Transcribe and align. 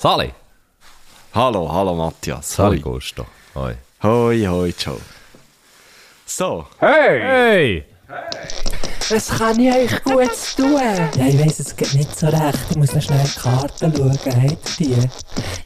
Sali. 0.00 0.32
Hallo, 1.32 1.68
hallo 1.68 1.94
Matthias. 1.94 2.54
Sali 2.54 2.80
Gusto. 2.80 3.26
Hoi. 3.52 3.76
Hoi, 4.02 4.46
hoi, 4.46 4.72
ciao. 4.72 4.98
So. 6.24 6.68
Hey! 6.80 7.84
Was 9.10 9.26
kann 9.26 9.58
ich 9.58 9.74
euch 9.74 10.04
gut 10.04 10.30
tun? 10.56 10.78
Ja, 11.16 11.26
ich 11.26 11.44
weiss, 11.44 11.58
es 11.58 11.74
geht 11.74 11.94
nicht 11.94 12.16
so 12.16 12.28
recht. 12.28 12.58
Ich 12.70 12.76
muss 12.76 12.94
noch 12.94 13.02
schnell 13.02 13.24
die 13.24 13.40
Karten 13.40 13.92
schauen. 13.96 14.12
Habt 14.12 14.80
ihr 14.80 14.96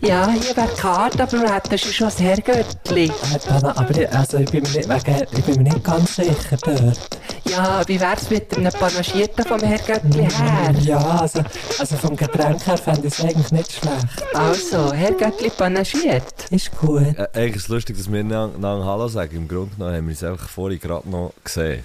die? 0.01 0.07
Ja, 0.07 0.31
hier 0.31 0.57
wäre 0.57 0.69
die 0.75 0.81
Karte, 0.81 1.23
aber 1.23 1.33
wir 1.33 1.55
hätten 1.55 1.77
schon 1.77 2.07
das 2.07 2.19
Herrgöttli. 2.21 3.13
Aber 3.51 3.91
ich, 3.91 4.11
also, 4.11 4.39
ich, 4.39 4.51
bin 4.51 4.63
mir 4.63 4.71
nicht, 4.71 4.89
wegen, 4.89 5.27
ich 5.31 5.45
bin 5.45 5.57
mir 5.57 5.63
nicht 5.65 5.85
ganz 5.85 6.17
sicher 6.17 6.57
dort. 6.63 7.19
Ja, 7.45 7.83
wie 7.87 8.01
wär's 8.01 8.31
mit 8.31 8.57
einem 8.57 8.73
Panagierten 8.73 9.45
vom 9.45 9.61
Herrgöttli 9.61 10.23
her? 10.23 10.75
Ja, 10.81 10.99
also, 11.21 11.43
also 11.79 11.97
vom 11.97 12.17
Getränk 12.17 12.67
her 12.67 12.79
fände 12.79 13.09
ich 13.09 13.13
es 13.13 13.21
eigentlich 13.21 13.53
nicht 13.53 13.73
schlecht. 13.73 14.35
Also, 14.35 14.91
Herrgöttli 14.95 15.51
panagiert. 15.51 16.25
Ist 16.49 16.75
gut. 16.79 17.03
Äh, 17.19 17.29
eigentlich 17.35 17.57
ist 17.57 17.63
es 17.65 17.69
lustig, 17.69 17.99
dass 17.99 18.11
wir 18.11 18.21
einander 18.21 18.87
Hallo 18.87 19.07
sagen. 19.09 19.37
Im 19.37 19.49
Grunde 19.49 19.75
genommen 19.77 19.97
haben 19.97 20.07
wir 20.07 20.13
uns 20.13 20.25
einfach 20.25 20.49
vorhin 20.49 20.81
gerade 20.81 21.11
noch 21.11 21.35
gesehen. 21.45 21.85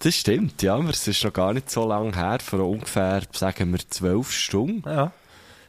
Das 0.00 0.14
stimmt, 0.14 0.62
ja. 0.62 0.78
Es 0.88 1.06
ist 1.08 1.24
noch 1.24 1.32
gar 1.32 1.52
nicht 1.52 1.70
so 1.70 1.86
lange 1.86 2.14
her, 2.14 2.38
vor 2.42 2.60
ungefähr, 2.60 3.22
sagen 3.32 3.72
wir, 3.72 3.80
zwölf 3.88 4.30
Stunden. 4.30 4.88
Ja. 4.88 5.12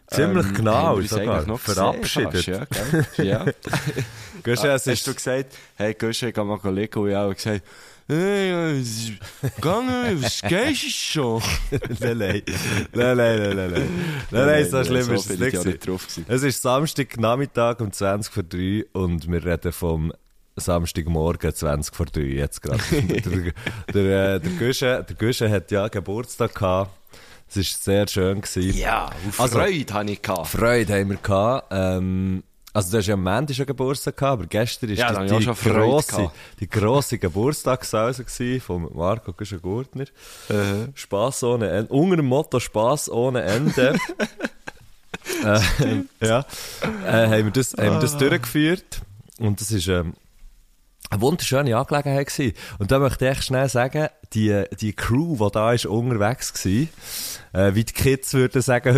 Ziemlich 0.07 0.45
ähm, 0.47 0.53
genau, 0.53 1.01
sogar. 1.01 1.45
Noch 1.45 1.59
verabschiedet. 1.59 2.31
Gesehen, 2.31 2.67
hast, 2.71 3.17
ja, 3.17 3.23
ja. 3.23 3.45
Gösche, 4.41 4.71
ah, 4.71 4.79
hast 4.79 5.07
du 5.07 5.13
gesagt, 5.13 5.53
hey 5.75 5.93
Gösche, 5.93 6.31
geh 6.31 6.43
mal 6.43 6.59
liegen, 6.73 6.99
und 6.99 7.09
ich 7.09 7.15
habe 7.15 7.35
gesagt, 7.35 7.61
hey, 8.07 8.71
äh, 8.71 8.83
gegangen, 9.55 10.23
was 10.23 10.41
gehst 10.41 10.83
du 10.83 10.89
schon? 10.89 11.43
nein, 11.99 12.17
nein, 12.17 12.43
nein, 12.93 13.17
nein, 13.17 13.55
nein, 13.55 13.89
nein, 14.31 14.45
nein, 14.45 14.69
so 14.69 14.83
schlimm 14.83 15.11
ist 15.11 15.29
es 15.29 15.39
nicht. 15.39 15.89
Es 16.29 16.43
ist 16.43 16.61
Samstagnachmittag 16.61 17.81
um 17.81 17.89
20.03 17.89 18.85
Uhr 18.93 19.01
und 19.01 19.29
wir 19.29 19.43
reden 19.43 19.73
vom 19.73 20.13
Samstagmorgen 20.57 21.53
20 21.53 21.95
vor 21.95 22.05
3 22.07 22.21
jetzt 22.21 22.61
gerade. 22.61 22.81
der, 22.91 23.53
der, 23.93 24.35
äh, 24.35 24.39
der, 24.39 24.51
Guschen, 24.59 25.05
der 25.05 25.15
Guschen 25.17 25.49
hat 25.51 25.71
ja 25.71 25.87
Geburtstag 25.87 26.53
gehabt. 26.55 26.91
Es 27.49 27.55
war 27.55 27.63
sehr 27.63 28.07
schön. 28.07 28.41
Gewesen. 28.41 28.77
Ja, 28.77 29.09
Also- 29.37 29.57
Freude 29.57 29.93
hatte 29.93 30.11
ich 30.11 30.21
gehabt. 30.21 30.47
Freude 30.47 30.99
haben 30.99 31.09
wir 31.11 31.17
gehabt. 31.17 31.67
Ähm, 31.71 32.43
also 32.73 32.91
du 32.91 32.97
hast 32.97 33.07
ja 33.07 33.13
am 33.15 33.23
Montag 33.23 33.55
schon 33.55 33.65
Geburtstag 33.65 34.17
gehabt, 34.17 34.33
aber 34.39 34.45
gestern 34.47 34.89
ist 34.91 34.99
Ja, 34.99 35.23
die, 35.23 35.35
die, 35.35 35.45
grosse, 35.45 36.29
die 36.59 36.69
grosse 36.69 37.17
Geburtstagssause 37.17 38.23
von 38.59 38.87
Marco 38.93 39.33
Guschen-Gurtner. 39.33 40.03
Äh, 40.49 40.89
Spass 40.93 41.43
ohne 41.43 41.69
Ende. 41.69 41.91
Unter 41.91 42.17
dem 42.17 42.27
Motto 42.27 42.59
Spass 42.59 43.09
ohne 43.09 43.41
Ende. 43.43 43.95
äh, 45.43 45.59
ja. 46.25 46.45
Äh, 47.05 47.27
haben 47.27 47.45
wir 47.45 47.51
das, 47.51 47.73
haben 47.73 47.93
wir 47.93 47.99
das 47.99 48.17
durchgeführt. 48.17 49.01
Und 49.39 49.59
das 49.59 49.71
ist, 49.71 49.87
ähm, 49.87 50.13
eine 51.09 51.21
wunderschöne 51.21 51.75
Angelegenheit 51.75 52.27
gewesen. 52.27 52.55
Und 52.79 52.91
da 52.91 52.99
möchte 52.99 53.25
ich 53.25 53.31
echt 53.31 53.45
schnell 53.45 53.69
sagen, 53.69 54.07
die, 54.33 54.63
die 54.79 54.93
Crew, 54.93 55.37
die 55.39 55.51
da 55.51 55.73
ist, 55.73 55.85
unterwegs 55.85 56.53
war, 56.65 56.71
äh, 57.61 57.75
wie 57.75 57.83
die 57.83 57.93
Kids 57.93 58.33
würden 58.33 58.61
sagen, 58.61 58.93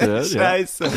ja. 0.00 0.24
Scheiße. 0.24 0.90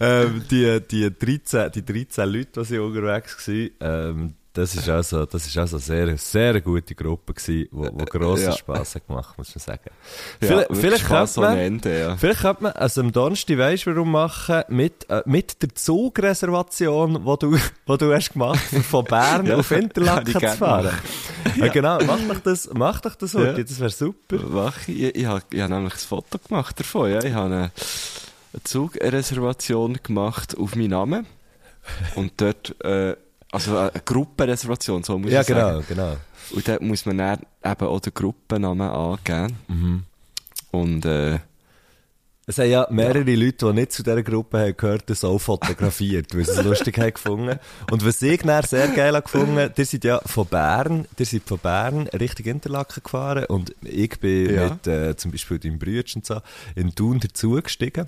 ähm, 0.00 0.44
die, 0.50 0.80
die 0.80 1.10
13, 1.18 1.72
die 1.72 1.84
13 1.84 2.28
Leute, 2.28 2.60
die 2.60 2.64
sind 2.64 2.80
unterwegs 2.80 3.46
waren, 3.46 3.70
ähm, 3.80 4.34
das 4.56 4.74
ist 4.74 4.88
also, 4.88 5.26
das 5.26 5.46
ist 5.46 5.58
also 5.58 5.76
sehr, 5.78 6.16
sehr 6.16 6.60
gute 6.62 6.94
Gruppe 6.94 7.34
gewesen, 7.34 7.68
wo, 7.70 7.84
wo 7.84 8.04
grossen 8.04 8.46
Ja. 8.46 8.52
Spass 8.52 8.94
hat 8.94 9.06
gemacht, 9.06 9.36
muss 9.36 9.54
man 9.54 9.60
sagen. 9.60 9.90
Ja, 10.40 10.48
vielleicht, 10.48 10.76
vielleicht 10.76 11.04
Spass 11.04 11.36
man, 11.36 11.58
Ende, 11.58 12.00
ja. 12.00 12.16
Vielleicht 12.16 12.40
könnte 12.40 12.62
man 12.62 12.72
also 12.72 13.02
am 13.02 13.12
Donnerstag, 13.12 13.58
weisst 13.58 13.86
du 13.86 13.90
warum 13.94 14.12
machen, 14.12 14.62
mit, 14.68 15.08
äh, 15.10 15.22
mit 15.26 15.62
der 15.62 15.74
Zugreservation, 15.74 17.14
die 17.14 17.38
du, 17.38 17.58
wo 17.86 17.96
du 17.96 18.14
hast 18.14 18.32
gemacht 18.32 18.60
von 18.88 19.04
Bern 19.04 19.46
Ja, 19.46 19.56
auf 19.56 19.70
Interlaken 19.70 20.32
zu 20.32 20.40
fahren. 20.56 20.94
Ja. 21.56 21.68
genau, 21.68 21.98
mach 22.06 22.20
doch 22.28 22.40
das, 22.40 22.70
mach 22.72 23.00
doch 23.00 23.14
das 23.14 23.34
heute, 23.34 23.64
das 23.64 23.78
wäre 23.78 23.90
super. 23.90 24.38
Mach 24.48 24.88
ich, 24.88 25.02
ich, 25.02 25.16
ich 25.16 25.26
habe 25.26 25.42
hab 25.54 25.70
nämlich 25.70 25.94
ein 25.94 25.98
Foto 25.98 26.38
gemacht 26.38 26.80
davon, 26.80 27.10
ja. 27.10 27.22
Ich 27.22 27.34
habe 27.34 27.46
eine, 27.46 27.56
eine 28.52 28.62
Zugreservation 28.64 29.98
gemacht 30.02 30.56
auf 30.56 30.74
meinen 30.74 30.90
Namen. 30.90 31.26
Und 32.16 32.32
dort, 32.40 32.74
äh, 32.84 33.16
also 33.56 33.76
eine 33.78 33.90
Gruppenreservation, 34.04 35.02
so 35.02 35.18
muss 35.18 35.30
Ja, 35.30 35.40
ich 35.40 35.46
sagen. 35.46 35.84
genau, 35.86 36.06
genau. 36.10 36.16
Und 36.52 36.68
dort 36.68 36.82
muss 36.82 37.04
man 37.06 37.18
dann 37.18 37.40
eben 37.64 37.86
auch 37.86 38.00
den 38.00 38.14
Gruppennamen 38.14 38.88
angeben. 38.88 39.56
Mhm. 39.68 40.02
Und, 40.70 41.04
äh, 41.04 41.38
Es 42.48 42.58
haben 42.58 42.70
ja 42.70 42.86
mehrere 42.90 43.34
Leute, 43.34 43.66
die 43.66 43.72
nicht 43.72 43.90
zu 43.90 44.04
dieser 44.04 44.22
Gruppe 44.22 44.60
haben 44.60 44.76
gehört, 44.76 45.10
das 45.10 45.24
auch 45.24 45.38
fotografiert, 45.40 46.32
weil 46.32 46.44
sie 46.44 46.52
es 46.52 46.62
lustig 46.62 46.96
haben 46.98 47.12
gefunden. 47.12 47.58
Und 47.90 48.06
was 48.06 48.22
ich 48.22 48.40
dann 48.42 48.62
sehr 48.62 48.86
geil 48.88 49.14
habe 49.16 49.22
gefunden, 49.24 49.72
ihr 49.76 49.84
seid 49.84 50.04
ja 50.04 50.20
von 50.24 50.46
Bern, 50.46 51.06
ihr 51.18 51.26
seid 51.26 51.42
von 51.44 51.58
Bern 51.58 52.06
Richtung 52.08 52.46
Interlaken 52.46 53.02
gefahren 53.02 53.46
und 53.46 53.74
ich 53.82 54.20
bin 54.20 54.54
Ja. 54.54 54.68
mit 54.70 54.86
äh, 54.86 55.16
zum 55.16 55.32
Beispiel 55.32 55.58
deinem 55.58 55.80
Bruder 55.80 56.04
und 56.14 56.24
so 56.24 56.40
in 56.76 56.94
Thun 56.94 57.18
dazugestiegen. 57.18 58.06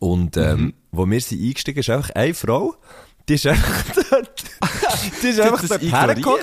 Und 0.00 0.36
ähm, 0.36 0.60
Mhm. 0.60 0.74
wo 0.90 1.06
wir 1.08 1.20
sind 1.20 1.40
eingestiegen, 1.40 1.78
ist 1.78 1.90
einfach 1.90 2.10
eine 2.16 2.34
Frau, 2.34 2.74
die 3.28 3.34
ist 3.34 3.46
einfach 3.46 3.84
dort, 4.10 4.44
die 5.22 5.28
ist 5.28 5.40
einfach 5.40 5.66
dort 5.66 5.82
hergekommen. 5.82 6.40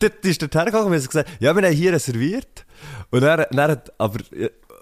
Die, 0.00 0.28
ist 0.28 0.42
dort 0.42 0.54
hergekommen 0.54 0.86
und 0.86 0.92
haben 0.94 1.06
gesagt, 1.06 1.30
ja, 1.40 1.54
wir 1.54 1.62
haben 1.66 1.74
hier 1.74 1.92
reserviert. 1.92 2.64
Und 3.10 3.20
dann, 3.20 3.44
dann 3.50 3.70
hat, 3.70 3.92
aber, 3.98 4.18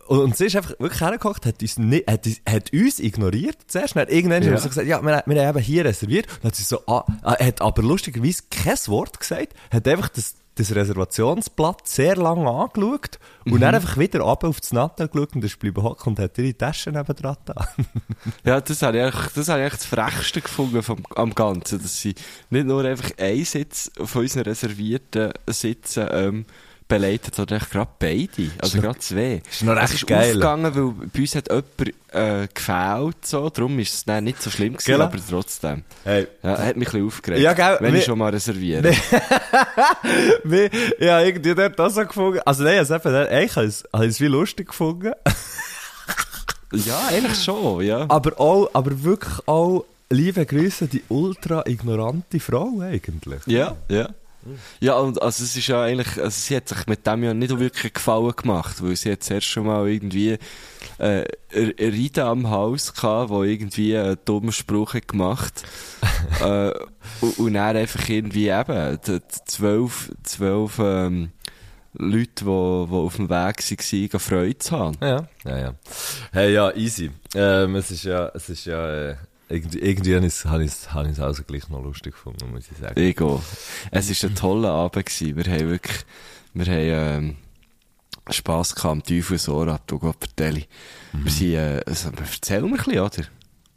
und, 0.06 0.18
und 0.18 0.36
sie 0.36 0.46
ist 0.46 0.56
einfach 0.56 0.78
wirklich 0.78 1.00
hergekommen, 1.00 1.36
hat 1.44 1.62
uns, 1.62 1.78
nicht, 1.78 2.10
hat, 2.10 2.26
hat 2.48 2.72
uns 2.72 2.98
ignoriert 2.98 3.58
zuerst. 3.66 3.94
Dann 3.94 4.02
hat 4.02 4.10
irgendwann 4.10 4.42
Ja. 4.42 4.50
ja. 4.50 4.58
so 4.58 4.68
gesagt, 4.68 4.86
ja, 4.86 5.00
wir, 5.02 5.22
wir 5.24 5.46
haben 5.46 5.56
eben 5.56 5.64
hier 5.64 5.84
reserviert. 5.84 6.26
Und 6.38 6.44
hat 6.44 6.56
sie 6.56 6.64
so, 6.64 6.80
ah, 6.86 7.04
ah, 7.22 7.38
hat 7.38 7.60
aber 7.60 7.82
lustigerweise 7.82 8.42
kein 8.50 8.78
Wort 8.86 9.20
gesagt, 9.20 9.54
hat 9.70 9.86
einfach 9.86 10.08
das, 10.08 10.34
das 10.56 10.74
Reservationsblatt 10.74 11.86
sehr 11.86 12.16
lange 12.16 12.48
angeschaut 12.50 13.18
und 13.44 13.54
Mhm. 13.54 13.60
dann 13.60 13.74
einfach 13.74 13.96
wieder 13.96 14.20
runter 14.20 14.48
auf 14.48 14.60
das 14.60 14.72
Nattel 14.72 15.08
geschaut 15.08 15.34
und 15.34 15.44
ist 15.44 15.54
geblieben 15.54 15.82
hocken 15.82 16.10
und 16.10 16.18
hat 16.18 16.36
ihre 16.38 16.56
Tasche 16.56 16.90
neben 16.90 17.14
dran 17.16 17.36
da. 17.44 17.68
ja, 18.44 18.60
das 18.60 18.82
habe 18.82 18.98
ich 18.98 19.04
eigentlich, 19.04 19.32
das 19.32 19.48
habe 19.48 19.64
ich 19.64 19.72
das 19.72 19.86
Frechste 19.86 20.40
gefunden 20.40 20.82
vom, 20.82 21.04
am 21.14 21.34
Ganzen, 21.34 21.80
dass 21.80 22.00
sie 22.00 22.14
nicht 22.50 22.66
nur 22.66 22.84
einfach 22.84 23.10
einen 23.18 23.44
Sitz 23.44 23.90
von 24.04 24.22
unseren 24.22 24.42
reservierten 24.42 25.32
Sitzen, 25.48 26.06
ähm, 26.10 26.44
beleidigt, 26.90 27.34
sondern 27.34 27.60
gerade 27.70 27.90
beide. 27.98 28.50
Also 28.60 28.80
gerade 28.82 28.98
zwei. 28.98 29.40
ist 29.50 29.62
noch 29.62 29.76
recht 29.76 29.94
ist 29.94 30.06
geil. 30.06 30.28
aufgegangen, 30.28 30.74
weil 30.74 31.08
bei 31.08 31.20
uns 31.20 31.34
hat 31.34 31.48
jemand, 31.48 31.94
äh, 32.12 32.48
gefällt, 32.52 33.24
so. 33.26 33.48
Darum 33.48 33.78
ist 33.78 33.94
es 33.94 34.04
dann 34.04 34.24
nicht 34.24 34.42
so 34.42 34.50
schlimm 34.50 34.74
gewesen, 34.74 34.84
Gell? 34.86 35.00
aber 35.00 35.16
trotzdem. 35.30 35.84
Hey, 36.04 36.26
Ja, 36.42 36.50
hat 36.58 36.76
mich 36.76 36.88
ein 36.88 36.92
bisschen 36.92 37.06
aufgeregt. 37.06 37.40
Ja, 37.40 37.52
gell, 37.54 37.76
Wenn 37.80 37.92
wir- 37.94 38.00
ich 38.00 38.04
schon 38.04 38.18
mal 38.18 38.30
reserviere. 38.30 38.92
Wie, 40.44 40.68
ja, 41.04 41.20
irgendwie 41.20 41.54
dort 41.54 41.78
das 41.78 41.94
so 41.94 42.04
gefunden. 42.04 42.40
Also 42.44 42.64
nein, 42.64 42.78
also 42.78 42.94
eben, 42.96 43.04
habe 43.14 43.42
ich 43.44 43.56
es- 43.56 43.84
habe 43.92 44.06
es 44.06 44.20
wie 44.20 44.26
lustig 44.26 44.68
gefunden. 44.68 45.12
Ja, 46.72 47.08
eigentlich 47.08 47.42
schon, 47.42 47.82
ja. 47.84 48.06
Aber 48.08 48.38
auch, 48.38 48.70
aber 48.74 49.02
wirklich 49.02 49.34
auch, 49.46 49.84
liebe 50.08 50.46
Grüße, 50.46 50.86
die 50.86 51.02
ultra 51.08 51.64
ignorante 51.66 52.38
Frau 52.38 52.78
eigentlich. 52.80 53.40
Ja, 53.46 53.76
ja. 53.88 54.08
Ja, 54.80 54.96
und 54.98 55.20
also 55.20 55.44
es 55.44 55.56
ist 55.56 55.66
ja 55.66 55.82
eigentlich, 55.82 56.18
also 56.18 56.30
sie 56.30 56.56
hat 56.56 56.68
sich 56.68 56.86
mit 56.86 57.06
dem 57.06 57.24
ja 57.24 57.34
nicht 57.34 57.58
wirklich 57.58 57.92
Gefallen 57.92 58.34
gemacht, 58.36 58.82
weil 58.82 58.96
sie 58.96 59.12
hat 59.12 59.22
zuerst 59.22 59.46
schon 59.46 59.66
mal 59.66 59.88
irgendwie 59.88 60.38
äh, 60.98 61.24
Ride 61.52 62.24
am 62.24 62.50
Haus 62.50 62.94
gehabt, 62.94 63.30
wo 63.30 63.42
irgendwie 63.42 63.96
einen 63.96 64.18
dummen 64.24 64.52
Spruch 64.52 64.94
hat 64.94 65.08
gemacht 65.08 65.62
äh, 66.40 66.72
und, 67.20 67.38
und 67.38 67.54
dann 67.54 67.76
einfach 67.76 68.08
irgendwie 68.08 68.48
eben 68.48 68.98
zwölf, 69.46 70.10
zwölf 70.22 70.78
ähm, 70.78 71.30
Leute, 71.92 72.44
die, 72.44 72.44
die 72.44 72.48
auf 72.48 73.16
dem 73.16 73.28
Weg 73.28 74.12
waren, 74.12 74.20
Freude 74.20 74.58
zu 74.58 74.78
haben. 74.78 74.96
Ja, 75.00 75.28
ja, 75.44 75.58
ja. 75.58 75.74
Hey, 76.32 76.52
ja, 76.52 76.70
easy. 76.72 77.10
Ähm, 77.34 77.74
es 77.76 77.90
ist 77.90 78.04
ja, 78.04 78.30
es 78.34 78.48
ist 78.48 78.64
ja, 78.64 79.10
äh, 79.10 79.16
irgendwie, 79.50 79.78
irgendwie 79.80 80.14
habe 80.14 80.26
ich 80.26 80.70
es, 80.72 80.88
es 80.88 81.20
also 81.20 81.42
gleich 81.42 81.68
noch 81.68 81.82
lustig 81.82 82.12
gefunden, 82.14 82.50
muss 82.50 82.70
ich 82.70 82.78
sagen. 82.78 82.98
Ego. 82.98 83.42
Es 83.90 84.22
war 84.22 84.30
ein 84.30 84.36
toller 84.36 84.70
Abend. 84.70 85.06
Gewesen. 85.06 85.36
Wir 85.36 85.52
haben 85.52 85.70
wirklich, 85.70 85.98
wir 86.54 86.66
haben, 86.66 87.24
ähm, 87.24 87.36
Spass 88.28 88.74
gehabt 88.74 88.92
am 88.92 89.02
Teufelsora, 89.02 89.80
du 89.86 89.98
Gott 89.98 90.16
vertelle. 90.20 90.64
Wir 91.12 91.32
sind, 91.32 91.54
äh, 91.54 91.82
also, 91.86 92.10
erzähl 92.16 92.62
mir 92.62 92.68
ein 92.68 92.72
bisschen, 92.76 93.00
oder? 93.00 93.24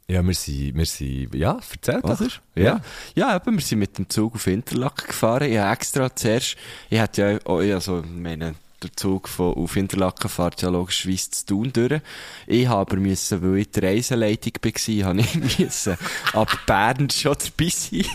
Ja, 0.08 0.22
wir 0.22 0.34
sind, 0.34 0.76
wir 0.76 0.86
sind, 0.86 1.34
ja, 1.34 1.60
erzähl 1.72 2.02
doch. 2.02 2.22
Oder? 2.22 2.30
Ja. 2.56 2.82
Ja, 3.16 3.36
eben, 3.36 3.56
wir 3.56 3.62
sind 3.64 3.80
mit 3.80 3.98
dem 3.98 4.10
Zug 4.10 4.36
auf 4.36 4.48
Interlaken 4.48 5.08
gefahren. 5.08 5.52
Ich 5.52 5.58
habe 5.58 5.74
extra 5.74 6.16
zuerst, 6.16 6.56
ich 6.90 7.00
hätte 7.00 7.22
ja, 7.22 7.40
oh, 7.46 7.58
also, 7.58 8.04
meine, 8.06 8.56
der 8.84 8.96
Zug 8.96 9.28
von, 9.28 9.54
auf 9.54 9.76
Interlaken 9.76 10.30
fährt 10.30 10.62
ja 10.62 10.70
logischerweise 10.70 11.32
zu 11.32 11.46
tun 11.46 11.74
durch. 11.74 12.02
Ich 12.48 12.68
habe 12.68 12.82
aber 12.82 12.98
müssen, 12.98 13.42
weil 13.42 13.60
ich 13.60 13.72
die 13.72 13.80
Reiseleitung 13.80 14.54
war, 14.64 15.06
habe 15.06 15.22
ich 15.22 15.60
müssen 15.60 15.98
ab 16.34 16.60
Bern 16.66 17.10
schon 17.10 17.36
dabei 17.36 17.70
sein. 17.70 18.06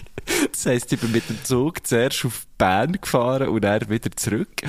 Das 0.52 0.66
heisst, 0.66 0.92
ich 0.92 1.00
bin 1.00 1.12
mit 1.12 1.28
dem 1.28 1.42
Zug 1.44 1.86
zuerst 1.86 2.24
auf 2.24 2.47
Bern 2.58 2.98
gefahren 3.00 3.48
und 3.48 3.62
dann 3.62 3.88
wieder 3.88 4.10
zurück, 4.16 4.62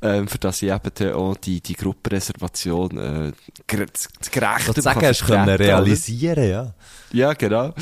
ähm, 0.00 0.28
für 0.28 0.38
dass 0.38 0.62
ich 0.62 0.70
eben 0.70 1.12
auch 1.12 1.36
die, 1.36 1.60
die 1.60 1.74
Gruppenreservation 1.74 2.98
äh, 2.98 3.32
gerecht 3.66 4.08
sagen, 4.82 5.06
hast 5.06 5.26
können 5.26 5.48
realisieren, 5.48 6.48
ja. 6.48 6.74
Ja, 7.12 7.34
genau. 7.34 7.74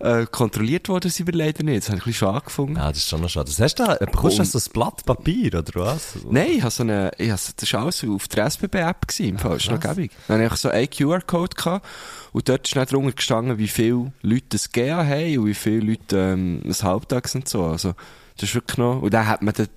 Äh, 0.00 0.26
kontrolliert 0.26 0.88
worden 0.88 1.10
sind 1.10 1.28
wir 1.28 1.34
leider 1.34 1.62
nicht. 1.62 1.82
Das 1.82 1.88
habe 1.88 1.98
ich 1.98 2.02
ein 2.02 2.10
bisschen 2.10 2.28
schade 2.28 2.44
gefunden. 2.44 2.76
Ja, 2.76 2.88
das 2.88 2.98
ist 2.98 3.08
schon 3.08 3.20
noch 3.20 3.28
schade. 3.28 3.46
Das 3.46 3.60
hast 3.60 3.78
du 3.78 3.84
da, 3.84 3.94
bekommst 3.94 4.38
du 4.38 4.44
so 4.44 4.58
ein 4.58 4.72
Blatt 4.72 5.04
Papier, 5.06 5.54
oder 5.58 5.72
was? 5.74 6.16
Nein, 6.28 6.48
ich 6.56 6.62
habe 6.62 6.70
so 6.72 6.82
eine, 6.82 7.12
ich 7.18 7.30
habe, 7.30 7.40
das 7.56 7.72
war 7.72 7.82
alles 7.82 8.04
auf 8.04 8.26
der 8.28 8.46
SBB-App 8.46 9.06
gewesen, 9.06 9.28
im 9.28 9.38
Fall. 9.38 9.52
Das 9.52 9.64
ist 9.64 9.70
noch 9.70 9.80
gäbig. 9.80 10.10
Dann 10.26 10.42
hatte 10.42 10.54
ich 10.54 10.60
so 10.60 10.68
einen 10.68 10.90
QR-Code 10.90 11.56
gehabt. 11.56 11.86
Und 12.32 12.48
dort 12.48 12.66
ist 12.66 12.74
nicht 12.74 12.92
drunter 12.92 13.12
gestanden, 13.12 13.58
wie 13.58 13.68
viele 13.68 14.12
Leute 14.22 14.46
das 14.48 14.72
GA 14.72 15.04
haben 15.04 15.38
und 15.38 15.46
wie 15.46 15.54
viele 15.54 15.92
Leute, 15.92 16.16
ähm, 16.16 16.62
das 16.64 16.82
Halbtags 16.82 17.34
und 17.34 17.48
so. 17.48 17.66
Also, 17.66 17.94
das 18.36 18.48
ist 18.48 18.54
wirklich 18.54 18.78
noch, 18.78 19.02
und 19.02 19.12
dann 19.12 19.26
hat 19.26 19.42
man 19.42 19.54
dann, 19.54 19.68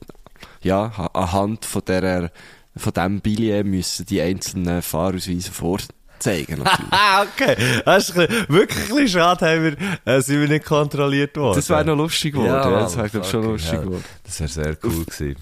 ja, 0.61 0.85
anhand 1.13 1.65
von 1.65 1.83
der, 1.85 2.31
von 2.75 2.93
dem 2.93 3.21
Billett 3.21 3.65
müssen 3.65 4.05
die 4.05 4.21
einzelnen 4.21 4.81
Fahrausweise 4.81 5.51
vor, 5.51 5.79
zeigen. 6.19 6.61
okay. 6.61 7.55
Das 7.85 8.09
ist 8.09 8.15
wirklich 8.15 8.49
ein 8.49 8.95
bisschen 8.95 9.07
schade, 9.07 9.45
haben 9.45 9.63
wir, 9.63 10.13
äh, 10.13 10.21
sind 10.21 10.41
wir 10.41 10.47
nicht 10.47 10.65
kontrolliert 10.65 11.37
worden. 11.37 11.55
Das 11.55 11.69
wäre 11.69 11.85
noch 11.85 11.97
lustig 11.97 12.33
geworden. 12.33 12.49
Ja, 12.49 12.69
ja 12.69 12.79
das 12.79 12.97
wäre, 12.97 13.23
schon 13.23 13.43
lustig 13.43 13.73
ja, 13.73 13.81
geworden. 13.81 14.03
Das 14.23 14.39
wäre 14.39 14.49
sehr 14.49 14.77
cool 14.83 14.89
auf, 14.89 15.05
gewesen. 15.05 15.35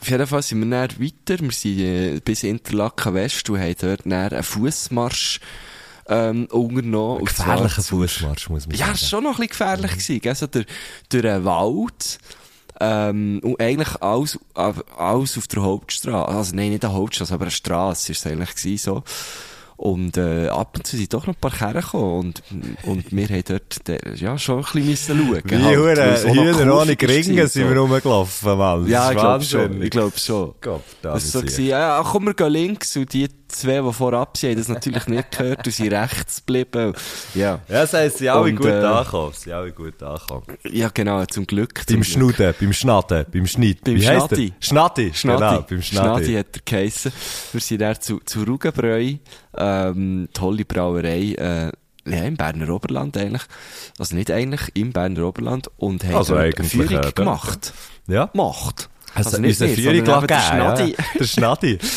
Auf 0.00 0.10
jeden 0.10 0.26
Fall 0.26 0.42
sind 0.42 0.60
wir 0.60 0.70
dann 0.70 1.00
weiter. 1.00 1.42
Wir 1.42 1.52
sind 1.52 1.78
äh, 1.80 2.20
bis 2.20 2.42
Interlaken 2.42 3.14
West 3.14 3.48
und 3.50 3.58
haben 3.58 3.74
dort 3.80 4.00
dann 4.04 4.12
einen 4.12 4.42
Fußmarsch 4.42 5.40
ähm, 6.08 6.46
unternommen. 6.46 7.20
Ein 7.20 7.24
gefährlicher 7.24 7.82
Fußmarsch, 7.82 8.48
muss 8.48 8.66
man 8.66 8.76
sagen. 8.76 8.88
Ja, 8.88 8.94
es 8.94 9.02
war 9.02 9.08
schon 9.08 9.24
noch 9.24 9.38
ein 9.38 9.46
bisschen 9.46 9.48
gefährlich 9.48 9.92
mhm. 9.92 9.98
gewesen. 9.98 10.28
Also 10.28 10.46
durch, 10.46 10.66
durch 11.08 11.26
einen 11.26 11.44
Wald. 11.44 12.18
Ähm, 12.78 13.40
und 13.42 13.60
eigentlich 13.60 14.02
alles, 14.02 14.38
alles 14.54 15.38
auf 15.38 15.46
der 15.46 15.62
Hauptstraße. 15.62 16.28
Also 16.28 16.54
nein, 16.54 16.70
nicht 16.70 16.82
der 16.82 16.92
Hauptstraße, 16.92 17.32
aber 17.32 17.44
eine 17.44 17.50
Straße 17.50 18.12
ist 18.12 18.18
es 18.18 18.30
eigentlich 18.30 18.54
gewesen, 18.54 18.78
so. 18.78 19.02
Und 19.76 20.16
äh, 20.16 20.48
ab 20.48 20.74
und 20.76 20.86
zu 20.86 20.96
sind 20.96 21.12
doch 21.12 21.26
noch 21.26 21.34
ein 21.34 21.40
paar 21.40 21.50
Kerren 21.50 21.82
gekommen 21.82 22.18
und, 22.18 22.42
und 22.84 23.12
wir 23.14 23.28
haben 23.28 23.44
dort 23.46 23.86
der, 23.86 24.00
ja, 24.14 24.38
schon 24.38 24.64
ein 24.64 24.86
bisschen 24.86 25.18
schauen 25.18 25.42
Wie 25.44 25.62
halt, 25.62 26.24
Hühner 26.24 26.80
ohne 26.80 26.96
Gringen 26.96 27.46
sind 27.46 27.68
wir 27.68 27.76
rumgelaufen, 27.76 28.56
Mann. 28.56 28.86
Ja, 28.88 29.10
ich 29.10 29.18
glaube 29.18 29.44
schon. 29.44 29.82
Ich 29.82 29.90
glaube 29.90 30.18
schon. 30.18 30.54
Gott, 30.62 30.82
das 31.02 31.24
ist 31.24 31.32
so 31.32 31.40
gewesen, 31.40 31.66
ja, 31.66 32.02
komm, 32.10 32.24
wir 32.24 32.32
gehen 32.32 32.52
links 32.52 32.96
und 32.96 33.12
die 33.12 33.28
zwei, 33.48 33.80
die 33.80 33.92
vorab 33.92 34.36
sind, 34.36 34.50
haben 34.50 34.58
das 34.58 34.68
natürlich 34.68 35.06
nicht 35.06 35.30
gehört 35.36 35.66
und 35.66 35.72
sind 35.72 35.92
rechts 35.92 36.44
geblieben. 36.44 36.92
Ja. 37.34 37.46
Ja, 37.46 37.60
das 37.68 37.92
heisst, 37.92 38.18
sie 38.18 38.28
alle 38.28 38.42
und, 38.42 38.56
gut 38.56 38.66
äh, 38.66 38.82
angekommen. 38.82 39.32
Sie 39.36 39.52
alle 39.52 39.72
gut 39.72 40.02
angekommen. 40.02 40.44
Ja, 40.70 40.90
genau, 40.92 41.24
zum 41.26 41.46
Glück. 41.46 41.82
Beim 41.88 42.04
Schnuden, 42.04 42.54
beim 42.58 42.72
Schnaden, 42.72 43.26
beim 43.32 43.46
Schnitt. 43.46 43.84
Beim 43.84 44.00
Schnatti. 44.00 44.52
Schnatti. 44.60 45.12
Schnatti. 45.14 45.38
Genau, 45.38 45.62
beim 45.62 45.82
Schnatti. 45.82 46.24
Schnatti 46.24 46.34
hat 46.34 46.46
er 46.56 46.62
geheissen. 46.64 47.12
Wir 47.52 47.60
sind 47.60 47.80
dann 47.80 48.00
zu, 48.00 48.20
zu 48.24 48.42
Rugenbräu, 48.42 49.14
ähm, 49.56 50.28
tolle 50.32 50.64
Brauerei, 50.64 51.34
äh, 51.34 51.72
ja, 52.08 52.22
im 52.22 52.36
Berner 52.36 52.68
Oberland 52.70 53.16
eigentlich. 53.16 53.42
Also 53.98 54.14
nicht 54.14 54.30
eigentlich, 54.30 54.70
im 54.74 54.92
Berner 54.92 55.26
Oberland. 55.26 55.68
Und 55.76 56.04
haben 56.04 56.14
also 56.14 56.36
eine 56.36 56.52
Führung 56.52 57.02
äh, 57.02 57.12
gemacht. 57.12 57.72
Ja. 58.06 58.30
Macht. 58.32 58.88
Also, 59.14 59.30
also 59.30 59.40
nicht, 59.40 59.60
eine 59.62 59.72
Führung 59.74 60.04
gegeben. 60.04 60.26
Ja. 60.28 60.74
Der 60.74 61.24
Schnatti. 61.24 61.78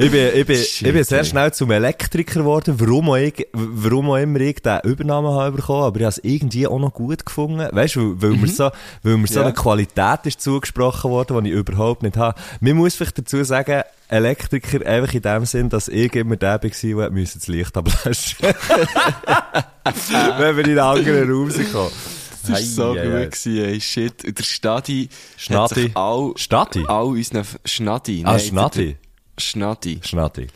Ich 0.00 0.12
bin, 0.12 0.30
ich 0.32 0.46
bin, 0.46 0.56
Shit, 0.56 0.86
ich 0.86 0.92
bin 0.92 1.02
sehr 1.02 1.24
schnell 1.24 1.52
zum 1.52 1.72
Elektriker 1.72 2.38
geworden, 2.38 2.76
warum 2.78 3.10
auch, 3.10 3.16
ich, 3.16 3.48
warum 3.52 4.10
auch 4.10 4.16
immer 4.16 4.38
ich 4.38 4.62
den 4.62 4.78
Übernahme 4.84 5.32
habe 5.32 5.56
bekommen, 5.56 5.82
aber 5.82 5.96
ich 5.96 6.04
habe 6.04 6.10
es 6.10 6.18
irgendwie 6.22 6.68
auch 6.68 6.78
noch 6.78 6.94
gut 6.94 7.26
gefunden. 7.26 7.68
Weißt 7.72 7.96
du, 7.96 8.14
weil, 8.22 8.30
weil 8.30 8.36
mhm. 8.36 8.42
mir 8.42 8.48
so, 8.48 8.70
weil 9.02 9.16
mir 9.16 9.26
so 9.26 9.40
ja. 9.40 9.46
eine 9.46 9.54
Qualität 9.54 10.20
ist 10.22 10.40
zugesprochen 10.40 11.10
worden, 11.10 11.42
die 11.42 11.50
ich 11.50 11.56
überhaupt 11.56 12.04
nicht 12.04 12.16
habe. 12.16 12.40
Man 12.60 12.76
muss 12.76 12.94
vielleicht 12.94 13.18
dazu 13.18 13.42
sagen, 13.42 13.82
Elektriker 14.06 14.86
einfach 14.86 15.12
in 15.14 15.22
dem 15.22 15.44
Sinn, 15.46 15.68
dass 15.68 15.88
ich 15.88 16.14
immer 16.14 16.36
der 16.36 16.62
war, 16.62 17.10
der 17.10 17.10
das 17.10 17.48
Licht 17.48 17.76
ablöschen 17.76 18.38
Wenn 20.38 20.56
wir 20.56 20.64
in 20.64 20.70
einen 20.70 20.78
anderen 20.78 21.28
Raum 21.28 21.50
sind 21.50 21.74
Das 21.74 22.50
war 22.50 22.60
so 22.60 22.94
ja, 22.94 23.02
gut 23.02 23.32
gewesen, 23.32 23.64
ey, 23.64 23.80
shit. 23.80 24.24
Und 24.24 24.38
der 24.38 24.44
Stadi 24.44 25.08
Schnatti. 25.36 25.90
All, 25.94 26.34
Stadi? 26.36 26.84
All 26.86 27.06
unseren, 27.06 27.44
Schnatti. 27.64 28.22
Ah, 28.24 28.38
Schnatti. 28.38 28.96
Schnatti. 29.38 30.00
Schnatti. 30.04 30.48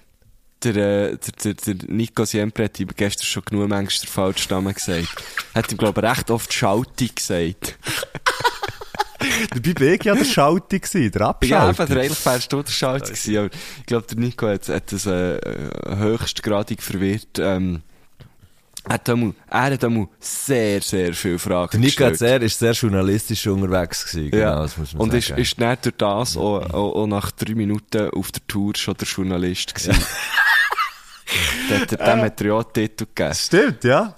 Der, 0.62 0.76
äh, 0.76 1.16
der, 1.16 1.54
der, 1.54 1.74
der 1.74 1.88
Nico 1.88 2.24
Siempre 2.24 2.64
hat 2.64 2.78
ihm 2.78 2.88
gestern 2.94 3.24
schon 3.24 3.44
genug 3.44 3.68
manchmal 3.68 4.06
den 4.06 4.08
falschen 4.08 4.52
Namen 4.52 4.74
gesagt. 4.74 5.08
Hat 5.54 5.72
ihm, 5.72 5.78
glaube 5.78 6.00
ich, 6.00 6.06
recht 6.06 6.30
oft 6.30 6.52
Schalti 6.52 7.08
gesagt. 7.08 7.78
Dabei 9.50 9.80
war 9.80 9.92
ich 9.92 10.04
ja 10.04 10.14
der 10.14 10.24
Schalti, 10.24 11.10
der 11.10 11.22
Abschalti. 11.22 11.52
Ja, 11.52 11.68
einfach, 11.68 11.86
der 11.86 12.02
eigentlich 12.02 12.24
wärst 12.24 12.52
du 12.52 12.62
der 12.62 12.70
Schalti 12.70 13.12
gewesen. 13.12 13.36
Aber 13.38 13.50
ich 13.78 13.86
glaube, 13.86 14.06
der 14.06 14.18
Nico 14.18 14.46
hat, 14.46 14.68
hat 14.68 14.92
das 14.92 15.06
äh, 15.06 15.38
höchstgradig 15.88 16.82
verwirrt. 16.82 17.38
Ähm, 17.38 17.82
hat 18.88 19.08
einmal, 19.08 19.34
er 19.48 19.72
hat 19.72 19.84
einmal 19.84 20.08
sehr, 20.18 20.80
sehr 20.80 21.14
viele 21.14 21.38
Fragen 21.38 21.70
der 21.72 21.80
Nico 21.80 21.90
gestellt. 21.90 22.18
Sehr, 22.18 22.42
ist 22.42 22.58
sehr 22.58 22.72
journalistisch 22.72 23.46
unterwegs 23.46 24.04
gewesen, 24.04 24.30
genau, 24.30 24.42
ja. 24.42 24.62
das 24.62 24.76
muss 24.76 24.92
man 24.92 25.02
Und 25.02 25.10
sagen. 25.10 25.40
ist, 25.40 25.52
ist 25.52 25.58
nicht 25.58 25.84
durch 25.84 25.96
das 25.96 26.36
auch, 26.36 26.60
auch, 26.72 26.96
auch, 26.96 27.06
nach 27.06 27.30
drei 27.30 27.54
Minuten 27.54 28.10
auf 28.10 28.32
der 28.32 28.46
Tour 28.46 28.74
schon 28.76 28.94
der 28.94 29.06
Journalist 29.06 29.74
gewesen. 29.74 29.94
dem, 31.70 31.86
dem 31.86 32.20
hat 32.20 32.40
er 32.40 32.46
ja 32.46 32.52
auch 32.54 32.64
Titel 32.64 33.06
gegeben. 33.06 33.34
Stimmt, 33.34 33.84
ja. 33.84 34.14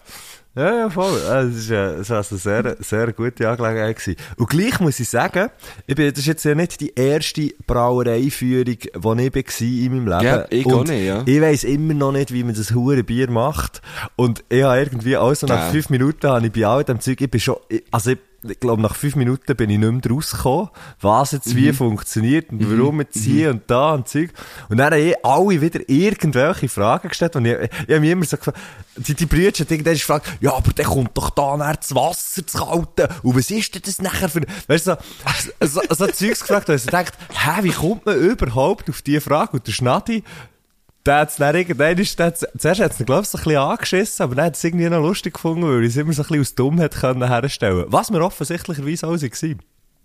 Ja, 0.57 0.73
ja, 0.73 0.91
voll. 0.91 1.21
Das 1.21 1.71
war 1.71 1.93
das 1.95 2.11
war 2.11 2.19
eine 2.19 2.39
sehr, 2.39 2.77
sehr 2.79 3.13
gute 3.13 3.49
Angelegenheit. 3.49 3.97
Gewesen. 3.97 4.17
Und 4.37 4.49
gleich 4.49 4.79
muss 4.79 5.01
ich 5.01 5.09
sagen, 5.09 5.51
ich 5.87 5.97
bin, 5.97 6.11
das 6.11 6.21
ist 6.21 6.27
jetzt 6.27 6.45
ja 6.45 6.55
nicht 6.55 6.81
die 6.81 6.93
erste 6.95 7.51
Brauereiführung, 7.67 8.65
die 8.65 8.79
ich 8.81 8.95
war 8.95 9.19
in 9.19 9.25
meinem 9.25 10.07
Leben. 10.07 10.25
Ja, 10.25 10.47
ich 10.51 10.67
auch 10.67 10.85
nicht, 10.85 11.07
ja. 11.07 11.23
Ich 11.27 11.41
weiss 11.41 11.65
immer 11.65 11.95
noch 11.95 12.13
nicht, 12.13 12.33
wie 12.33 12.45
man 12.45 12.55
das 12.55 12.73
hure 12.73 13.03
Bier 13.03 13.31
macht. 13.31 13.83
Und 14.15 14.45
ich 14.49 14.63
habe 14.63 14.79
irgendwie, 14.79 15.17
also 15.17 15.47
nach 15.47 15.67
ja. 15.67 15.71
fünf 15.71 15.91
Minuten 15.91 16.29
habe 16.29 16.47
ich 16.47 16.53
bei 16.53 16.67
all 16.67 16.85
dem 16.85 17.01
Zeug, 17.01 17.21
ich 17.21 17.31
bin 17.31 17.41
schon, 17.41 17.57
also 17.91 18.13
ich, 18.13 18.19
ich 18.49 18.61
glaube, 18.61 18.83
nach 18.83 18.95
fünf 18.95 19.17
Minuten 19.17 19.57
bin 19.57 19.71
ich 19.71 19.79
nicht 19.79 20.05
mehr 20.05 20.13
rausgekommen, 20.13 20.69
was 21.01 21.33
jetzt 21.33 21.55
wie 21.57 21.69
mhm. 21.69 21.75
funktioniert 21.75 22.51
und 22.51 22.61
mhm. 22.61 22.79
warum 22.79 23.01
jetzt 23.01 23.19
hier 23.19 23.49
mhm. 23.49 23.55
und 23.55 23.71
da 23.71 23.95
und 23.95 24.09
Zeug. 24.09 24.31
Und 24.69 24.79
dann 24.79 24.93
haben 24.93 25.01
eh 25.01 25.15
alle 25.23 25.61
wieder 25.61 25.81
irgendwelche 25.89 26.69
Fragen 26.69 27.09
gestellt 27.09 27.37
und 27.37 27.47
ich, 27.47 27.55
ich, 27.55 27.71
ich 27.87 27.91
habe 27.91 28.01
mich 28.01 28.11
immer 28.11 28.25
so 28.25 28.37
gefragt, 28.37 28.59
die, 28.97 29.15
die 29.15 29.27
Brüder 29.27 29.51
haben 29.51 29.67
irgendwann 29.69 29.95
gefragt, 29.95 30.27
ja, 30.41 30.55
aber 30.55 30.73
der 30.73 30.85
kommt 30.85 31.17
doch 31.17 31.31
da 31.31 31.57
nachher 31.57 31.77
das 31.77 31.95
Wasser 31.95 32.47
zu 32.47 32.59
kalten 32.59 33.09
und 33.23 33.37
was 33.37 33.51
ist 33.51 33.75
denn 33.75 33.83
das 33.85 34.01
nachher 34.01 34.29
für, 34.29 34.43
weißt 34.67 34.89
du, 34.89 34.99
so, 35.61 35.81
so, 35.89 35.95
so 35.95 36.07
Zeugs 36.07 36.41
gefragt 36.41 36.69
und 36.69 36.77
ich 36.77 36.87
dachte, 36.87 37.13
hä, 37.31 37.63
wie 37.63 37.71
kommt 37.71 38.07
man 38.07 38.17
überhaupt 38.17 38.89
auf 38.91 39.03
diese 39.03 39.21
Frage? 39.21 39.53
Und 39.53 39.67
der 39.67 39.73
Schnadi, 39.73 40.23
der 41.07 41.19
hat 41.19 41.31
es 41.31 41.37
dann 41.37 41.55
irgendwann, 41.55 41.99
ist, 41.99 42.19
der, 42.19 42.35
zuerst 42.35 42.81
hat 42.81 42.93
es 42.99 43.05
glaube 43.05 43.23
ich, 43.23 43.29
so 43.29 43.39
ein 43.39 43.45
bisschen 43.45 43.59
angeschissen, 43.59 44.23
aber 44.25 44.35
dann 44.35 44.47
hat 44.47 44.57
es 44.57 44.65
irgendwie 44.65 44.89
noch 44.89 45.03
lustig 45.03 45.35
gefunden, 45.35 45.63
weil 45.63 45.83
er 45.83 45.89
es 45.89 45.97
immer 45.97 46.13
so 46.13 46.23
ein 46.23 46.29
bisschen 46.29 46.41
aus 46.41 46.55
Dummheit 46.55 46.95
können 46.95 47.27
herstellen 47.27 47.85
Was 47.89 48.11
wir 48.11 48.21
offensichtlicherweise 48.23 49.07
auch 49.07 49.13
waren. 49.13 49.61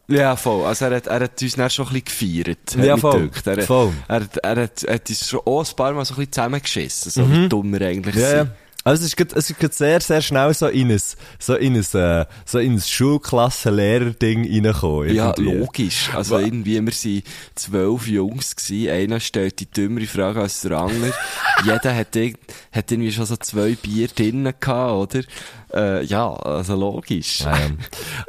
Ja, 0.10 0.36
voll. 0.36 0.66
Also 0.66 0.86
er 0.86 0.96
hat, 0.96 1.08
er 1.08 1.20
hat 1.20 1.42
uns 1.42 1.56
dann 1.56 1.70
schon 1.70 1.88
ein 1.88 2.02
bisschen 2.02 2.44
gefeiert. 2.44 2.76
Ja, 2.76 2.98
voll. 2.98 3.30
Er, 3.46 3.62
voll. 3.62 3.94
Er, 4.08 4.22
er, 4.22 4.44
er, 4.44 4.64
hat, 4.64 4.84
er 4.84 4.96
hat 4.96 5.10
uns 5.10 5.30
schon 5.30 5.42
auch 5.46 5.70
ein 5.70 5.76
paar 5.76 5.94
Mal 5.94 6.04
so 6.04 6.16
ein 6.16 6.18
bisschen 6.18 6.32
zusammengeschissen, 6.32 7.12
so 7.12 7.22
mhm. 7.22 7.44
wie 7.44 7.50
dumm 7.50 7.72
wir 7.72 7.88
eigentlich 7.88 8.16
ja, 8.16 8.30
sind. 8.30 8.38
Ja. 8.38 8.56
Also 8.86 9.04
es 9.04 9.14
ist, 9.14 9.34
es 9.36 9.50
ist 9.52 9.74
sehr, 9.74 10.00
sehr 10.00 10.22
schnell 10.22 10.54
so 10.54 10.68
in 10.68 10.90
ein, 10.90 11.02
so 11.38 11.56
in 11.56 11.76
ein, 11.76 12.00
äh, 12.00 12.26
so 12.46 12.60
in 12.60 12.74
ein 12.74 12.82
Schulklassen-Lehrer-Ding 12.82 14.46
reingekommen. 14.46 15.14
Ja, 15.14 15.34
logisch. 15.38 16.10
Also 16.14 16.36
Was? 16.36 16.44
irgendwie, 16.44 16.76
wir 16.76 16.88
waren 16.88 17.24
zwölf 17.56 18.08
Jungs 18.08 18.56
gewesen. 18.56 18.90
Einer 18.90 19.20
stellt 19.20 19.60
die 19.60 19.70
dümmere 19.70 20.06
Frage 20.06 20.42
als 20.42 20.62
der 20.62 20.78
andere. 20.80 21.14
Jeder 21.66 21.94
hat, 21.94 22.16
hat 22.16 22.92
irgendwie 22.92 23.12
schon 23.12 23.26
so 23.26 23.36
zwei 23.36 23.76
Bier 23.76 24.08
drinnen 24.08 24.54
gehabt, 24.58 25.16
oder? 25.16 25.26
Äh, 25.74 26.06
ja, 26.06 26.32
also 26.34 26.76
logisch. 26.76 27.42
Ja, 27.42 27.58
ja. 27.58 27.68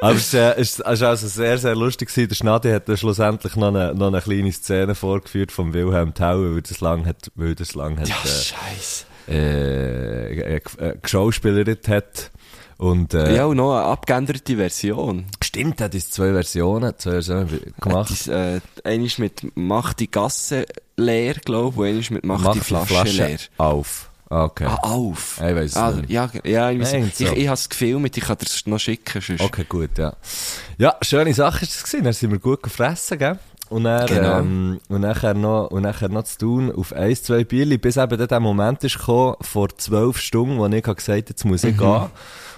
Aber 0.00 0.16
es, 0.16 0.34
äh, 0.34 0.54
es, 0.56 0.80
es 0.80 0.92
ist 0.94 1.02
also 1.02 1.28
sehr, 1.28 1.58
sehr 1.58 1.76
lustig 1.76 2.08
gewesen. 2.08 2.28
Der 2.28 2.34
Schnadi 2.34 2.70
hat 2.70 2.88
dann 2.88 2.96
schlussendlich 2.96 3.54
noch 3.54 3.68
eine, 3.68 3.94
noch 3.94 4.08
eine 4.08 4.20
kleine 4.20 4.52
Szene 4.52 4.96
vorgeführt 4.96 5.52
vom 5.52 5.72
Wilhelm 5.72 6.12
Tau, 6.12 6.40
weil 6.40 6.60
das 6.60 6.80
lang 6.80 7.06
hat, 7.06 7.30
weil 7.36 7.54
das 7.54 7.74
lang 7.76 8.00
hat, 8.00 8.08
ja, 8.08 8.16
äh, 8.24 8.28
scheiße 8.28 9.09
äh, 9.28 10.56
äh, 10.56 10.60
geschauspielert 11.02 11.88
hat. 11.88 12.30
Und, 12.80 13.12
äh, 13.12 13.36
ja, 13.36 13.44
und 13.44 13.58
noch 13.58 13.76
eine 13.76 13.84
abgeänderte 13.84 14.56
Version. 14.56 15.26
Stimmt, 15.44 15.82
hat 15.82 15.94
es 15.94 16.10
zwei 16.10 16.32
Versionen, 16.32 16.94
zwei 16.96 17.10
Versionen 17.10 17.74
gemacht. 17.78 18.10
Ist, 18.10 18.28
äh, 18.28 18.60
eine 18.84 19.04
ist 19.04 19.18
mit 19.18 19.54
Mach 19.54 19.92
die 19.92 20.10
Gasse 20.10 20.64
leer, 20.96 21.34
glaube 21.44 21.74
ich, 21.74 21.78
und 21.78 21.86
eine 21.86 21.98
ist 21.98 22.10
mit 22.10 22.24
Mach, 22.24 22.40
Mach 22.40 22.52
die 22.54 22.60
Flasche, 22.60 22.94
Flasche 22.94 23.26
leer. 23.28 23.38
Auf. 23.58 24.10
Okay. 24.32 24.64
Ah, 24.64 24.76
auf. 24.82 25.38
Ich 25.38 25.54
weiss 25.56 25.76
ah, 25.76 25.90
nicht. 25.90 26.08
Ja, 26.08 26.30
ja, 26.44 26.70
ich, 26.70 26.80
ich, 26.80 26.88
so. 26.88 27.24
ich, 27.24 27.32
ich 27.32 27.48
habe 27.48 27.54
es 27.54 27.68
gefilmt, 27.68 28.16
ich 28.16 28.24
kann 28.24 28.38
dir 28.38 28.46
es 28.46 28.64
noch 28.64 28.78
schicken. 28.78 29.20
Sonst. 29.20 29.40
Okay, 29.40 29.66
gut, 29.68 29.98
ja. 29.98 30.14
Ja, 30.78 30.96
schöne 31.02 31.34
Sache 31.34 31.64
ist 31.64 31.84
es 31.84 31.90
dann 31.90 32.12
sind 32.12 32.30
wir 32.30 32.38
gut 32.38 32.62
gefressen, 32.62 33.18
gell? 33.18 33.38
Und 33.70 33.84
dann, 33.84 34.06
genau. 34.06 34.38
ähm, 34.40 34.80
und 34.88 35.00
nachher 35.00 35.32
noch, 35.32 35.68
und 35.68 35.82
nachher 35.82 36.08
noch 36.08 36.24
zu 36.24 36.38
tun 36.38 36.72
auf 36.74 36.92
ein, 36.92 37.14
zwei 37.14 37.44
Bierli, 37.44 37.78
bis 37.78 37.96
eben 37.96 38.26
der 38.26 38.40
Moment 38.40 38.82
ist 38.82 38.98
gekommen, 38.98 39.36
vor 39.40 39.68
zwölf 39.78 40.18
Stunden, 40.18 40.58
wo 40.58 40.66
ich 40.66 40.82
gesagt 40.82 41.08
habe, 41.08 41.24
jetzt 41.28 41.44
muss 41.44 41.62
ich 41.62 41.76
mhm. 41.76 41.78
gehen. 41.78 42.06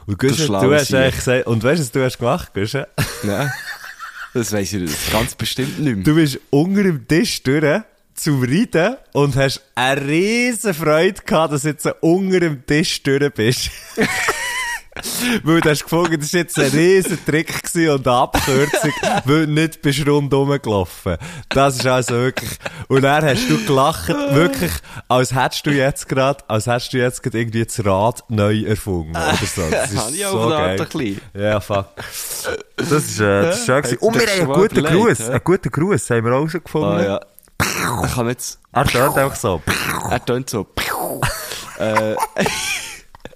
Und 0.06 0.18
Güsche, 0.18 0.46
du, 0.46 0.52
du 0.52 0.74
hast 0.74 0.92
eigentlich 0.94 1.16
gesagt, 1.16 1.46
und 1.46 1.62
weißt 1.62 1.78
du, 1.78 1.84
was 1.84 1.92
du 1.92 2.04
hast 2.04 2.18
gemacht, 2.18 2.54
Güsche? 2.54 2.88
Nein. 3.22 3.52
Das 4.34 4.50
weiss 4.52 4.72
ich 4.72 4.90
ganz 5.12 5.34
bestimmt 5.34 5.78
nicht 5.80 5.96
mehr. 5.96 6.04
Du 6.04 6.14
bist 6.14 6.40
unter 6.48 6.82
dem 6.82 7.06
Tisch 7.06 7.42
durch 7.42 7.82
zum 8.14 8.42
Reiten 8.42 8.96
und 9.12 9.36
hast 9.36 9.62
eine 9.74 10.00
riesen 10.00 10.72
Freude 10.72 11.20
gehabt, 11.22 11.52
dass 11.52 11.62
du 11.62 11.68
jetzt 11.68 11.86
unter 12.00 12.40
dem 12.40 12.64
Tisch 12.64 13.02
durch 13.02 13.32
bist. 13.34 13.70
weil 15.42 15.60
du 15.62 15.70
hast 15.70 15.84
gefunden, 15.84 16.20
das 16.20 16.32
war 16.34 16.40
jetzt 16.40 16.58
ein 16.58 16.70
riesen 16.70 17.24
Trick 17.24 17.62
und 17.74 18.06
eine 18.06 18.16
Abkürzung, 18.16 18.92
weil 19.24 19.46
du 19.46 19.52
nicht 19.52 19.80
bist 19.80 20.06
rundherum 20.06 20.60
gelaufen. 20.60 21.16
Das 21.48 21.76
ist 21.76 21.86
also 21.86 22.14
wirklich, 22.14 22.50
und 22.88 23.02
dann 23.02 23.24
hast 23.24 23.48
du 23.48 23.64
gelacht, 23.64 24.08
wirklich, 24.08 24.72
als 25.08 25.34
hättest 25.34 25.64
du 25.64 25.70
jetzt 25.70 26.08
gerade, 26.08 26.44
als 26.46 26.66
hättest 26.66 26.92
du 26.92 26.98
jetzt 26.98 27.22
gerade 27.22 27.40
irgendwie 27.40 27.64
das 27.64 27.84
Rad 27.84 28.24
neu 28.28 28.64
erfunden, 28.64 29.16
oder 29.16 29.38
so. 29.42 29.62
Das 29.70 29.92
ist 29.92 30.14
ich 30.14 30.26
auch 30.26 30.42
so 30.42 30.48
geil. 30.50 31.16
Ja, 31.34 31.60
fuck. 31.60 31.86
Das 32.76 32.90
ist, 32.90 33.20
äh, 33.20 33.42
das 33.42 33.60
ist 33.60 33.66
schön 33.66 33.82
gewesen. 33.82 33.98
Und 33.98 34.14
wir 34.14 34.26
haben 34.26 34.40
einen 34.40 34.52
guten 34.52 34.78
überlegt, 34.78 35.04
Gruß, 35.04 35.30
einen 35.30 35.44
guten 35.44 35.70
Gruß 35.70 36.10
haben 36.10 36.24
wir 36.26 36.32
auch 36.32 36.48
schon 36.48 36.64
gefunden. 36.64 36.88
Ah, 36.88 37.02
ja. 37.02 37.20
Ich 38.04 38.14
kann 38.14 38.28
jetzt, 38.28 38.58
Er 38.72 38.84
tönt 38.84 39.16
einfach 39.16 39.36
so. 39.36 39.62
er 40.10 40.24
tönt 40.24 40.50
so, 40.50 40.66
äh, 41.78 42.14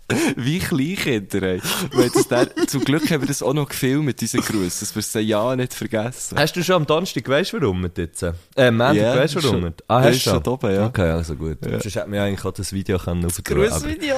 wie 0.37 0.59
Kleinkinder, 0.61 1.43
ey. 1.43 1.61
Der, 2.31 2.67
zum 2.69 2.85
Glück 2.85 3.11
haben 3.11 3.23
wir 3.23 3.27
das 3.29 3.43
auch 3.43 3.53
noch 3.55 3.69
gefilmt, 3.69 4.21
diesen 4.21 4.41
Gruß, 4.41 4.81
dass 4.81 4.95
wir 4.95 5.01
es 5.01 5.13
ja 5.15 5.57
nicht 5.57 5.75
vergessen. 5.75 6.39
Hast 6.39 6.55
du 6.55 6.63
schon 6.63 6.77
am 6.77 6.87
Donnerstag, 6.87 7.29
weißt 7.29 7.55
du 7.55 7.61
warum 7.61 7.81
mit 7.81 7.99
jetzt? 7.99 8.23
Äh, 8.23 8.33
am 8.57 8.77
Montag, 8.77 8.97
Ja, 8.97 9.17
weißt 9.17 9.35
du 9.35 9.41
schon. 9.41 9.63
warum? 9.63 9.75
Ah, 9.89 10.01
Ja, 10.03 10.09
hast 10.11 10.27
du 10.27 10.31
schon 10.31 10.47
oben, 10.47 10.73
ja. 10.75 10.87
Okay, 10.87 11.11
also 11.11 11.35
gut. 11.35 11.59
Sonst 11.63 11.85
hätte 11.97 12.09
mir 12.09 12.23
eigentlich 12.23 12.45
auch 12.45 12.53
das 12.53 12.73
Video 12.73 12.99
können 12.99 13.23
Grußvideo! 13.27 14.17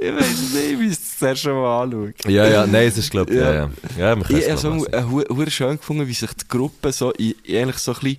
ich 0.00 0.14
weiss 0.14 0.52
nicht, 0.54 0.80
wie 0.80 0.88
es 0.88 1.18
zuerst 1.18 1.42
schon 1.42 1.54
mal 1.54 1.82
anschauen. 1.82 2.14
Ja, 2.26 2.46
ja, 2.46 2.66
nein, 2.66 2.86
es 2.88 2.98
ist, 2.98 3.10
glaub 3.10 3.30
ich, 3.30 3.36
ja, 3.36 3.52
Ja. 3.52 3.54
ja. 3.54 3.70
Ja, 3.98 4.16
wir 4.16 4.24
können 4.24 4.38
Ich 4.38 4.48
habe 4.48 4.58
so 4.58 4.86
äh, 4.86 5.50
schön 5.50 5.76
gefunden, 5.76 6.06
wie 6.06 6.14
sich 6.14 6.32
die 6.34 6.48
Gruppe 6.48 6.92
so, 6.92 7.12
eigentlich 7.12 7.78
so 7.78 7.92
ein 7.94 8.00
bisschen, 8.00 8.18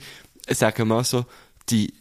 sagen 0.50 0.77
wir 0.79 0.86
mal 0.86 1.03
so, 1.03 1.25
die, 1.70 1.93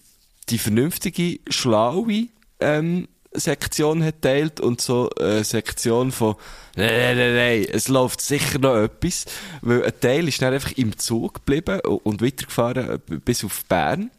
die 0.48 0.58
vernünftige, 0.58 1.40
schlaue, 1.48 2.26
ähm, 2.60 3.08
Sektion 3.34 4.04
hat 4.04 4.22
teilt 4.22 4.60
und 4.60 4.80
so 4.80 5.10
eine 5.18 5.44
Sektion 5.44 6.12
von 6.12 6.36
nein, 6.76 6.88
nein, 6.88 7.16
nein, 7.16 7.34
nein, 7.34 7.66
es 7.70 7.88
läuft 7.88 8.20
sicher 8.20 8.58
noch 8.58 8.76
etwas, 8.76 9.26
weil 9.62 9.84
ein 9.84 9.92
Teil 10.00 10.28
ist 10.28 10.40
dann 10.42 10.52
einfach 10.52 10.72
im 10.72 10.98
Zug 10.98 11.34
geblieben 11.34 11.80
und 11.80 12.22
weitergefahren 12.22 12.90
äh, 12.90 12.98
bis 13.24 13.44
auf 13.44 13.64
Bern. 13.66 14.10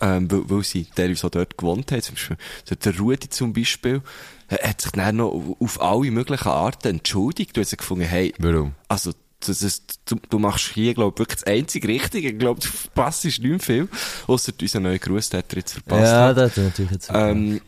Ähm, 0.00 0.30
weil, 0.30 0.42
weil 0.48 0.62
sie 0.62 0.86
teilweise 0.94 1.26
auch 1.26 1.30
dort 1.30 1.58
gewohnt 1.58 1.90
haben. 1.90 2.00
Zum 2.00 2.14
Beispiel, 2.14 2.36
so 2.64 2.74
der 2.76 2.96
Rudi 2.96 3.28
zum 3.28 3.52
Beispiel, 3.52 4.02
äh, 4.48 4.68
hat 4.68 4.80
sich 4.80 4.92
dann 4.92 5.16
noch 5.16 5.56
auf 5.58 5.82
alle 5.82 6.12
möglichen 6.12 6.48
Arten 6.48 6.88
entschuldigt. 6.88 7.56
Du 7.56 7.60
hast 7.60 7.76
gefunden, 7.76 8.04
hey, 8.04 8.32
Warum? 8.38 8.74
also, 8.86 9.12
das 9.40 9.62
ist, 9.62 10.00
du, 10.06 10.16
du 10.30 10.38
machst 10.38 10.70
hier, 10.72 10.94
glaube 10.94 11.14
ich, 11.14 11.18
wirklich 11.18 11.40
das 11.40 11.46
einzige 11.52 11.88
Richtige. 11.88 12.28
Ich 12.28 12.38
glaube, 12.38 12.60
du 12.60 12.68
verpasst 12.68 13.24
nicht 13.24 13.64
viel. 13.64 13.88
Ausser 14.26 14.52
unseren 14.60 14.84
neuen 14.84 15.00
Gruß, 15.00 15.30
den 15.30 15.38
hat 15.38 15.52
er 15.52 15.58
jetzt 15.58 15.72
verpasst. 15.72 16.12
Ja, 16.12 16.28
hat. 16.28 16.36
das 16.36 16.50
hat 16.52 16.58
er 16.58 16.64
natürlich 16.64 16.92
jetzt. 16.92 17.10
Ähm, 17.12 17.60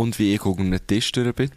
und 0.00 0.18
wie 0.18 0.34
ich 0.34 0.42
den 0.42 0.86
Tisch 0.86 1.12
durch 1.12 1.34
bin. 1.34 1.50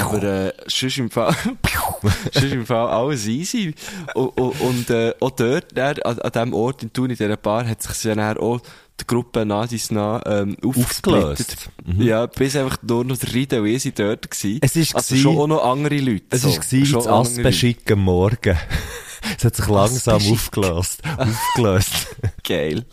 Aber 0.00 0.22
äh, 0.22 0.52
sonst 0.66 0.98
im 0.98 1.10
Fall, 1.10 1.34
sonst 2.32 2.52
im 2.52 2.66
Fall 2.66 2.88
alles 2.88 3.26
easy. 3.26 3.74
Und, 4.14 4.28
und, 4.38 4.60
und 4.60 4.90
äh, 4.90 5.14
auch 5.20 5.30
dort, 5.30 5.76
dann, 5.76 5.98
an, 6.02 6.18
an 6.18 6.32
diesem 6.32 6.54
Ort 6.54 6.82
in 6.82 6.92
Thun, 6.92 7.10
in 7.10 7.16
dieser 7.16 7.36
Bar, 7.36 7.66
hat 7.66 7.82
sich 7.82 8.02
dann 8.02 8.20
auch 8.38 8.60
die 9.00 9.06
Gruppe 9.06 9.44
nach 9.44 9.66
dies 9.66 9.90
nach 9.90 10.22
ähm. 10.26 10.56
Aufgelöst. 10.64 11.68
Ja, 11.98 12.26
bis 12.26 12.54
einfach 12.56 12.78
nur 12.82 13.04
noch 13.04 13.16
der 13.16 13.34
Ride 13.34 13.60
und 13.60 13.66
ich 13.66 13.82
sind 13.82 13.98
dort 13.98 14.30
gewesen. 14.30 14.60
Es 14.62 14.76
ist 14.76 14.94
also 14.94 15.16
schon 15.16 15.36
auch 15.36 15.46
noch 15.46 15.64
andere 15.64 15.98
Leute. 15.98 16.24
es 16.30 16.42
so. 16.42 16.48
war 16.48 16.64
wie 16.70 16.86
Schon 16.86 17.04
das. 17.04 17.08
Aspenschik 17.08 17.90
am 17.90 18.00
Morgen. 18.00 18.56
es 19.38 19.44
hat 19.44 19.56
sich 19.56 19.66
langsam 19.66 20.22
aufgelöst. 20.22 21.02
aufgelöst. 21.16 22.16
Geil. 22.44 22.84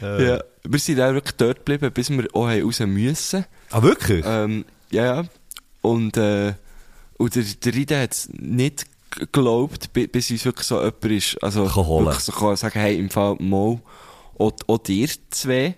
ja, 0.00 0.40
wir 0.68 0.78
sind 0.78 0.98
dann 0.98 1.14
wirklich 1.14 1.36
dort 1.36 1.58
geblieben, 1.64 1.92
bis 1.92 2.10
wir 2.10 2.26
auch 2.34 2.48
raus 2.48 2.80
müssen. 2.80 3.44
Ah, 3.70 3.82
wirklich? 3.82 4.24
Ähm, 4.26 4.64
ja, 4.90 5.04
ja. 5.04 5.24
Und, 5.82 6.16
äh, 6.16 6.54
und 7.16 7.34
der, 7.34 7.42
der 7.64 7.74
Ride 7.74 8.00
hat 8.02 8.12
es 8.12 8.28
nicht 8.32 8.84
geglaubt, 9.10 9.92
bi- 9.92 10.06
bis 10.06 10.30
uns 10.30 10.44
wirklich 10.44 10.66
so 10.66 10.78
jemand 10.78 11.04
ist. 11.04 11.42
Also, 11.42 11.64
Kann 11.66 11.86
holen. 11.86 12.16
so 12.18 12.32
kann 12.32 12.56
sagen, 12.56 12.78
hey, 12.78 12.98
im 12.98 13.10
Fall 13.10 13.36
Mo, 13.38 13.80
auch, 14.38 14.52
auch 14.66 14.78
dir 14.78 15.08
zwei. 15.30 15.76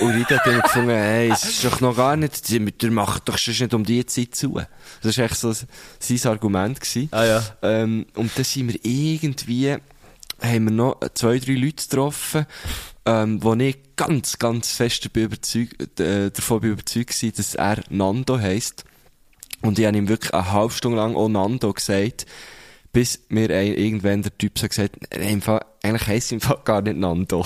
Und 0.00 0.10
Ride 0.10 0.36
hat 0.38 0.46
dann 0.46 0.60
gefunden, 0.60 0.90
hey, 0.90 1.30
es 1.30 1.44
ist 1.44 1.64
doch 1.64 1.80
noch 1.80 1.96
gar 1.96 2.16
nicht, 2.16 2.50
der 2.82 2.90
macht 2.90 3.28
doch 3.28 3.38
schon 3.38 3.54
nicht 3.54 3.72
um 3.72 3.84
die 3.84 4.04
Zeit 4.04 4.34
zu. 4.34 4.60
Das 5.02 5.16
war 5.16 5.24
echt 5.24 5.36
so 5.36 5.52
sein 5.52 6.30
Argument 6.30 6.78
gewesen. 6.80 7.08
ah, 7.12 7.24
ja. 7.24 7.42
Ähm, 7.62 8.06
und 8.14 8.30
dann 8.36 8.44
sind 8.44 8.72
wir 8.72 8.80
irgendwie, 8.82 9.76
haben 10.42 10.64
wir 10.64 10.70
noch 10.72 11.00
zwei, 11.14 11.38
drei 11.38 11.52
Leute 11.54 11.84
getroffen, 11.88 12.46
ähm, 13.06 13.42
wo 13.42 13.54
ich 13.54 13.78
ganz, 13.96 14.38
ganz 14.38 14.72
fest 14.72 15.08
überzeugt, 15.14 16.00
äh, 16.00 16.30
davon 16.30 16.60
bin 16.60 16.72
überzeugt 16.72 17.22
war, 17.22 17.30
dass 17.30 17.54
er 17.54 17.82
Nando 17.90 18.38
heisst. 18.38 18.84
Und 19.62 19.78
ich 19.78 19.86
habe 19.86 19.96
ihm 19.98 20.08
wirklich 20.08 20.32
eine 20.32 20.50
halbe 20.52 20.72
Stunde 20.72 20.96
lang 20.98 21.14
auch 21.16 21.28
Nando 21.28 21.72
gesagt, 21.72 22.26
bis 22.92 23.20
mir 23.28 23.50
ein, 23.50 23.74
irgendwann 23.74 24.22
der 24.22 24.36
Typ 24.36 24.58
so 24.58 24.66
gesagt 24.66 24.94
hat, 24.96 25.18
"Nein, 25.20 25.34
im 25.34 25.42
Fall, 25.42 25.64
eigentlich 25.82 26.06
heisst 26.06 26.32
er 26.32 26.36
im 26.36 26.40
Fall 26.40 26.58
gar 26.64 26.82
nicht 26.82 26.96
Nando. 26.96 27.44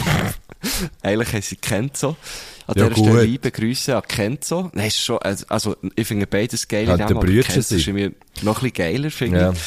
eigentlich 1.02 1.32
heisst 1.32 1.50
sie 1.50 1.56
Kenzo. 1.56 2.16
An 2.66 2.74
Ja, 2.78 2.88
dieser 2.88 3.04
Stelle 3.04 3.24
liebe 3.24 3.50
Grüße 3.50 3.94
an 3.96 4.02
Kenzo. 4.08 4.70
Nein, 4.72 4.86
ist 4.86 5.00
schon, 5.00 5.18
also, 5.18 5.44
also, 5.48 5.76
ich 5.96 6.06
finde 6.06 6.26
beides 6.26 6.66
geile 6.66 6.92
Ja, 6.92 6.96
Namen, 6.96 7.18
aber 7.18 7.26
Kenzo 7.26 7.74
ist 7.74 7.86
mir 7.88 8.12
noch 8.42 8.62
ein 8.62 8.70
bisschen 8.70 8.72
geiler, 8.72 9.10
finde 9.10 9.38
Ja. 9.40 9.52
ich. 9.52 9.58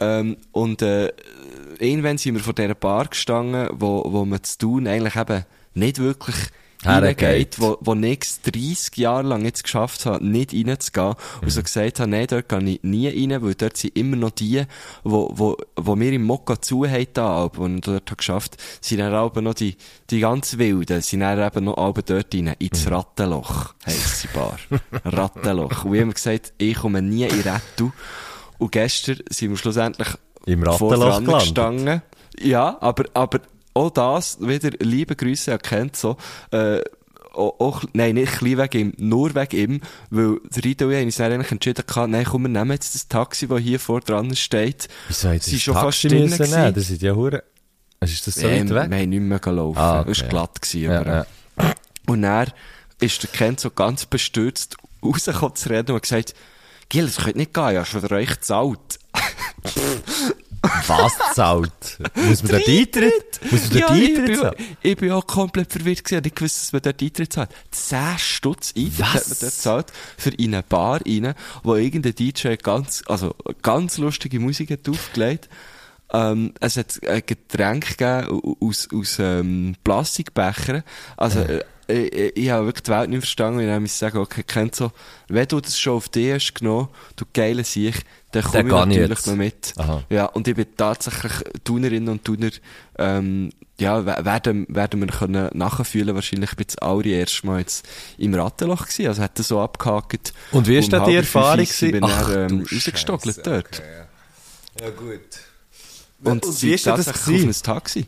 Ähm, 0.00 0.36
und 0.52 0.80
äh, 0.82 1.12
irgendwann 1.82 2.18
sind 2.18 2.34
wir 2.34 2.42
vor 2.42 2.54
dieser 2.54 2.74
Bar 2.74 3.06
gestanden, 3.06 3.68
wo, 3.72 4.04
wo 4.06 4.24
man 4.24 4.42
zu 4.42 4.58
tun 4.58 4.86
eigentlich 4.86 5.16
eben 5.16 5.44
nicht 5.74 5.98
wirklich 5.98 6.36
reingeht, 6.84 7.60
wo, 7.60 7.78
wo 7.80 7.94
nix 7.94 8.40
30 8.42 8.96
Jahre 8.96 9.22
lang 9.22 9.44
jetzt 9.44 9.62
geschafft 9.62 10.04
hat, 10.06 10.22
nicht 10.22 10.52
reinzugehen. 10.52 11.14
Und 11.40 11.50
so 11.50 11.62
gesagt 11.62 12.00
hat, 12.00 12.08
nein, 12.08 12.26
dort 12.28 12.48
gehe 12.48 12.60
ich 12.60 12.82
nie 12.82 13.08
rein, 13.08 13.42
weil 13.42 13.54
dort 13.54 13.76
sind 13.76 13.96
immer 13.96 14.16
noch 14.16 14.30
die, 14.30 14.64
wo, 15.04 15.30
wo, 15.34 15.56
wo 15.76 15.96
mir 15.96 16.12
im 16.12 16.24
Mokka 16.24 16.60
zu 16.60 16.86
haben, 16.86 17.06
da, 17.14 17.26
aber, 17.28 17.60
und 17.60 17.86
dort 17.86 18.10
hat 18.10 18.18
geschafft, 18.18 18.56
sind 18.80 18.98
dann 18.98 19.14
aber 19.14 19.42
noch 19.42 19.54
die, 19.54 19.76
die 20.10 20.20
ganz 20.20 20.58
Wilden, 20.58 21.00
sind 21.02 21.20
dann 21.20 21.44
eben 21.44 21.64
noch 21.64 21.76
alle 21.76 22.02
dort 22.02 22.34
rein, 22.34 22.54
ins 22.58 22.90
Rattenloch, 22.90 23.74
heisst 23.86 24.24
die 24.24 24.28
Bar. 24.28 24.58
Rattenloch. 25.04 25.84
Und 25.84 25.94
ich 25.94 26.00
habe 26.00 26.12
gesagt, 26.12 26.52
ich 26.58 26.74
komme 26.74 27.02
nie 27.02 27.24
in 27.24 27.40
Rettu. 27.40 27.92
Und 28.58 28.72
gestern 28.72 29.18
sind 29.28 29.50
wir 29.50 29.56
schlussendlich 29.56 30.08
Im 30.46 30.62
Rattenloch 30.62 31.20
gelandet. 31.54 32.02
Ja, 32.40 32.76
aber, 32.80 33.04
aber 33.14 33.40
auch 33.74 33.90
das, 33.90 34.38
wieder 34.40 34.70
liebe 34.80 35.16
Grüße 35.16 35.52
an 35.52 35.58
Kenzo, 35.60 36.16
äh, 36.50 36.80
auch, 37.34 37.60
auch, 37.60 37.84
nein, 37.94 38.16
nicht 38.16 38.32
klein 38.34 38.58
wegen 38.58 38.78
ihm, 38.80 38.92
nur 38.98 39.34
wegen 39.34 39.56
ihm, 39.56 39.80
weil 40.10 40.38
der 40.54 40.64
Rito 40.64 40.84
und 40.86 40.90
ich 40.92 40.98
haben 40.98 41.06
uns 41.06 41.16
dann 41.16 41.32
eigentlich 41.32 41.52
entschieden, 41.52 41.84
gehabt, 41.86 42.10
nein, 42.10 42.24
komm, 42.24 42.42
wir 42.42 42.48
nehmen 42.50 42.72
jetzt 42.72 42.94
das 42.94 43.08
Taxi, 43.08 43.46
das 43.46 43.60
hier 43.60 43.80
vor 43.80 44.00
dran 44.00 44.34
steht. 44.36 44.88
Wieso 45.08 45.30
hat 45.30 45.42
Sie 45.42 45.52
das 45.52 45.60
schon 45.62 45.74
Taxi 45.74 46.08
müssen 46.10 46.50
nehmen? 46.50 46.74
Das 46.74 46.86
sind 46.88 47.00
ja 47.02 47.14
hure... 47.14 47.42
Ist 48.00 48.26
das 48.26 48.34
so 48.34 48.48
Ähm, 48.48 48.68
weit 48.68 48.90
weg? 48.90 48.98
Haben 49.00 49.10
nicht 49.10 49.20
mehr 49.22 49.38
gelaufen. 49.38 49.78
Ah, 49.78 50.00
okay, 50.00 50.10
Es 50.10 50.20
war 50.22 50.28
glatt. 50.28 50.60
Gewesen, 50.60 50.82
Ja, 50.82 51.00
überall. 51.00 51.26
ja. 51.58 51.72
Und 52.06 52.22
dann 52.22 52.48
ist 53.00 53.22
der 53.22 53.30
Kenzo 53.30 53.70
ganz 53.70 54.06
bestürzt 54.06 54.76
rausgekommen 55.04 55.54
zu 55.54 55.68
reden 55.70 55.92
und 55.92 55.96
hat 55.96 56.02
gesagt, 56.02 56.34
Gil, 56.92 57.06
das 57.06 57.16
könnte 57.16 57.38
nicht 57.38 57.54
gehen, 57.54 57.64
habe 57.64 57.86
schon 57.86 58.02
für 58.02 58.10
euch 58.10 58.28
gezahlt. 58.28 58.98
Was 60.86 61.12
zahlt? 61.34 61.98
Muss 62.14 62.42
man 62.42 62.52
dort 62.52 62.68
Eintritt? 62.68 63.40
Muss 63.50 63.70
man 63.70 63.80
dort 63.80 63.90
Ja, 63.90 63.94
ich 63.96 64.08
Eintritt 64.10 64.26
bin, 64.26 64.36
zahlen? 64.36 64.54
ich 64.82 64.96
bin 64.98 65.10
auch 65.12 65.26
komplett 65.26 65.72
verwirrt 65.72 66.04
gewesen. 66.04 66.22
Ich 66.26 66.34
gewusst, 66.34 66.60
dass 66.60 66.72
man 66.74 66.82
dort 66.82 67.00
Eintritt 67.02 67.32
zahlt. 67.32 67.48
10 67.70 67.98
Stutz 68.18 68.74
Eintritt 68.76 69.06
hat 69.06 69.14
man 69.26 69.36
dort 69.40 69.40
gezahlt 69.40 69.86
für 70.18 70.30
in 70.34 70.52
eine 70.54 70.62
Bar 70.64 71.00
rein, 71.06 71.32
wo 71.62 71.76
irgendein 71.76 72.14
DJ 72.14 72.56
ganz, 72.62 73.02
also 73.06 73.34
ganz 73.62 73.96
lustige 73.96 74.38
Musik 74.38 74.70
hat 74.70 74.86
aufgelegt. 74.86 75.48
Ähm, 76.12 76.52
es 76.60 76.76
hat 76.76 77.00
ein 77.08 77.22
Getränk 77.24 77.96
gegeben 77.96 78.56
aus, 78.60 78.86
aus 78.94 79.16
ähm, 79.18 79.76
Plastikbechern. 79.82 80.82
Also, 81.16 81.38
äh, 81.40 81.64
ich, 81.92 82.36
ich 82.36 82.50
habe 82.50 82.66
wirklich 82.66 82.82
die 82.84 82.90
Welt 82.90 83.10
nicht 83.10 83.20
verstanden. 83.20 83.68
Und 83.68 83.84
ich 83.84 83.92
sagen, 83.92 84.18
okay, 84.18 84.42
kennt 84.42 84.74
so, 84.74 84.92
wenn 85.28 85.46
du 85.48 85.60
das 85.60 85.78
schon 85.78 85.94
auf 85.94 86.08
dich 86.08 86.32
hast 86.32 86.54
genommen, 86.54 86.88
du 87.16 87.24
geile 87.32 87.64
Sieg, 87.64 88.02
dann 88.32 88.42
komme 88.44 88.62
ich 88.64 88.70
natürlich 88.72 89.08
jetzt. 89.10 89.26
noch 89.26 89.36
mit. 89.36 89.72
Aha. 89.76 90.02
Ja, 90.10 90.26
und 90.26 90.48
ich 90.48 90.54
bin 90.56 90.66
tatsächlich 90.76 91.32
Tunerinnen 91.64 92.08
und 92.08 92.24
Tuner, 92.24 92.50
ähm, 92.98 93.50
ja, 93.78 94.04
we- 94.06 94.24
werden, 94.24 94.66
werden 94.68 95.00
wir 95.00 95.08
können 95.08 95.50
nachfühlen, 95.52 96.14
wahrscheinlich 96.14 96.50
bin 96.56 96.66
ich 96.68 96.74
das 96.76 96.78
allererste 96.78 97.46
Mal 97.46 97.60
jetzt 97.60 97.86
im 98.18 98.32
Rattenloch 98.34 98.82
gewesen, 98.86 99.06
also 99.08 99.22
hat 99.22 99.38
er 99.38 99.44
so 99.44 99.60
abgehakt. 99.60 100.32
Und 100.52 100.66
wie 100.68 100.78
ist 100.78 100.84
Um 100.84 100.90
da 101.00 101.06
die 101.06 101.16
Erfahrung 101.16 101.64
gewesen? 101.64 101.94
ich 101.96 102.02
Ach, 102.02 102.28
dann, 102.30 102.50
ähm, 102.50 102.66
rausgestockelt 102.72 103.36
Scheisse, 103.36 103.50
dort. 103.50 103.82
Ja, 104.80 104.90
gut. 104.90 105.20
Und, 106.24 106.46
Und 106.46 106.62
wie 106.62 106.72
ist 106.74 106.86
denn 106.86 106.96
das 106.96 107.08
auf 107.08 107.26
ein 107.28 107.52
Taxi. 107.52 108.06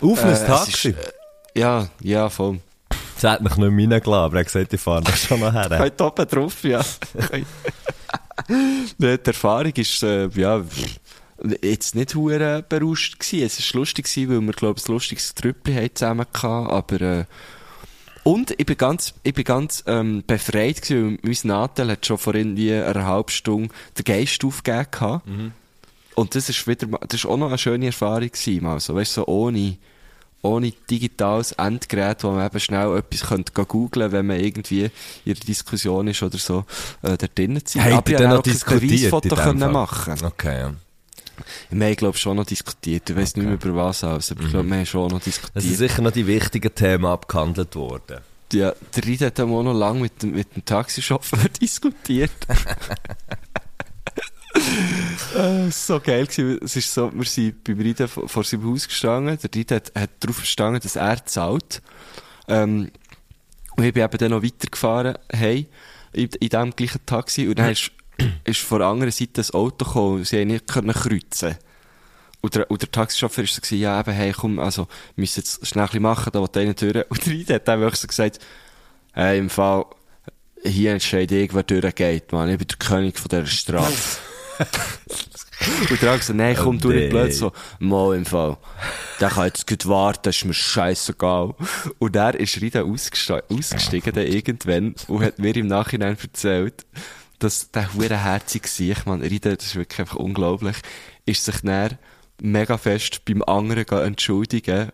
Auf 0.00 0.22
ein 0.22 0.32
Äh, 0.34 0.46
Taxi? 0.46 0.90
ist, 0.90 0.96
äh, 0.98 1.58
ja, 1.58 1.88
ja, 2.00 2.28
voll. 2.28 2.60
Das 3.20 3.32
hat 3.32 3.42
mich 3.42 3.56
nicht 3.56 3.70
mehr 3.70 3.90
reingelassen, 3.90 4.12
aber 4.12 4.36
er 4.36 4.40
hat 4.40 4.46
gesagt, 4.46 4.72
ich 4.72 4.80
fahre 4.80 5.02
noch 5.02 5.16
schon 5.16 5.40
noch 5.40 5.52
her. 5.52 5.68
Heute 5.78 6.04
oben 6.04 6.26
drauf, 6.26 6.64
ja. 6.64 6.82
Die 8.98 9.18
Erfahrung 9.24 9.72
ist, 9.72 10.02
äh, 10.02 10.28
ja, 10.34 10.62
jetzt 11.62 11.94
nicht 11.94 12.14
hure 12.14 12.64
berauscht 12.68 13.18
gewesen. 13.18 13.46
Es 13.46 13.58
ist 13.58 13.72
lustig 13.74 14.06
gewesen, 14.06 14.30
weil 14.30 14.40
wir, 14.40 14.52
glaube 14.52 14.78
ich, 14.78 14.88
ein 14.88 14.92
lustiges 14.92 15.34
Trüppli 15.34 15.92
zusammen 15.92 16.26
hatten, 16.32 16.70
aber, 16.70 17.00
äh, 17.00 17.24
und 18.24 18.58
ich 18.58 18.64
bin 18.64 18.78
ganz, 18.78 19.12
ich 19.22 19.34
bin 19.34 19.44
ganz, 19.44 19.84
ähm, 19.86 20.24
befreit 20.26 20.80
gewesen, 20.80 21.18
weil 21.22 21.30
mein 21.30 21.38
Nadel 21.44 21.90
hat 21.90 22.06
schon 22.06 22.18
vor 22.18 22.34
irgendwie 22.34 22.72
einer 22.72 23.04
halben 23.04 23.30
Stunde 23.30 23.68
den 23.98 24.04
Geist 24.04 24.42
aufgegeben. 24.44 25.20
Mhm. 25.26 25.52
Und 26.14 26.34
das 26.34 26.48
ist 26.48 26.66
wieder, 26.66 26.86
das 26.86 27.20
ist 27.20 27.26
auch 27.26 27.36
noch 27.36 27.48
eine 27.48 27.58
schöne 27.58 27.86
Erfahrung 27.86 28.30
gewesen, 28.30 28.62
mal 28.62 28.80
so, 28.80 28.94
weißt 28.94 29.18
du, 29.18 29.20
so 29.20 29.26
ohne, 29.26 29.76
ohne 30.44 30.72
digitales 30.90 31.52
Endgerät, 31.52 32.22
wo 32.22 32.30
man 32.30 32.46
eben 32.46 32.60
schnell 32.60 32.96
etwas 32.98 33.28
könnte 33.28 33.52
googlen 33.64 34.12
wenn 34.12 34.26
man 34.26 34.38
irgendwie 34.38 34.84
in 35.24 35.34
der 35.34 35.34
Diskussion 35.34 36.06
ist 36.08 36.22
oder 36.22 36.38
so, 36.38 36.64
äh, 37.02 37.16
da 37.16 37.26
drinnen 37.26 37.64
zu 37.64 37.78
sein. 37.78 37.84
Hey, 37.84 37.92
Aber 37.94 38.10
ich 38.10 38.18
noch 38.18 38.38
auch 38.38 38.42
diskutiert 38.42 38.80
Beweisfoto 38.82 39.34
können 39.36 39.72
machen. 39.72 40.14
Okay, 40.22 40.58
ja. 40.60 40.74
Wir 41.70 41.86
haben, 41.86 41.96
glaube 41.96 42.16
ich, 42.16 42.22
schon 42.22 42.36
noch 42.36 42.46
diskutiert. 42.46 43.10
Ich 43.10 43.16
weiss 43.16 43.36
nicht 43.36 43.44
mehr 43.44 43.54
über 43.54 43.74
was 43.74 44.04
alles, 44.04 44.30
aber 44.30 44.42
ich 44.44 44.50
glaube, 44.50 44.68
wir 44.68 44.76
haben 44.76 44.86
schon 44.86 45.10
noch 45.10 45.18
Es 45.18 45.24
sind 45.24 45.34
diskutiert. 45.34 45.78
sicher 45.90 46.02
noch 46.02 46.12
die 46.12 46.26
wichtigen 46.26 46.74
Themen 46.74 47.06
abgehandelt 47.06 47.74
worden. 47.74 48.18
Ja, 48.52 48.72
der 48.94 49.04
Ried 49.04 49.22
hat 49.22 49.40
auch 49.40 49.62
noch 49.62 49.72
lange 49.72 50.00
mit 50.00 50.22
dem, 50.22 50.32
mit 50.32 50.54
dem 50.54 50.64
Taxichauffeur 50.64 51.48
diskutiert. 51.60 52.30
äh, 55.36 55.70
so 55.70 56.00
geil 56.00 56.26
gewesen. 56.26 56.58
Es 56.62 56.76
ist 56.76 56.92
so, 56.92 57.10
wir 57.12 57.24
sind 57.24 57.64
beim 57.64 57.80
Rieden 57.80 58.08
vor, 58.08 58.44
seinem 58.44 58.70
Haus 58.70 58.86
gestanden. 58.86 59.38
Der 59.42 59.50
Ried 59.54 59.70
hat, 59.70 59.92
hat 59.94 60.10
darauf 60.20 60.36
verstanden, 60.36 60.80
dass 60.82 60.96
er 60.96 61.24
zahlt. 61.26 61.82
Ähm, 62.48 62.90
und 63.76 63.84
ich 63.84 63.92
bin 63.92 64.04
eben 64.04 64.18
dann 64.18 64.30
noch 64.30 64.42
weitergefahren, 64.42 65.18
hey, 65.32 65.66
in, 66.12 66.28
in 66.40 66.48
dem 66.48 66.76
gleichen 66.76 67.04
Taxi. 67.06 67.48
Und 67.48 67.58
dann 67.58 67.70
ist, 67.70 67.90
ist 68.44 68.60
von 68.60 68.78
der 68.78 68.88
anderen 68.88 69.12
Seite 69.12 69.40
ein 69.40 69.54
Auto 69.54 69.84
gekommen 69.84 70.16
und 70.18 70.26
sie 70.26 70.40
haben 70.40 70.48
nicht 70.48 70.66
können 70.66 70.92
kreuzen 70.92 71.56
und 72.44 72.54
der, 72.54 72.70
und 72.70 72.82
der 72.82 72.90
Taxichauffeur 72.90 73.44
war 73.44 73.48
so, 73.48 73.74
ja, 73.74 73.98
eben, 73.98 74.12
hey, 74.12 74.32
komm, 74.36 74.58
also, 74.58 74.86
wir 75.14 75.22
müssen 75.22 75.40
jetzt 75.40 75.66
schnell 75.66 75.88
ein 75.90 76.02
machen, 76.02 76.30
da 76.30 76.42
will 76.42 76.62
einer 76.62 76.74
durch. 76.74 77.10
Und 77.10 77.24
der 77.24 77.32
Ried 77.32 77.48
hat 77.48 77.66
dann 77.66 77.80
wirklich 77.80 78.00
so 78.00 78.06
gesagt, 78.06 78.38
hey, 79.14 79.38
im 79.38 79.48
Fall, 79.48 79.86
hier 80.62 80.92
entscheide 80.92 81.40
ich, 81.40 81.54
wer 81.54 81.62
durchgeht, 81.62 82.32
man. 82.32 82.50
Ich 82.50 82.58
bin 82.58 82.68
der 82.68 82.76
König 82.76 83.18
von 83.18 83.30
dieser 83.30 83.46
Straße. 83.46 84.18
und 85.90 86.02
der 86.02 86.12
hat 86.12 86.20
gesagt, 86.20 86.36
nein, 86.36 86.56
komm, 86.56 86.78
du 86.78 86.90
nicht 86.90 87.10
blöd, 87.10 87.32
so, 87.32 87.52
mal 87.78 88.16
im 88.16 88.24
Fall. 88.24 88.56
Der 89.20 89.30
kann 89.30 89.46
jetzt 89.46 89.66
gut 89.66 89.86
warten, 89.86 90.20
das 90.22 90.36
ist 90.36 90.44
mir 90.44 90.54
scheißegal. 90.54 91.54
Und 91.98 92.16
er 92.16 92.38
ist 92.38 92.60
Rida 92.60 92.82
ausgestiegen, 92.82 94.12
dann 94.12 94.26
irgendwann 94.26 94.94
und 95.08 95.24
hat 95.24 95.38
mir 95.38 95.56
im 95.56 95.66
Nachhinein 95.66 96.16
erzählt, 96.20 96.86
dass 97.38 97.70
der 97.70 97.92
hure 97.94 98.22
herzig 98.22 98.66
sich, 98.66 99.04
man, 99.06 99.22
Rida, 99.22 99.54
das 99.54 99.66
ist 99.66 99.76
wirklich 99.76 100.00
einfach 100.00 100.16
unglaublich, 100.16 100.76
ist 101.26 101.44
sich 101.44 101.60
dann 101.62 101.98
mega 102.40 102.78
fest 102.78 103.24
beim 103.24 103.42
anderen 103.42 103.86
entschuldigen, 104.04 104.90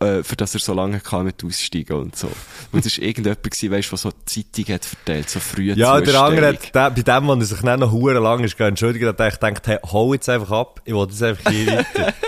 äh, 0.00 0.22
für 0.22 0.36
das 0.36 0.54
er 0.54 0.60
so 0.60 0.74
lange 0.74 1.00
kam 1.00 1.26
mit 1.26 1.44
aussteigen 1.44 1.96
und 1.96 2.16
so. 2.16 2.30
Und 2.72 2.84
das 2.84 2.98
war 2.98 3.04
irgendjemand 3.04 3.42
gewesen, 3.42 3.70
weißt, 3.70 3.90
der 3.90 3.98
so 3.98 4.12
Zeitung 4.24 4.74
hat 4.74 4.84
verteilt, 4.84 5.30
so 5.30 5.40
früh 5.40 5.72
Ja, 5.72 6.00
der 6.00 6.20
andere 6.20 6.48
hat, 6.48 6.74
der, 6.74 6.90
bei 6.90 7.02
dem, 7.02 7.26
wo 7.26 7.34
er 7.34 7.44
sich 7.44 7.60
dann 7.60 7.80
noch 7.80 7.92
hure 7.92 8.18
lang 8.18 8.42
ist, 8.42 8.58
entschuldigt, 8.58 9.06
hat 9.06 9.20
er 9.20 9.30
gedacht, 9.30 9.66
hey, 9.66 9.78
hau 9.92 10.12
jetzt 10.12 10.28
einfach 10.28 10.50
ab, 10.50 10.80
ich 10.84 10.94
will 10.94 11.06
jetzt 11.08 11.22
einfach 11.22 11.50
hier 11.50 11.66
weiter. 11.66 12.14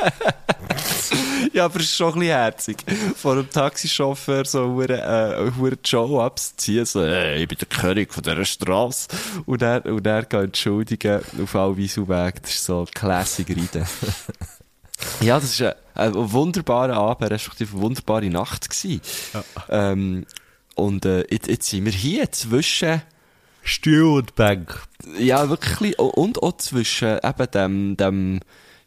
Ja, 1.52 1.66
aber 1.66 1.80
es 1.80 1.82
ist 1.86 1.96
schon 1.96 2.14
ein 2.14 2.20
bisschen 2.20 2.34
herzig. 2.34 2.76
Von 3.14 3.38
einem 3.38 3.50
Taxichauffeur 3.50 4.46
so 4.46 4.80
äh, 4.80 4.94
eine 4.94 5.54
hure 5.58 5.76
Show 5.84 6.18
abzuziehen, 6.18 6.86
so, 6.86 7.04
hey, 7.04 7.42
ich 7.42 7.48
bin 7.48 7.58
der 7.58 7.68
König 7.68 8.12
von 8.12 8.22
dieser 8.22 8.44
Straße. 8.44 9.08
Und 9.44 9.60
er, 9.60 9.84
und 9.84 10.06
er 10.06 10.22
geht 10.22 10.40
entschuldigen 10.40 11.20
auf 11.42 11.54
all 11.54 11.76
Wieselweg. 11.76 12.40
Das 12.40 12.52
ist 12.52 12.64
so 12.64 12.86
Classic 12.94 13.46
Reiten. 13.50 13.86
ja, 15.20 15.38
das 15.38 15.60
war 15.60 15.76
ein, 15.94 16.16
ein 16.16 16.32
wunderbarer 16.32 16.96
Abend, 16.96 17.30
respektive 17.30 17.72
eine 17.72 17.82
wunderbare 17.82 18.30
Nacht 18.30 18.68
gewesen. 18.68 19.00
Ähm, 19.68 20.26
und, 20.74 21.04
äh, 21.04 21.24
jetzt, 21.30 21.48
jetzt 21.48 21.68
sind 21.68 21.84
wir 21.84 21.92
hier 21.92 22.30
zwischen, 22.32 23.02
Stuhl 23.64 24.18
und 24.18 24.34
Bank. 24.34 24.82
ja, 25.18 25.48
wirklich, 25.48 25.98
und 25.98 26.42
auch 26.42 26.56
zwischen 26.56 27.18
eben 27.22 27.50
dem, 27.52 27.96
dem 27.96 28.40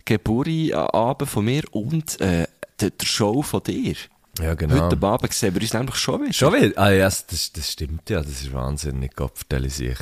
Geburtsabend 0.04 1.30
von 1.30 1.46
mir 1.46 1.63
und, 1.72 2.20
äh, 2.20 2.48
der, 2.80 2.89
der 2.89 3.06
Show 3.06 3.42
von 3.42 3.63
dir. 3.63 3.96
Ja, 4.41 4.54
genau. 4.54 4.89
Heute 4.89 5.06
Abend 5.08 5.34
sehen 5.34 5.54
wir 5.54 5.62
uns 5.62 5.74
nämlich 5.74 5.95
schon 5.95 6.21
wieder. 6.24 6.34
Schon 6.34 6.54
wieder? 6.54 6.78
Ah, 6.82 6.91
ja, 6.91 7.06
das, 7.06 7.26
das 7.54 7.71
stimmt 7.71 8.10
ja, 8.10 8.19
das 8.21 8.41
ist 8.41 8.54
wahnsinnig, 8.54 9.15
Gott 9.15 9.38
vertelle 9.38 9.69
sich. 9.69 9.98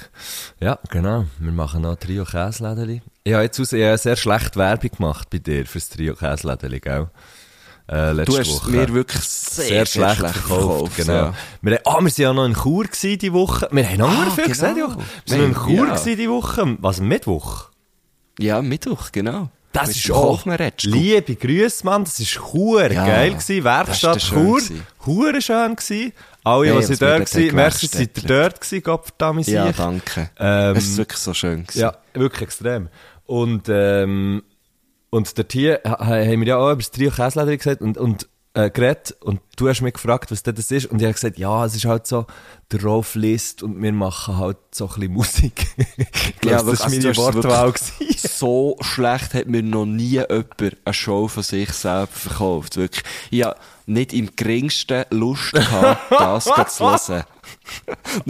Ja, 0.59 0.79
genau. 0.89 1.25
Wir 1.39 1.51
machen 1.51 1.81
noch 1.83 1.95
Trio 1.97 2.25
Käslädeli. 2.25 3.01
Ich 3.23 3.33
habe 3.33 3.43
jetzt 3.43 3.59
aus, 3.59 3.73
ich 3.73 3.83
habe 3.83 3.97
sehr 3.97 4.15
schlecht 4.15 4.55
Werbung 4.55 4.89
gemacht 4.89 5.29
bei 5.29 5.37
dir 5.37 5.65
fürs 5.67 5.89
Trio 5.89 6.15
Käslädeli, 6.15 6.79
gell? 6.79 7.09
Äh, 7.87 8.13
letzte 8.13 8.31
Du 8.31 8.39
hast 8.39 8.49
Woche. 8.55 8.71
mir 8.71 8.93
wirklich 8.93 9.21
sehr, 9.21 9.85
sehr, 9.85 9.85
schlecht, 9.85 10.15
verkauft, 10.35 10.95
genau. 10.97 11.13
ja. 11.13 11.33
Wir, 11.61 11.73
haben- 11.75 11.81
ah, 11.85 12.01
wir 12.01 12.09
sind 12.09 12.23
ja 12.23 12.33
noch 12.33 12.45
in 12.45 12.53
Chur 12.55 12.85
gewesen 12.85 13.19
die 13.19 13.33
Woche. 13.33 13.67
Wir 13.71 13.87
haben 13.87 13.97
noch 13.97 14.09
Ah, 14.09 14.31
viel 14.31 14.45
genau. 14.45 14.47
gesehen 14.47 14.75
die 14.75 14.81
Woche. 14.83 14.97
Wir 14.97 15.37
sind 15.37 15.43
in 15.43 15.53
Chur 15.53 15.87
ja. 15.87 15.95
gewesen 15.95 16.17
die 16.17 16.29
Woche. 16.29 16.77
Was, 16.79 16.99
Mittwoch? 17.01 17.69
Ja, 18.39 18.61
Mittwoch, 18.61 19.11
genau. 19.11 19.49
Das 19.73 19.89
ist 19.89 20.11
auch, 20.11 20.45
liebe 20.83 21.35
Grüße, 21.35 21.85
Mann, 21.85 22.03
das 22.05 22.19
ist 22.19 22.39
hure 22.53 22.93
Ja, 22.93 23.05
geil 23.05 23.31
gewesen. 23.31 23.63
Werkstatt 23.63 24.19
Chur, 24.21 24.57
gewesen. 24.59 24.87
hure 25.05 25.41
schön 25.41 25.75
gewesen. 25.75 26.13
Alle, 26.45 26.65
Hey, 26.67 26.71
die 26.73 26.77
was 26.77 26.89
wir 26.89 26.97
dort 26.97 27.31
gewesen, 27.31 27.55
merci, 27.55 27.87
seid 27.87 28.17
ihr 28.17 28.23
dort 28.27 28.61
gewesen, 28.61 28.83
Gott 28.83 29.05
verdammt 29.05 29.47
Ja, 29.47 29.71
danke. 29.71 30.29
Ähm, 30.39 30.75
es 30.75 30.85
ist 30.89 30.97
wirklich 30.97 31.19
so 31.19 31.33
schön 31.33 31.63
gewesen. 31.65 31.79
Ja, 31.79 31.97
wirklich 32.13 32.41
extrem. 32.43 32.89
Und, 33.25 33.63
ähm, 33.69 34.43
und 35.09 35.37
dort 35.37 35.51
hier 35.53 35.79
ha- 35.85 35.99
haben 36.05 36.39
wir 36.41 36.47
ja 36.47 36.57
auch 36.57 36.67
über 36.71 36.75
das 36.81 36.91
Trio 36.91 37.11
Käsleder 37.11 37.55
gesagt 37.57 37.81
und, 37.81 37.97
und, 37.97 38.27
äh, 38.55 38.69
geredet 38.69 39.15
und 39.21 39.41
du 39.55 39.67
hast 39.67 39.81
mich 39.81 39.93
gefragt, 39.93 40.31
was 40.31 40.43
das 40.43 40.71
ist 40.71 40.85
und 40.85 40.99
ich 40.99 41.05
habe 41.05 41.13
gesagt, 41.13 41.37
ja, 41.39 41.65
es 41.65 41.75
ist 41.75 41.85
halt 41.85 42.05
so 42.05 42.25
der 42.71 42.83
Rolf 42.83 43.15
List 43.15 43.63
und 43.63 43.81
wir 43.81 43.91
machen 43.91 44.37
halt 44.37 44.57
so 44.71 44.85
ein 44.85 44.89
bisschen 44.93 45.13
Musik. 45.13 45.67
ich 45.97 46.39
glaube, 46.39 46.55
Ja, 46.57 46.63
das 46.71 46.79
war 46.81 46.89
meine 46.89 47.17
Wortwahl. 47.17 47.73
so 48.17 48.77
schlecht 48.81 49.33
hat 49.33 49.47
mir 49.47 49.63
noch 49.63 49.85
nie 49.85 50.03
jemand 50.03 50.61
eine 50.85 50.93
Show 50.93 51.27
von 51.27 51.43
sich 51.43 51.71
selber 51.71 52.07
verkauft. 52.07 52.77
Wirklich. 52.77 53.03
Ich 53.31 53.43
habe 53.43 53.55
nicht 53.85 54.13
im 54.13 54.35
geringsten 54.35 55.05
Lust 55.09 55.51
gehabt, 55.53 56.11
das 56.11 56.45
zu 56.45 56.85
hören. 57.09 57.23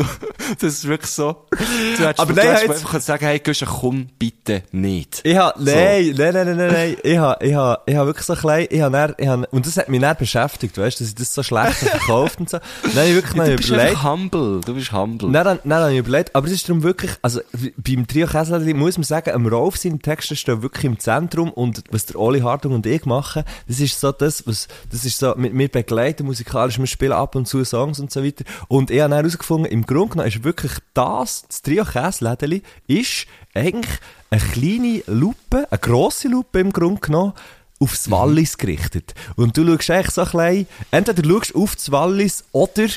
das 0.59 0.73
ist 0.73 0.87
wirklich 0.87 1.11
so. 1.11 1.45
Du 1.51 1.57
hättest, 2.03 2.19
Aber 2.19 2.33
du 2.33 2.39
nein, 2.39 2.47
hättest 2.47 2.67
mir 2.67 2.73
jetzt- 2.73 2.85
einfach 2.85 3.01
sagen 3.01 3.25
hey, 3.25 3.39
Guschen, 3.39 3.67
komm 3.67 4.07
bitte 4.19 4.63
nicht. 4.71 5.21
Ich 5.23 5.35
hab, 5.37 5.59
nein, 5.59 6.13
nein, 6.17 6.33
nein, 6.33 6.45
nein, 6.45 6.57
nein, 6.57 6.71
nein, 6.71 6.97
ich 7.03 7.17
hab, 7.17 7.43
ich 7.43 7.53
hab, 7.53 7.89
ich 7.89 7.95
hab 7.95 8.05
wirklich 8.05 8.25
so 8.25 8.35
klein, 8.35 8.67
ich 8.69 8.81
hab, 8.81 8.91
dann, 8.91 9.15
ich 9.17 9.27
hab, 9.27 9.51
und 9.53 9.65
das 9.65 9.77
hat 9.77 9.89
mich 9.89 10.01
dann 10.01 10.15
beschäftigt, 10.17 10.77
weißt 10.77 10.99
du, 10.99 11.03
dass 11.03 11.09
ich 11.09 11.15
das 11.15 11.33
so 11.33 11.43
schlecht 11.43 11.73
verkauft 11.75 12.39
und 12.39 12.49
so. 12.49 12.57
Hab 12.57 13.05
ich 13.05 13.13
wirklich 13.15 13.35
noch 13.35 13.45
du 13.45 13.55
bist 13.55 13.69
überlegt. 13.69 14.03
humble. 14.03 14.61
Du 14.65 14.73
bist 14.75 14.91
humble. 14.91 15.29
Nein, 15.29 15.43
dann, 15.45 15.59
dann 15.63 15.81
habe 15.81 15.93
ich 15.93 15.99
überlegt, 15.99 16.35
aber 16.35 16.47
es 16.47 16.53
ist 16.53 16.69
darum 16.69 16.83
wirklich, 16.83 17.11
also 17.21 17.41
beim 17.77 18.07
Trio 18.07 18.27
Käslerli 18.27 18.73
muss 18.73 18.97
man 18.97 19.03
sagen, 19.03 19.31
am 19.31 19.47
Rolf 19.47 19.77
seine 19.77 19.99
Texte 19.99 20.35
stehen 20.35 20.61
wirklich 20.61 20.85
im 20.85 20.99
Zentrum 20.99 21.51
und 21.51 21.83
was 21.91 22.05
der 22.05 22.17
Oli 22.19 22.41
Hartung 22.41 22.73
und 22.73 22.85
ich 22.85 23.05
machen, 23.05 23.43
das 23.67 23.79
ist 23.79 23.99
so 23.99 24.11
das, 24.11 24.45
was, 24.47 24.67
das 24.91 25.05
ist 25.05 25.17
so, 25.19 25.33
mit 25.35 25.53
mir 25.53 25.67
begleiten 25.69 26.25
musikalisch, 26.25 26.79
wir 26.79 26.87
spielen 26.87 27.13
ab 27.13 27.35
und 27.35 27.47
zu 27.47 27.63
Songs 27.63 27.99
und 27.99 28.11
so 28.11 28.23
weiter 28.23 28.43
und 28.67 28.91
ich 28.91 29.01
habe 29.01 29.13
dann 29.13 29.22
herausgefunden, 29.23 29.71
im 29.71 29.85
Grunde 29.85 30.09
genommen 30.09 30.27
ist 30.27 30.43
wirklich 30.43 30.73
das, 30.93 31.45
das 31.47 31.61
Trio 31.61 31.85
Käslädeli, 31.85 32.63
ist 32.87 33.25
eigentlich 33.53 33.99
eine 34.29 34.41
kleine 34.41 35.03
Lupe, 35.07 35.67
eine 35.69 35.79
grosse 35.79 36.27
Lupe 36.27 36.59
im 36.59 36.71
Grunde 36.71 37.01
genommen, 37.01 37.33
aufs 37.79 38.09
Wallis 38.09 38.57
gerichtet. 38.57 39.13
Und 39.35 39.57
du 39.57 39.65
schaust 39.65 39.89
eigentlich 39.89 40.11
so 40.11 40.21
ein 40.21 40.31
bisschen, 40.31 40.67
entweder 40.91 41.27
schaust 41.27 41.55
auf 41.55 41.75
das 41.75 41.91
Wallis 41.91 42.43
oder 42.51 42.87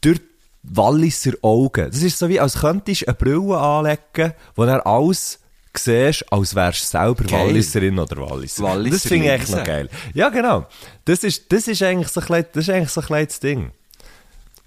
durch 0.00 0.20
Walliser 0.62 1.32
Augen. 1.42 1.90
Das 1.90 2.02
ist 2.02 2.18
so 2.18 2.28
wie, 2.28 2.40
als 2.40 2.60
könntest 2.60 3.02
du 3.02 3.08
eine 3.08 3.14
Brille 3.14 3.58
anlegen, 3.58 4.32
wo 4.54 4.64
du 4.64 4.86
alles 4.86 5.40
siehst, 5.76 6.30
als 6.32 6.54
wärst 6.54 6.82
du 6.82 6.98
selber 6.98 7.24
Geil. 7.24 7.48
Walliserin 7.48 7.98
oder 7.98 8.16
Walliser. 8.16 8.62
Walliser 8.62 8.96
das 8.96 9.06
finde 9.06 9.26
ich 9.26 9.32
echt 9.32 9.50
noch 9.50 9.64
geil. 9.64 9.88
Ja, 10.14 10.28
genau. 10.28 10.66
Das 11.04 11.24
ist, 11.24 11.50
das 11.52 11.66
ist 11.66 11.82
eigentlich 11.82 12.08
so 12.08 12.20
ein 12.20 12.26
klein, 12.26 12.44
das 12.52 12.68
ist 12.68 12.74
eigentlich 12.74 12.90
so 12.90 13.00
ein 13.00 13.06
kleines 13.06 13.40
Ding. 13.40 13.72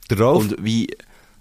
Der 0.09 0.19
Rolf, 0.19 0.43
Und 0.51 0.63
wie, 0.63 0.87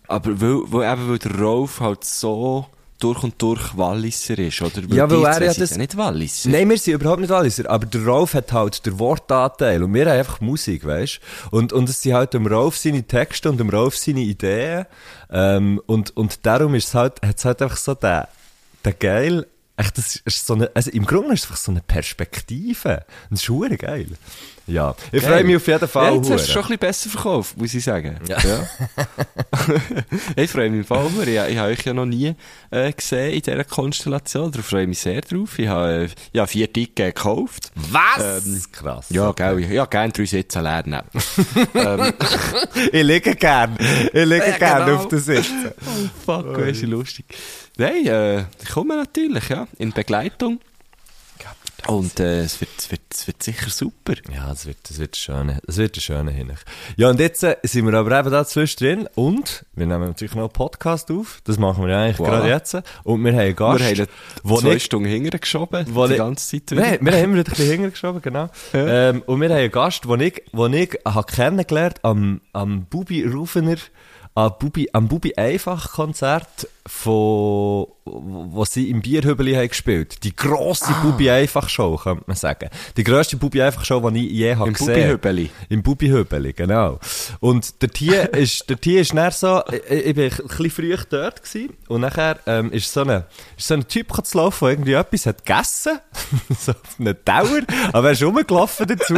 aber 0.09 0.41
weil, 0.41 0.61
weil, 0.67 0.93
eben, 0.93 1.09
weil 1.11 1.19
der 1.19 1.39
Rolf 1.41 1.81
halt 1.81 2.05
so 2.05 2.67
durch 3.01 3.23
und 3.23 3.35
durch 3.43 3.77
Walliser 3.77 4.39
ist, 4.39 4.63
oder? 4.63 4.81
Ja, 4.89 5.11
weil 5.11 5.25
er 5.25 5.45
ja 5.47 5.53
das- 5.55 5.77
nicht 5.77 5.97
Walliser. 5.97 6.49
Nein, 6.49 6.71
wir 6.71 6.79
sind 6.79 6.95
überhaupt 6.95 7.21
nicht 7.21 7.29
Walliser, 7.31 7.69
aber 7.69 7.85
der 7.87 8.05
Rolf 8.07 8.33
hat 8.35 8.53
halt 8.53 8.87
den 8.87 8.99
Wortanteil 8.99 9.83
und 9.83 9.93
wir 9.93 10.07
haben 10.07 10.19
einfach 10.19 10.41
Musik, 10.41 10.87
weißt 10.87 11.21
Und, 11.51 11.73
und 11.73 11.89
es 11.89 12.01
sind 12.01 12.15
halt 12.15 12.33
dem 12.33 12.47
Rolf 12.47 12.77
seine 12.79 13.03
Texte 13.03 13.51
und 13.51 13.59
dem 13.59 13.69
Rolf 13.69 13.97
seine 13.99 14.21
Ideen. 14.21 14.87
Ähm, 15.31 15.81
und, 15.87 16.17
und 16.17 16.47
darum 16.47 16.75
ist 16.75 16.89
es 16.89 16.95
halt, 16.95 17.21
hat 17.23 17.37
es 17.37 17.45
halt 17.45 17.61
einfach 17.61 17.77
so 17.77 17.95
den, 17.95 18.23
den 18.85 18.95
geil, 18.99 19.47
echt, 19.77 19.99
das 19.99 20.17
ist 20.17 20.47
so 20.47 20.55
eine, 20.55 20.71
also 20.75 20.91
im 20.91 21.05
Grunde 21.05 21.35
ist 21.35 21.45
es 21.45 21.51
einfach 21.51 21.57
so 21.61 21.73
eine 21.73 21.81
Perspektive. 21.81 23.05
Und 23.31 23.33
das 23.33 23.41
ist 23.41 23.47
verdammt 23.47 23.79
geil. 23.79 24.07
Ja, 24.67 24.95
ich 25.13 25.23
freue 25.23 25.45
mich 25.45 25.57
auf 25.57 25.67
jeden 25.67 25.89
Fall. 25.89 26.13
Ja, 26.13 26.17
jetzt 26.17 26.31
hast 26.31 26.49
du 26.49 26.55
hure. 26.55 26.63
schon 26.63 26.63
ein 26.63 26.69
bisschen 26.69 26.79
besser 26.79 27.11
verkauft, 27.11 27.57
muss 27.59 27.75
ich 27.75 27.85
sagen. 27.85 28.19
Ja. 28.27 28.39
ich 30.37 30.51
freue 30.51 30.71
mich 30.71 30.79
im 30.81 30.85
Fall 30.87 31.11
hure. 31.13 31.25
Ich, 31.29 31.53
ich 31.53 31.59
habe 31.59 31.71
euch 31.71 31.85
ja 31.85 31.93
noch 31.93 32.07
nie 32.07 32.35
äh, 32.71 32.91
gesehen 32.93 33.35
in 33.35 33.43
dieser 33.43 33.65
Konstellation. 33.65 34.51
Da 34.51 34.63
freue 34.63 34.83
ich 34.83 34.89
mich 34.89 35.01
sehr 35.01 35.21
drauf. 35.21 35.59
Ich 35.59 35.69
habe 35.69 36.05
äh, 36.05 36.09
ja, 36.33 36.47
vier 36.47 36.73
Tickets 36.73 37.15
gekauft. 37.15 37.73
Was? 37.75 38.47
Ähm, 38.47 38.63
Krass. 38.73 39.07
Ja, 39.11 39.33
gell, 39.33 39.59
ich, 39.61 39.69
ja, 39.69 39.85
gerne 39.85 40.13
drei 40.13 40.25
Sitze 40.25 40.61
lernen. 40.61 41.03
Ich 42.93 43.03
liege 43.03 43.35
gern. 43.35 43.77
Ich 43.79 44.13
liege 44.25 44.47
Ja, 44.49 44.59
gern 44.59 44.87
genau. 44.87 44.99
auf 44.99 45.09
der 45.09 45.19
Sitze. 45.19 45.75
Oh, 45.85 46.09
fuck, 46.25 46.57
das 46.57 46.79
ist 46.79 46.83
lustig. 46.85 47.27
Nein, 47.77 48.07
äh, 48.07 48.41
ich 48.63 48.69
komme 48.71 48.97
natürlich, 48.97 49.49
ja, 49.49 49.67
in 49.79 49.93
Begleitung. 49.93 50.61
Und 51.87 52.19
äh, 52.19 52.41
es, 52.41 52.61
wird, 52.61 52.71
es, 52.79 52.91
wird, 52.91 53.03
es 53.13 53.27
wird 53.27 53.43
sicher 53.43 53.69
super. 53.69 54.15
Ja, 54.33 54.49
das 54.49 54.65
wird, 54.65 54.79
das 54.89 54.99
wird 54.99 55.17
schön, 55.17 55.59
das 55.67 55.77
wird 55.77 56.01
schöner 56.01 56.31
Hinweis. 56.31 56.61
Ja, 56.97 57.11
und 57.11 57.21
jetzt 57.21 57.43
äh, 57.43 57.57
sind 57.63 57.87
wir 57.87 57.93
aber 57.95 58.19
eben 58.19 58.31
da 58.31 58.47
zwischendrin 58.47 59.07
und 59.15 59.67
wir 59.75 59.87
nehmen 59.87 60.09
natürlich 60.09 60.35
noch 60.35 60.45
einen 60.45 60.53
Podcast 60.53 61.11
auf. 61.11 61.41
Das 61.45 61.59
machen 61.59 61.85
wir 61.85 61.91
ja 61.91 62.03
eigentlich 62.05 62.27
Voilà. 62.27 62.31
gerade 62.31 62.49
jetzt. 62.49 62.75
Und 63.03 63.23
wir 63.23 63.33
haben 63.33 63.39
einen 63.41 63.57
Gast, 63.57 63.81
Wir 63.81 64.05
haben 64.05 64.07
wo 64.43 64.61
zwei 64.61 64.75
nicht, 64.75 64.87
Stunden 64.87 65.09
hinterher 65.09 65.39
geschoben, 65.39 65.87
wo 65.91 66.07
die 66.07 66.17
ganze 66.17 66.63
Zeit. 66.65 66.79
Nein, 66.79 66.99
wir 67.03 67.13
haben 67.13 67.25
immer 67.25 67.37
ein 67.37 67.45
bisschen 67.45 67.71
hingeschoben, 67.71 68.23
genau. 68.23 68.49
Ja. 68.73 69.11
Ähm, 69.11 69.23
und 69.27 69.41
wir 69.41 69.51
haben 69.51 69.57
einen 69.59 69.71
Gast, 69.71 70.05
den 70.05 70.21
ich, 70.21 70.43
den 70.53 70.73
ich 70.73 70.99
habe 71.05 71.33
kennengelernt 71.33 71.99
am, 72.03 72.41
am 72.55 72.87
Bubi 72.87 73.25
Rufener, 73.25 73.77
am 74.37 74.53
Bubi, 74.59 74.89
am 74.93 75.09
Bubi 75.09 75.35
Einfach 75.37 75.93
Konzert 75.93 76.69
von, 76.87 77.87
wo 78.05 78.65
sie 78.67 78.91
im 78.91 79.01
Bierhübeli 79.01 79.55
haben 79.55 79.69
gespielt. 79.69 80.23
Die 80.25 80.35
grosse 80.37 80.89
Ah. 80.89 81.01
Bubi 81.03 81.31
Einfach 81.31 81.69
Show, 81.71 81.97
könnte 81.97 82.25
man 82.27 82.37
sagen. 82.37 82.69
Die 82.97 83.05
grösste 83.05 83.37
Bubi 83.37 83.63
Einfach 83.63 83.85
Show, 83.85 84.11
die 84.11 84.27
ich 84.27 84.33
je 84.33 84.57
habe 84.57 84.69
Im 84.69 84.75
gesehen. 84.75 84.95
Bubi-Hübeli. 84.95 85.51
Im 85.71 85.83
Bubi-Hübeli, 85.83 86.53
genau. 86.53 86.99
Und 87.41 87.81
der 87.81 87.89
Tier 87.89 88.35
ist, 88.35 88.69
der 88.69 88.79
Tier 88.79 89.01
ist 89.01 89.15
dann 89.15 89.31
so, 89.31 89.63
ich, 89.71 90.07
ich 90.09 90.15
bin 90.15 90.25
ein 90.25 90.31
bisschen 90.31 90.71
früh 90.71 90.97
dort 91.09 91.43
gewesen, 91.43 91.73
und 91.89 92.01
nachher, 92.03 92.39
ähm, 92.47 92.71
ist 92.73 92.93
so 92.93 93.03
ein, 93.03 93.25
ist 93.57 93.69
so 93.69 93.75
ein 93.75 93.89
Typ 93.89 94.13
zu 94.27 94.37
laufen, 94.37 94.65
der 94.65 94.73
irgendwie 94.73 94.93
etwas 94.95 95.27
hat 95.27 95.47
gegessen, 95.47 96.01
so 96.59 96.73
auf 96.73 97.01
einer 97.01 97.15
Dauer, 97.15 97.61
aber 97.93 98.09
er 98.09 98.13
ist 98.13 98.23
rumgelaufen 98.23 98.87
dazu, 98.87 99.15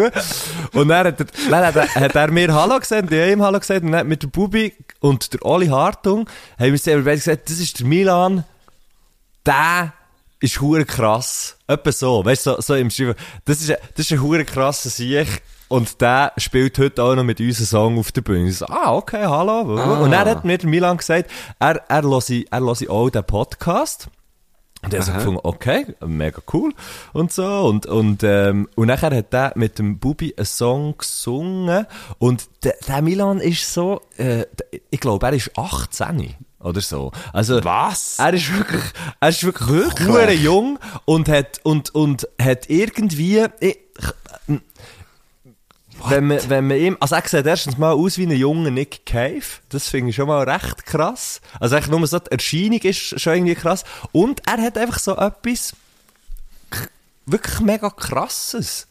und 0.73 0.89
dann 0.89 1.07
hat 1.07 1.21
er, 1.21 1.27
dann 1.51 1.65
hat 1.67 1.77
er, 1.77 1.95
hat 1.95 2.15
er 2.15 2.31
mir 2.31 2.55
Hallo 2.55 2.79
gesagt, 2.79 3.11
die 3.11 3.19
haben 3.21 3.33
ihm 3.33 3.43
Hallo 3.43 3.59
gesagt, 3.59 3.83
und 3.83 3.91
dann 3.93 4.07
mit 4.07 4.23
der 4.23 4.29
Bubi 4.29 4.73
und 5.07 5.33
der 5.33 5.45
Oli 5.45 5.67
Hartung, 5.69 6.29
haben 6.59 6.73
wir 6.73 6.79
selber 6.79 7.13
gesagt, 7.13 7.49
das 7.51 7.59
ist 7.59 7.79
der 7.81 7.87
Milan, 7.87 8.45
der 9.45 9.93
ist 10.41 10.61
hure 10.61 10.85
krass. 10.85 11.57
Etwa 11.67 11.93
so, 11.93 12.25
weißt 12.25 12.47
du, 12.47 12.51
so, 12.57 12.61
so 12.61 12.75
im 12.75 12.91
Schreiben. 12.91 13.15
Das 13.45 13.61
ist, 13.61 13.71
ein- 13.71 13.79
das 13.97 14.07
ist 14.07 14.13
ein 14.13 14.23
hure 14.23 14.45
krasser 14.45 14.91
Sieg. 14.91 15.43
Und 15.69 16.01
der 16.01 16.33
spielt 16.37 16.79
heute 16.79 17.03
auch 17.03 17.17
noch 17.17 17.25
mit 17.25 17.41
uns 17.41 17.59
einen 17.59 17.67
Song 17.67 17.99
auf 17.99 18.13
der 18.13 18.21
Bühne. 18.21 18.53
So, 18.53 18.67
ah, 18.67 18.95
okay, 18.95 19.25
hallo. 19.27 19.63
Und 20.05 20.13
er 20.13 20.25
hat 20.27 20.45
mir 20.45 20.59
Milan 20.63 20.97
gesagt, 20.97 21.29
er, 21.59 21.83
er 21.89 22.03
höre 22.03 22.23
er 22.51 22.61
höre 22.61 22.91
auch 22.91 23.11
den 23.11 23.25
Podcast. 23.25 24.07
Und 24.87 24.95
er 24.95 25.01
hat 25.01 25.07
so 25.07 25.13
gefunden, 25.13 25.41
okay, 25.43 25.87
mega 26.07 26.41
cool. 26.53 26.73
Und 27.13 27.33
so. 27.33 27.45
Und, 27.67 27.87
und, 27.87 28.23
ähm, 28.23 28.69
und 28.77 28.87
nachher 28.87 29.15
hat 29.15 29.35
er 29.35 29.53
mit 29.57 29.79
dem 29.81 29.99
Bubi 29.99 30.33
einen 30.37 30.47
Song 30.47 30.97
gesungen. 30.97 31.87
Und 32.19 32.49
der, 32.63 32.77
der 32.87 33.03
Milan 33.03 33.41
ist 33.41 33.73
so, 33.73 34.01
äh, 34.17 34.45
ich 34.91 35.01
glaube, 35.01 35.27
er 35.27 35.33
ist 35.33 35.51
18 35.59 36.37
oder 36.61 36.81
so. 36.81 37.11
Also, 37.33 37.63
Was? 37.65 38.19
er 38.19 38.33
ist 38.33 38.57
wirklich, 38.57 38.85
er 39.21 39.29
ist 39.29 39.45
wirklich, 39.45 39.69
Wirklich? 39.69 40.43
jung 40.43 40.79
und 41.05 41.29
hat, 41.29 41.61
und, 41.65 41.95
und 41.95 42.29
hat 42.41 42.71
irgendwie, 42.71 43.45
ich, 43.61 43.79
wenn 46.09 46.27
man, 46.27 46.49
wenn 46.49 46.67
man 46.67 46.77
ihm, 46.77 46.97
also 47.01 47.15
er 47.15 47.27
sieht 47.27 47.47
erstens 47.47 47.79
mal 47.79 47.93
aus 47.93 48.19
wie 48.19 48.27
ein 48.27 48.31
junger 48.33 48.71
Nick 48.71 49.07
Cave. 49.07 49.45
Das 49.69 49.89
finde 49.89 50.11
ich 50.11 50.17
schon 50.17 50.29
mal 50.29 50.49
recht 50.49 50.87
krass. 50.87 51.41
Also 51.59 51.77
eigentlich 51.77 51.89
nur 51.89 52.07
so 52.07 52.19
die 52.19 52.31
Erscheinung 52.31 52.81
ist 52.81 53.21
schon 53.21 53.35
irgendwie 53.35 53.55
krass. 53.55 53.85
Und 54.13 54.47
er 54.47 54.59
hat 54.59 54.79
einfach 54.79 54.99
so 54.99 55.17
etwas 55.17 55.75
wirklich 57.27 57.61
mega 57.61 57.91
krasses. 57.91 58.87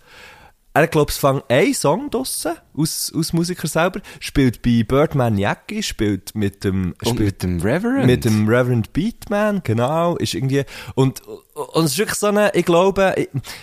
Er 0.76 0.82
hat, 0.84 0.92
glaub 0.92 1.10
ich, 1.10 1.16
fängt 1.16 1.50
einen 1.50 1.74
Song 1.74 2.10
draussen, 2.12 2.52
aus, 2.76 3.10
aus 3.16 3.32
Musiker 3.32 3.66
selber, 3.68 4.02
spielt 4.20 4.62
bei 4.62 4.84
Birdman 4.86 5.38
Jackie, 5.38 5.82
spielt 5.82 6.36
mit 6.36 6.66
dem, 6.66 6.94
Und 7.06 7.16
spielt 7.16 7.20
mit 7.20 7.44
dem 7.44 7.62
Reverend. 7.62 8.06
mit 8.06 8.26
dem 8.26 8.46
Reverend 8.50 8.92
Beatman, 8.92 9.62
genau, 9.64 10.18
ist 10.18 10.34
irgendwie, 10.34 10.66
und, 10.94 11.22
und 11.54 11.86
es 11.86 11.94
ist 11.94 11.98
wirklich 11.98 12.20
so 12.20 12.28
eine, 12.28 12.54
ich 12.54 12.66
glaube, 12.66 13.16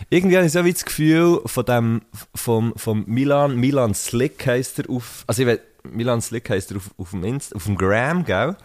irgendwie 0.08 0.36
habe 0.38 0.46
ich 0.46 0.52
so 0.52 0.64
wie 0.64 0.72
das 0.72 0.86
Gefühl 0.86 1.42
von 1.44 1.64
dem, 1.66 2.00
vom, 2.34 2.72
vom 2.76 3.04
Milan, 3.06 3.56
Milan 3.56 3.92
Slick 3.94 4.46
heisst 4.46 4.78
er 4.78 4.88
auf, 4.88 5.24
also 5.26 5.42
ich 5.42 5.48
weiß, 5.48 5.58
Milan 5.92 6.22
Slick 6.22 6.48
heisst 6.48 6.70
er 6.70 6.78
auf, 6.78 6.90
auf 6.96 7.10
dem 7.10 7.24
Inst, 7.24 7.54
auf 7.54 7.64
dem 7.64 7.76
Gram, 7.76 8.24
gell? 8.24 8.56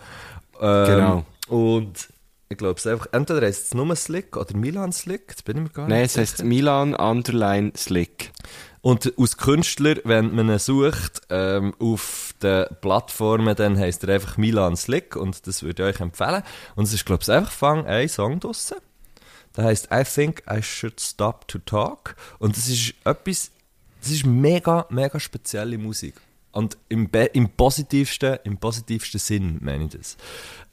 Ähm, 0.62 0.86
Genau. 0.86 1.26
Und 1.50 2.08
ich 2.50 2.58
glaube, 2.58 2.80
es 2.80 2.88
einfach, 2.88 3.08
entweder 3.12 3.46
heisst 3.46 3.66
es 3.68 3.74
nur 3.74 3.96
Slick 3.96 4.38
oder 4.38 4.56
Milan 4.56 4.92
Slick, 4.92 5.26
jetzt 5.30 5.46
bin 5.46 5.58
ich 5.58 5.64
mir 5.64 5.70
gar 5.70 5.88
Nein, 5.88 6.02
nicht 6.04 6.12
es 6.12 6.18
heisst 6.18 6.44
Milan 6.44 6.94
Underline 6.96 7.74
Slick. 7.76 8.32
und 8.82 9.14
als 9.18 9.38
Künstler, 9.38 9.96
wenn 10.06 10.34
man 10.34 10.50
ihn 10.50 10.60
sucht, 10.60 11.22
ähm, 11.30 11.74
auf 11.80 12.34
den 12.42 12.66
Plattformen, 12.82 13.56
dann 13.56 13.78
heisst 13.78 14.04
er 14.06 14.16
einfach 14.16 14.38
Milan 14.38 14.78
Slick 14.78 15.16
und 15.16 15.46
das 15.48 15.64
würde 15.64 15.84
ich 15.90 15.96
euch 15.96 16.02
empfehlen. 16.02 16.44
Und 16.76 16.86
es 16.86 16.94
ist, 16.94 17.06
glaube 17.06 17.24
ich, 17.24 17.30
einfach 17.30 17.52
fang 17.52 17.86
ein 17.86 18.08
Song 18.08 18.40
draussen. 18.40 18.78
Der 19.58 19.66
heisst 19.66 19.90
I 19.92 20.04
Think 20.04 20.44
I 20.50 20.62
Should 20.62 21.02
Stop 21.02 21.48
to 21.48 21.58
Talk. 21.60 22.16
Und 22.40 22.56
das 22.56 22.68
ist 22.70 22.94
etwas, 23.04 23.52
das 24.02 24.12
ist 24.12 24.26
mega, 24.26 24.86
mega 24.90 25.20
spezielle 25.20 25.78
Musik. 25.80 26.14
Und 26.52 26.78
im, 26.90 27.10
im 27.34 27.50
positivsten, 27.50 28.40
im 28.44 28.58
positivsten 28.58 29.20
Sinn 29.20 29.58
meine 29.62 29.86
ich 29.86 29.92
das. 29.92 30.18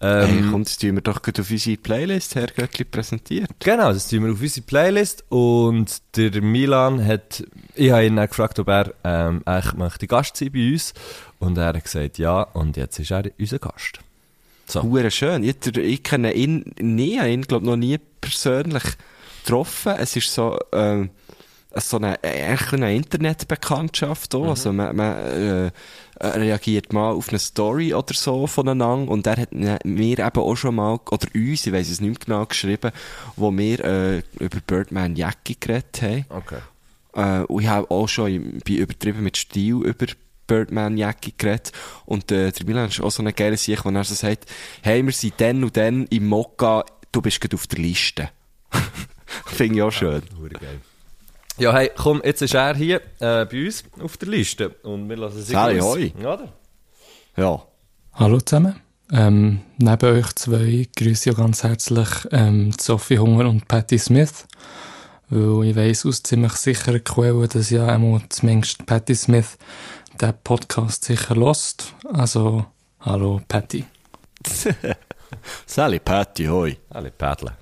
Ähm, 0.00 0.28
Hey, 0.28 0.50
kommt, 0.50 0.66
das 0.66 0.78
tun 0.78 0.94
wir 0.94 1.02
doch 1.02 1.20
gerade 1.20 1.42
auf 1.42 1.50
unsere 1.50 1.76
Playlist, 1.76 2.34
Herr 2.36 2.46
Göttli, 2.46 2.84
präsentiert. 2.84 3.50
Genau, 3.58 3.92
das 3.92 4.08
tun 4.08 4.24
wir 4.24 4.32
auf 4.32 4.40
unsere 4.40 4.64
Playlist 4.64 5.24
und 5.28 6.00
der 6.16 6.40
Milan 6.40 7.04
hat, 7.04 7.44
ich 7.74 7.90
habe 7.90 8.06
ihn 8.06 8.16
dann 8.16 8.28
gefragt, 8.28 8.58
ob 8.58 8.68
er 8.68 8.94
ähm, 9.04 9.42
eigentlich 9.44 9.74
möchte 9.74 10.06
Gast 10.06 10.36
sein 10.36 10.52
bei 10.52 10.72
uns 10.72 10.94
und 11.38 11.58
er 11.58 11.66
hat 11.66 11.84
gesagt 11.84 12.18
ja 12.18 12.42
und 12.42 12.76
jetzt 12.76 12.98
ist 12.98 13.10
er 13.10 13.24
unser 13.38 13.58
Gast. 13.58 13.98
So. 14.66 14.82
Hure 14.82 15.10
schön. 15.10 15.44
Ich, 15.44 15.56
ich 15.76 16.02
kenne 16.02 16.32
ihn 16.32 16.64
nie, 16.80 17.20
ich 17.20 17.46
glaube 17.46 17.66
noch 17.66 17.76
nie 17.76 17.98
persönlich 18.20 18.84
getroffen. 19.44 19.92
Es 19.98 20.16
ist 20.16 20.32
so, 20.32 20.58
ähm, 20.72 21.10
so 21.76 21.96
eine, 21.96 22.22
eine 22.22 22.94
Internetbekanntschaft 22.94 24.34
auch. 24.34 24.50
Also 24.50 24.72
man, 24.72 24.94
man 24.94 25.16
äh, 25.16 25.70
reagiert 26.20 26.92
mal 26.92 27.12
auf 27.12 27.28
eine 27.28 27.38
Story 27.38 27.94
oder 27.94 28.14
so 28.14 28.46
voneinander 28.46 29.10
und 29.10 29.26
er 29.26 29.36
hat 29.36 29.52
ne- 29.52 29.78
mir 29.84 30.18
eben 30.18 30.38
auch 30.38 30.56
schon 30.56 30.76
mal, 30.76 31.00
oder 31.10 31.26
uns, 31.34 31.66
ich 31.66 31.72
weiss 31.72 31.90
es 31.90 32.00
nicht 32.00 32.26
genau, 32.26 32.46
geschrieben, 32.46 32.92
wo 33.36 33.50
wir 33.52 33.84
äh, 33.84 34.22
über 34.38 34.58
Birdman 34.66 35.16
Jackie 35.16 35.56
geredet 35.58 36.02
haben. 36.02 36.24
Okay. 36.28 36.58
Äh, 37.14 37.44
und 37.44 37.62
ich 37.62 37.68
habe 37.68 37.90
auch 37.90 38.08
schon 38.08 38.60
bei 38.66 38.74
übertrieben 38.74 39.22
mit 39.22 39.36
Stil 39.36 39.76
über 39.84 40.06
Birdman 40.46 40.96
Jackie 40.96 41.34
geredet. 41.36 41.72
Und 42.06 42.30
äh, 42.30 42.52
der 42.52 42.66
Milan 42.66 42.88
ist 42.88 43.00
auch 43.00 43.10
so 43.10 43.22
eine 43.22 43.32
geile 43.32 43.56
Sicht, 43.56 43.84
wo 43.84 43.90
er 43.90 44.04
so 44.04 44.14
sagt, 44.14 44.46
hey, 44.82 45.04
wir 45.04 45.12
sind 45.12 45.34
dann 45.38 45.64
und 45.64 45.76
dann 45.76 46.06
im 46.06 46.26
Mokka, 46.26 46.84
du 47.12 47.22
bist 47.22 47.40
gerade 47.40 47.56
auf 47.56 47.66
der 47.66 47.78
Liste. 47.78 48.30
Finde 49.46 49.76
ich 49.76 49.82
auch 49.82 49.90
schön. 49.90 50.22
Ja, 50.60 50.68
hey, 51.72 51.90
komm, 51.96 52.20
jetzt 52.24 52.42
ist 52.42 52.54
er 52.54 52.74
hier 52.74 53.00
äh, 53.20 53.44
bei 53.44 53.66
uns 53.66 53.84
auf 54.02 54.16
der 54.16 54.28
Liste 54.28 54.70
und 54.82 55.08
wir 55.08 55.16
lassen 55.16 55.40
sich 55.40 55.54
Sali, 55.54 55.78
hoi. 55.78 56.12
Oder? 56.18 56.52
Ja. 57.36 57.62
Hallo 58.14 58.40
zusammen. 58.40 58.80
Ähm, 59.12 59.60
neben 59.78 60.16
euch 60.16 60.32
zwei 60.34 60.88
grüße 60.96 61.30
ich 61.30 61.36
ganz 61.36 61.62
herzlich 61.62 62.08
ähm, 62.32 62.72
Sophie 62.80 63.18
Hunger 63.18 63.48
und 63.48 63.68
Patty 63.68 63.98
Smith. 63.98 64.46
Weil 65.28 65.68
ich 65.68 65.76
weiss 65.76 66.06
aus 66.06 66.22
ziemlich 66.22 66.52
sicherer 66.54 66.98
Quelle, 66.98 67.46
dass 67.46 67.70
ja 67.70 67.86
einmal 67.86 68.22
zumindest 68.28 68.84
Patty 68.86 69.14
Smith 69.14 69.56
den 70.20 70.34
Podcast 70.42 71.04
sicher 71.04 71.34
lost. 71.34 71.94
Also, 72.12 72.66
hallo 73.00 73.40
Patty. 73.46 73.84
Sally, 75.66 75.98
Patty, 75.98 76.46
hoi. 76.46 76.76
Alle 76.90 77.10
Pädle. 77.10 77.52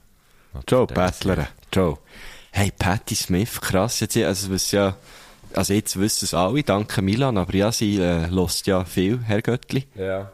Ciao, 0.67 0.87
Bettler. 0.87 1.49
Ciao. 1.71 1.99
Hey, 2.55 2.71
Patty 2.71 3.15
Smith, 3.15 3.61
krass. 3.61 4.01
Jetzt, 4.01 4.17
also, 4.19 4.53
was 4.53 4.71
ja, 4.73 4.95
also 5.55 5.73
jetzt 5.73 5.99
wissen 5.99 6.27
es 6.27 6.35
alle, 6.35 6.63
danke 6.63 7.01
Milan, 7.01 7.39
aber 7.39 7.55
ja, 7.55 7.73
sie 7.73 7.97
äh, 7.97 8.27
lost 8.27 8.67
ja 8.67 8.85
viel, 8.85 9.21
Herr 9.25 9.41
Göttli. 9.41 9.87
Ja. 9.95 10.31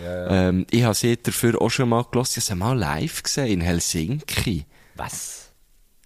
Ja, 0.00 0.04
ja. 0.04 0.48
Ähm, 0.48 0.66
ich 0.70 0.84
habe 0.84 0.94
sie 0.94 1.20
dafür 1.20 1.60
auch 1.60 1.70
schon 1.70 1.88
mal 1.88 2.04
gelost. 2.10 2.36
Ich 2.36 2.44
habe 2.44 2.54
sie 2.54 2.54
mal 2.54 2.78
live 2.78 3.24
gesehen 3.24 3.54
in 3.54 3.60
Helsinki. 3.60 4.66
Was? 4.94 5.50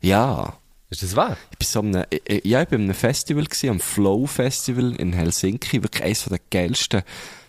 Ja. 0.00 0.56
Ist 0.88 1.02
das 1.02 1.16
wahr? 1.16 1.37
Ich 1.50 1.58
bin 1.58 1.66
so 1.66 1.80
einem, 1.80 1.94
äh, 2.11 2.16
äh, 2.26 2.48
ja, 2.48 2.62
ich 2.62 2.68
bin 2.68 2.80
an 2.80 2.85
einem 2.85 2.94
Festival 2.94 3.44
gewesen, 3.44 3.70
am 3.70 3.80
Flow 3.80 4.26
Festival 4.26 4.94
in 4.96 5.12
Helsinki. 5.12 5.82
Wirklich 5.82 6.02
eines 6.02 6.24
der 6.24 6.40
geilsten 6.50 7.02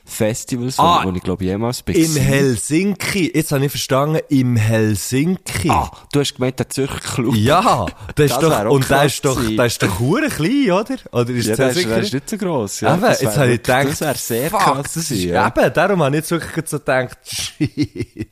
Festivals, 0.06 0.78
Ah, 0.80 1.02
wo, 1.06 1.12
wo 1.12 1.16
ich 1.16 1.24
glaube 1.24 1.46
jemals 1.46 1.82
bin. 1.82 1.96
In 1.96 2.16
Helsinki. 2.16 3.32
Jetzt 3.34 3.52
habe 3.54 3.64
ich 3.66 3.72
verstanden, 3.72 4.20
im 4.30 4.56
Helsinki. 4.58 5.70
Ah, 5.70 5.90
du 6.12 6.20
hast 6.20 6.36
gemeint, 6.36 6.60
der 6.60 6.70
Zürcher 6.70 7.00
Club. 7.00 7.36
Ja, 7.36 7.86
das 8.16 8.26
ist 8.32 8.36
Das 8.36 8.40
doch, 8.42 8.70
und 8.70 8.90
der 8.90 9.06
ist 9.06 9.24
doch, 9.24 9.40
der 9.42 9.66
ist 9.66 9.82
doch 9.82 10.00
hure 10.00 10.28
klein, 10.28 10.72
oder? 10.72 10.96
Oder 11.12 11.30
ist 11.30 11.48
Ja, 11.48 11.56
das 11.56 11.58
der 11.58 11.70
ist, 11.70 11.90
der 11.90 11.98
ist 12.00 12.14
nicht 12.14 12.30
so 12.30 12.38
gross. 12.38 12.82
Ja, 12.82 12.94
Eben, 12.94 13.02
Das 13.02 13.22
jetzt 13.22 13.38
habe 13.38 13.52
ich 13.54 13.62
gedacht, 13.62 13.88
Das 13.90 14.02
wäre 14.02 14.16
sehr 14.16 14.50
fuck, 14.50 14.60
krass 14.60 14.94
das 14.94 15.12
ist, 15.12 15.24
ja. 15.24 15.48
Eben, 15.48 15.74
darum 15.74 16.04
habe 16.04 16.16
ich 16.16 16.22
jetzt 16.22 16.32
wirklich 16.32 16.68
so 16.70 16.80
gedacht, 16.80 17.18
shit. 17.26 18.28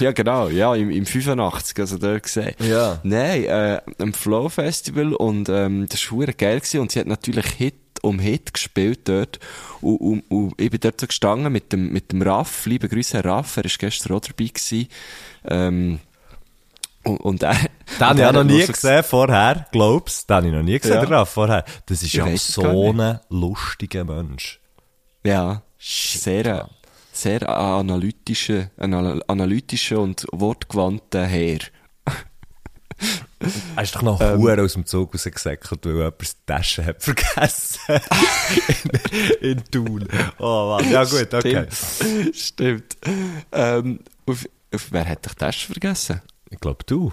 Ja, 0.00 0.12
genau, 0.12 0.48
ja, 0.48 0.74
im, 0.74 0.90
im 0.90 1.04
85, 1.06 1.78
also 1.80 1.98
dort 1.98 2.22
gesehen. 2.22 2.54
Ja. 2.60 2.98
Nein, 3.02 3.44
äh, 3.44 3.80
am 3.98 4.12
Flow 4.14 4.48
Festival 4.48 5.12
und 5.12 5.48
ähm, 5.48 5.86
das 5.88 6.00
war 6.10 6.18
verdammt 6.18 6.38
geil 6.38 6.60
gewesen 6.60 6.80
und 6.80 6.92
sie 6.92 7.00
hat 7.00 7.06
natürlich 7.06 7.46
Hit 7.46 7.74
um 8.04 8.18
Hit 8.18 8.54
gespielt 8.54 9.08
dort 9.08 9.38
und, 9.80 9.96
und, 9.96 10.20
und 10.30 10.60
ich 10.60 10.70
bin 10.70 10.80
dort 10.80 11.00
so 11.00 11.06
gestanden 11.06 11.52
mit 11.52 11.72
dem, 11.72 11.92
mit 11.92 12.12
dem 12.12 12.22
Raff, 12.22 12.66
liebe 12.66 12.88
Grüße 12.88 13.18
Herr 13.18 13.24
Raff, 13.24 13.56
er 13.56 13.64
war 13.64 13.70
gestern 13.76 14.16
auch 14.16 14.20
dabei 14.20 14.46
gewesen. 14.46 14.88
Ähm, 15.46 16.00
und, 17.02 17.18
und 17.18 17.42
er... 17.42 17.56
Den 18.00 18.06
habe 18.06 18.22
ich 18.22 18.32
noch 18.32 18.44
nie 18.44 18.66
gesehen 18.66 19.04
vorher, 19.04 19.66
glaubst 19.72 20.28
Den 20.30 20.36
habe 20.36 20.46
ich 20.46 20.52
noch 20.52 20.62
nie 20.62 20.78
gesehen, 20.78 21.02
Ja. 21.02 21.18
Raff, 21.18 21.30
vorher. 21.30 21.64
Das 21.86 22.02
ist 22.02 22.08
Ich 22.08 22.14
ja 22.14 22.36
so 22.36 22.90
ein 22.90 23.20
lustiger 23.28 24.04
Mensch. 24.04 24.60
Ja, 25.22 25.62
sehr, 25.78 26.68
sehr 27.12 27.48
analytischer, 27.48 28.70
analytischer 28.78 30.00
und 30.00 30.26
wortgewandter 30.32 31.26
Herr. 31.26 31.58
Er 33.76 33.82
ist 33.82 33.94
doch 33.94 34.02
noch 34.02 34.20
Ähm. 34.20 34.46
ähm, 34.46 34.60
aus 34.64 34.72
dem 34.74 34.86
Zug 34.86 35.14
rausgesäckelt, 35.14 35.84
weil 35.86 35.94
jemand 35.94 36.20
die 36.20 36.26
Tasche 36.46 36.84
hat 36.84 37.02
vergessen. 37.02 37.78
in, 39.40 39.50
in 39.50 39.64
Thun. 39.70 40.08
Oh 40.38 40.76
Mann, 40.78 40.90
ja 40.90 41.04
gut, 41.04 41.32
okay. 41.34 41.66
Stimmt. 41.70 42.36
Stimmt. 42.36 42.96
Ähm, 43.52 44.00
auf, 44.26 44.44
auf, 44.74 44.86
wer 44.90 45.08
hat 45.08 45.24
dich 45.24 45.32
die 45.32 45.38
Tasche 45.38 45.66
vergessen? 45.72 46.20
Ich 46.50 46.60
glaube 46.60 46.84
du. 46.86 47.12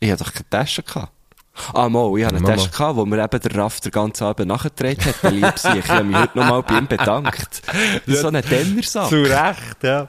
Ich 0.00 0.10
hatte 0.10 0.24
doch 0.24 0.32
keine 0.32 0.48
Tasche 0.50 0.82
gehabt. 0.82 1.12
Ah, 1.74 1.88
mal, 1.88 2.16
ich 2.16 2.24
hatte 2.24 2.36
eine 2.36 2.46
Tasche 2.46 2.70
gehabt, 2.70 2.96
wo 2.96 3.04
mir 3.04 3.22
eben 3.22 3.40
der 3.40 3.54
Raff 3.56 3.80
den 3.80 3.90
ganzen 3.90 4.24
Abend 4.24 4.46
nachgetragen 4.46 5.04
hat, 5.04 5.22
der 5.24 5.30
lieb 5.32 5.58
sich. 5.58 5.74
Ich 5.74 5.88
habe 5.88 6.04
mich 6.04 6.16
heute 6.16 6.38
nochmal 6.38 6.62
bei 6.62 6.78
ihm 6.78 6.86
bedankt. 6.86 7.62
Das 8.06 8.14
ist 8.14 8.20
so 8.22 8.28
ein 8.28 8.42
Dennersack. 8.48 9.08
Zu 9.08 9.22
Recht, 9.22 9.82
ja. 9.82 10.08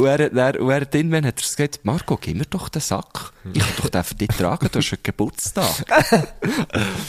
Und 0.00 0.06
er, 0.06 0.30
dann- 0.30 0.56
und 0.56 0.70
er 0.70 0.80
hat 0.80 0.94
irgendwann 0.94 1.26
hat 1.26 1.38
er 1.38 1.42
gesagt, 1.42 1.80
Marco, 1.82 2.16
gib 2.16 2.36
mir 2.36 2.46
doch 2.46 2.68
den 2.68 2.80
Sack. 2.80 3.32
Ich 3.52 3.60
kann 3.60 3.72
doch 3.76 3.88
den 3.90 4.04
für 4.04 4.14
dich 4.14 4.28
tragen, 4.28 4.68
du 4.70 4.78
hast 4.78 4.92
einen 4.92 5.02
Geburtstag. 5.02 5.84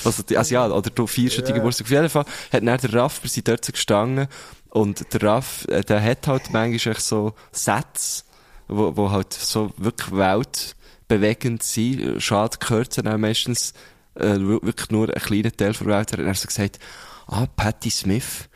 also, 0.03 0.23
also 0.35 0.53
ja, 0.53 0.67
oder 0.67 0.89
du 0.89 1.07
feierst 1.07 1.37
yeah. 1.37 1.45
den 1.45 1.55
Geburtstag. 1.55 1.85
Auf 1.85 1.91
jeden 1.91 2.09
Fall 2.09 2.25
hat 2.51 2.67
dann 2.67 2.77
der 2.77 2.93
Raff 2.93 3.21
bei 3.21 3.27
sich 3.27 3.43
dort 3.43 3.71
gestanden 3.71 4.27
und 4.69 5.13
der 5.13 5.23
Raff, 5.23 5.65
äh, 5.69 5.83
der 5.83 6.01
hat 6.01 6.27
halt 6.27 6.51
manchmal 6.51 6.99
so 6.99 7.33
Sätze, 7.51 8.23
wo, 8.67 8.95
wo 8.95 9.11
halt 9.11 9.33
so 9.33 9.71
wirklich 9.77 10.11
weltbewegend 10.11 11.63
sind. 11.63 12.21
Schade 12.21 12.57
gehört 12.59 12.97
dann 13.05 13.21
meistens 13.21 13.73
äh, 14.15 14.37
wirklich 14.37 14.89
nur 14.89 15.09
ein 15.09 15.21
kleiner 15.21 15.51
Teil 15.51 15.73
der 15.73 15.85
Welt. 15.85 16.11
Er 16.11 16.17
hat 16.19 16.25
dann 16.25 16.33
so 16.33 16.47
gesagt, 16.47 16.79
ah, 17.27 17.47
Patti 17.55 17.89
Smith, 17.89 18.49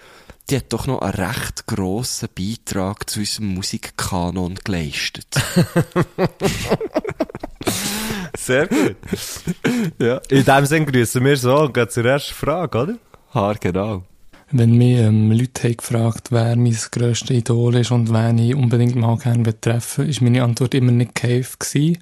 die 0.49 0.57
hat 0.57 0.71
doch 0.71 0.87
noch 0.87 1.01
einen 1.01 1.13
recht 1.13 1.65
grossen 1.65 2.29
Beitrag 2.35 3.09
zu 3.09 3.19
unserem 3.21 3.55
Musikkanon 3.55 4.55
geleistet. 4.63 5.27
Sehr 8.37 8.67
gut. 8.67 8.95
ja. 9.99 10.21
In 10.29 10.45
dem 10.45 10.65
Sinne 10.65 10.85
grüßen 10.85 11.23
wir 11.23 11.37
so 11.37 11.57
und 11.61 11.73
gehen 11.73 11.89
zur 11.89 12.05
ersten 12.05 12.33
Frage, 12.33 12.77
oder? 12.77 12.97
Haar, 13.33 13.55
genau. 13.55 14.03
Wenn 14.51 14.77
mich 14.77 14.97
ähm, 14.99 15.31
Leute 15.31 15.63
haben 15.63 15.77
gefragt, 15.77 16.31
wer 16.31 16.55
mein 16.55 16.77
grösstes 16.91 17.35
Idol 17.35 17.75
ist 17.77 17.91
und 17.91 18.13
wen 18.13 18.37
ich 18.37 18.53
unbedingt 18.53 18.95
mal 18.95 19.17
gerne 19.17 19.41
betreffen 19.43 20.07
ist 20.07 20.21
meine 20.21 20.43
Antwort 20.43 20.75
immer 20.75 20.91
Nick 20.91 21.15
Cave 21.15 21.47
gewesen. 21.57 21.97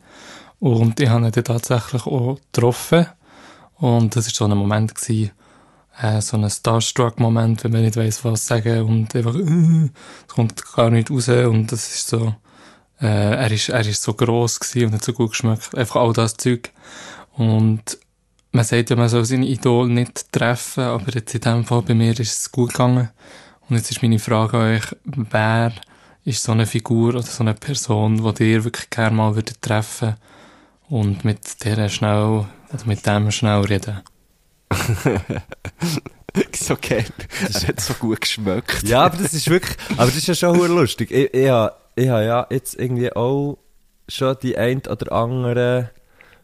Und 0.60 1.00
ich 1.00 1.10
habe 1.10 1.26
ihn 1.26 1.32
dann 1.32 1.44
tatsächlich 1.44 2.06
auch 2.06 2.38
getroffen. 2.52 3.08
Und 3.78 4.16
das 4.16 4.28
war 4.28 4.34
so 4.34 4.46
ein 4.46 4.58
Moment 4.58 4.96
gewesen, 4.96 5.32
äh, 6.02 6.22
so 6.22 6.38
ein 6.38 6.50
Starstruck-Moment, 6.50 7.64
wenn 7.64 7.72
man 7.72 7.82
nicht 7.82 7.98
weiss, 7.98 8.24
was 8.24 8.48
sagen 8.48 8.82
und 8.84 9.16
einfach, 9.16 9.36
äh, 9.36 9.90
es 10.28 10.34
kommt 10.34 10.74
gar 10.74 10.90
nicht 10.90 11.12
raus 11.12 11.30
und 11.30 11.72
das 11.72 11.96
ist 11.96 12.08
so, 12.08 12.36
äh, 13.00 13.36
er 13.36 13.52
ist, 13.52 13.70
er 13.70 13.86
ist 13.86 14.02
so 14.02 14.14
gross 14.14 14.60
gewesen 14.60 14.88
und 14.88 14.94
hat 14.94 15.04
so 15.04 15.14
gut 15.14 15.32
geschmeckt. 15.32 15.76
Einfach 15.76 15.98
all 15.98 16.14
das 16.14 16.36
Zeug. 16.38 16.72
Und 17.36 17.98
man 18.52 18.64
sagt 18.64 18.90
ja, 18.90 18.96
man 18.96 19.10
soll 19.10 19.26
seine 19.26 19.48
Idol 19.48 19.90
nicht 19.90 20.32
treffen, 20.32 20.84
aber 20.84 21.12
jetzt 21.12 21.34
in 21.34 21.42
dem 21.42 21.66
Fall 21.66 21.82
bei 21.82 21.94
mir 21.94 22.18
ist 22.20 22.40
es 22.40 22.52
gut 22.52 22.72
gegangen. 22.72 23.10
Und 23.68 23.76
jetzt 23.76 23.92
ist 23.92 24.02
meine 24.02 24.20
Frage 24.20 24.58
an 24.58 24.76
euch, 24.76 24.96
wer 25.04 25.74
ist 26.26 26.44
so 26.44 26.52
eine 26.52 26.66
Figur 26.66 27.10
oder 27.10 27.24
so 27.24 27.44
eine 27.44 27.54
Person, 27.54 28.34
die 28.36 28.52
ihr 28.52 28.64
wirklich 28.64 28.90
gerne 28.90 29.16
mal 29.16 29.36
würdet 29.36 29.62
treffen 29.62 30.16
und 30.90 31.26
mit 31.26 31.64
der 31.66 31.90
schnell, 31.90 32.46
oder 32.72 32.86
mit 32.86 33.06
dem 33.06 33.32
schnell 33.32 33.62
reden? 33.62 34.02
So 36.54 36.76
geil. 36.82 37.06
Er 37.54 37.68
hat 37.68 37.80
so 37.80 37.94
gut 37.94 38.22
geschmeckt. 38.22 38.84
Ja, 38.84 39.04
aber 39.06 39.18
das 39.18 39.34
ist 39.34 39.50
wirklich, 39.50 39.78
aber 39.98 40.06
das 40.08 40.18
ist 40.18 40.28
ja 40.28 40.36
schon 40.36 40.58
lustig. 40.68 41.12
Ich, 41.12 41.34
ich 41.34 41.50
habe 41.50 41.74
ich 41.96 42.10
ha 42.10 42.22
ja 42.22 42.48
jetzt 42.50 42.80
irgendwie 42.80 43.14
auch 43.14 43.58
schon 44.08 44.36
die 44.42 44.58
ein 44.58 44.80
oder 44.80 45.12
andere 45.12 45.92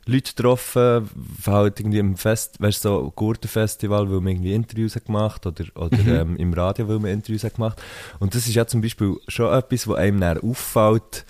Leute 0.05 0.33
getroffen, 0.33 1.09
halt 1.45 1.79
irgendwie 1.79 1.99
im 1.99 2.17
Fest, 2.17 2.59
weißt 2.59 2.83
du, 2.83 2.89
so 2.89 3.13
Gurtenfestival, 3.15 4.09
weil 4.09 4.21
man 4.21 4.33
irgendwie 4.33 4.53
Interviews 4.53 4.95
hat 4.95 5.05
gemacht 5.05 5.45
oder, 5.45 5.65
oder 5.75 5.99
ähm, 6.21 6.35
im 6.37 6.53
Radio, 6.53 6.87
weil 6.87 6.99
man 6.99 7.11
Interviews 7.11 7.43
hat 7.43 7.55
gemacht. 7.55 7.81
Und 8.19 8.33
das 8.33 8.47
ist 8.47 8.55
ja 8.55 8.65
zum 8.65 8.81
Beispiel 8.81 9.17
schon 9.27 9.53
etwas, 9.53 9.87
wo 9.87 9.93
einem 9.93 10.19
dann 10.19 10.39
auffällt, 10.39 11.25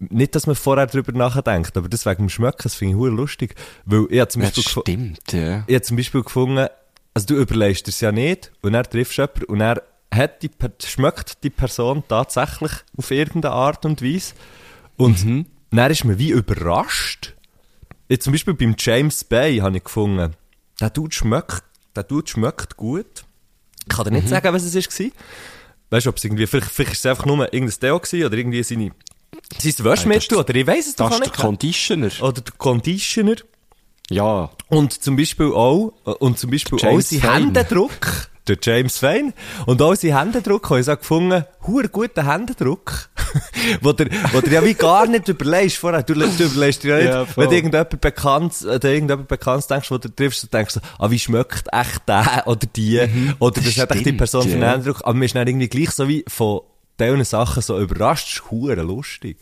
nicht, 0.00 0.34
dass 0.34 0.46
man 0.46 0.56
vorher 0.56 0.86
darüber 0.86 1.12
nachdenkt, 1.12 1.76
aber 1.76 1.88
das 1.88 2.06
wegen 2.06 2.24
dem 2.24 2.28
Schmecken, 2.28 2.62
das 2.62 2.74
finde 2.74 2.94
ich 2.94 2.98
hure 2.98 3.10
lustig. 3.10 3.54
Weil 3.84 4.06
ich 4.10 4.20
habe 4.20 4.28
zum 4.28 4.42
Beispiel 4.42 4.62
das 4.62 4.72
stimmt, 4.72 5.32
ja. 5.32 5.64
ich 5.66 5.74
habe 5.74 5.82
zum 5.82 5.96
Beispiel 5.96 6.22
gefunden, 6.22 6.66
also 7.14 7.26
du 7.26 7.34
überlegst 7.40 7.88
es 7.88 8.00
ja 8.00 8.12
nicht 8.12 8.52
und 8.62 8.72
triffst 8.90 9.18
du 9.18 9.22
jemanden 9.22 9.44
und 9.44 9.60
er 9.60 9.82
hat 10.14 10.42
die, 10.42 10.50
schmeckt 10.84 11.42
die 11.44 11.50
Person 11.50 12.02
tatsächlich 12.08 12.72
auf 12.96 13.10
irgendeine 13.10 13.54
Art 13.54 13.84
und 13.84 14.02
Weise 14.02 14.34
und 14.96 15.24
Mhm. 15.24 15.46
dann 15.70 15.90
ist 15.90 16.04
man 16.04 16.18
wie 16.18 16.30
überrascht. 16.30 17.34
Jetzt 18.08 18.24
zum 18.24 18.32
Beispiel 18.32 18.54
beim 18.54 18.74
James 18.78 19.24
Bay 19.24 19.58
habe 19.58 19.76
ich 19.76 19.84
gefunden, 19.84 20.34
der 20.80 20.90
Dude 20.90 21.14
schmeckt, 21.14 21.62
der 21.94 22.04
Dude 22.04 22.26
schmeckt 22.28 22.76
gut. 22.76 23.24
Ich 23.86 23.94
kann 23.94 24.04
dir 24.04 24.10
Mhm. 24.12 24.16
nicht 24.18 24.28
sagen, 24.28 24.52
was 24.54 24.62
es 24.62 24.74
war. 24.74 25.06
Weißt 25.90 26.06
du, 26.06 26.10
ob 26.10 26.16
es 26.16 26.24
irgendwie, 26.24 26.46
vielleicht, 26.46 26.70
vielleicht 26.70 26.92
ist 26.92 26.98
es 27.00 27.06
einfach 27.06 27.26
nur 27.26 27.52
irgendein 27.52 27.80
Deo 27.80 27.98
gewesen 27.98 28.24
oder 28.26 28.36
irgendwie 28.36 28.62
seine, 28.62 28.92
sein 29.58 29.84
Waschmittel 29.84 30.38
oder 30.38 30.54
ich 30.54 30.66
weiß 30.66 30.86
es 30.86 30.96
doch 30.96 31.10
Das 31.10 31.20
auch 31.20 31.22
ist 31.22 31.26
der 31.26 31.32
nicht. 31.32 31.40
Conditioner. 31.40 32.10
Oder 32.20 32.40
der 32.40 32.54
Conditioner. 32.56 33.36
Ja. 34.10 34.50
Und 34.68 35.02
zum 35.02 35.16
Beispiel 35.16 35.46
auch, 35.46 35.92
und 36.20 36.38
zum 36.38 36.50
Beispiel 36.50 36.78
auch 36.78 37.00
sein. 37.00 37.20
Händedruck. 37.20 38.28
Der 38.46 38.56
James 38.62 38.96
Fein. 38.96 39.34
Und 39.66 39.82
auch 39.82 39.94
sein 39.94 40.16
Händedruck 40.16 40.70
habe 40.70 40.80
ich 40.80 40.86
so 40.86 40.96
gefunden, 40.96 41.44
huer 41.66 41.88
guter 41.88 42.26
Händedruck. 42.26 43.10
wo 43.82 43.92
der, 43.92 44.08
wo 44.32 44.40
der 44.40 44.52
ja 44.54 44.64
wie 44.64 44.72
gar 44.72 45.06
nicht 45.06 45.28
überlegst 45.28 45.76
vorher. 45.76 46.02
Du, 46.02 46.14
du 46.14 46.24
überlegst 46.24 46.82
dir 46.82 46.88
ja 46.88 46.96
nicht, 46.96 47.30
Ja, 47.30 47.36
wenn 47.36 47.50
du 47.50 47.54
irgendjemand 47.56 48.00
bekannt, 48.00 48.54
äh, 48.62 48.80
du 48.80 48.88
irgendjemand 48.88 49.28
bekannt 49.28 49.68
denkst, 49.68 49.90
wo 49.90 49.98
du 49.98 50.08
triffst, 50.08 50.44
du 50.44 50.46
denkst 50.46 50.74
so, 50.74 50.80
ah, 50.98 51.10
wie 51.10 51.18
schmeckt 51.18 51.64
echt 51.70 52.08
der 52.08 52.44
oder 52.46 52.66
die? 52.74 53.06
Oder 53.38 53.60
das, 53.60 53.64
Das 53.74 53.78
hat 53.80 53.90
echt 53.92 54.06
die 54.06 54.12
Person 54.12 54.44
für 54.44 54.52
einen 54.52 54.62
ja. 54.62 54.72
Händedruck. 54.72 55.02
Aber 55.02 55.12
man 55.12 55.22
ist 55.24 55.34
dann 55.34 55.46
irgendwie 55.46 55.68
gleich 55.68 55.90
so 55.90 56.08
wie 56.08 56.24
von 56.26 56.62
diesen 56.98 57.24
Sachen 57.24 57.62
so 57.62 57.78
überrascht. 57.80 58.26
Das 58.26 58.34
ist 58.44 58.50
huere 58.50 58.82
lustig. 58.82 59.38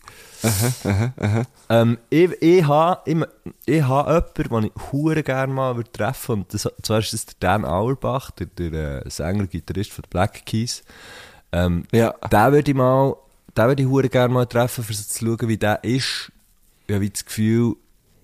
Ähm, 1.69 1.99
ich, 2.11 2.31
ich 2.40 2.64
habe 2.66 3.01
ich, 3.05 3.16
ich 3.64 3.83
ha 3.83 4.23
jemanden, 4.37 4.51
den 4.51 4.64
ich 4.77 4.92
hure 4.92 5.23
gerne 5.23 5.53
mal 5.53 5.77
würde 5.77 5.90
treffen 5.90 6.33
und 6.33 6.55
das, 6.55 6.69
zwar 6.83 6.99
ist 7.01 7.12
das 7.12 7.27
der 7.27 7.35
Dan 7.40 7.64
Auerbach, 7.64 8.31
der, 8.33 8.47
der 8.47 9.05
äh, 9.07 9.11
Sänger-Gitarrist 9.11 9.92
von 9.92 10.03
den 10.03 10.11
Black 10.11 10.47
Keys. 10.47 10.85
Ähm, 11.53 11.85
Ja. 11.92 12.12
Den 12.31 12.53
würde 12.53 12.71
ich 12.71 12.77
mal, 12.77 13.16
den 13.57 13.66
würde 13.66 13.83
ich 13.83 13.88
hure 13.88 14.09
gerne 14.09 14.33
mal 14.33 14.47
treffen, 14.47 14.85
um 14.88 14.95
zu 14.95 15.27
schauen, 15.27 15.49
wie 15.49 15.57
der 15.57 15.83
ist. 15.83 16.31
Ich 16.87 16.95
habe 16.95 17.01
wie 17.01 17.11
das 17.11 17.25
Gefühl, 17.25 17.75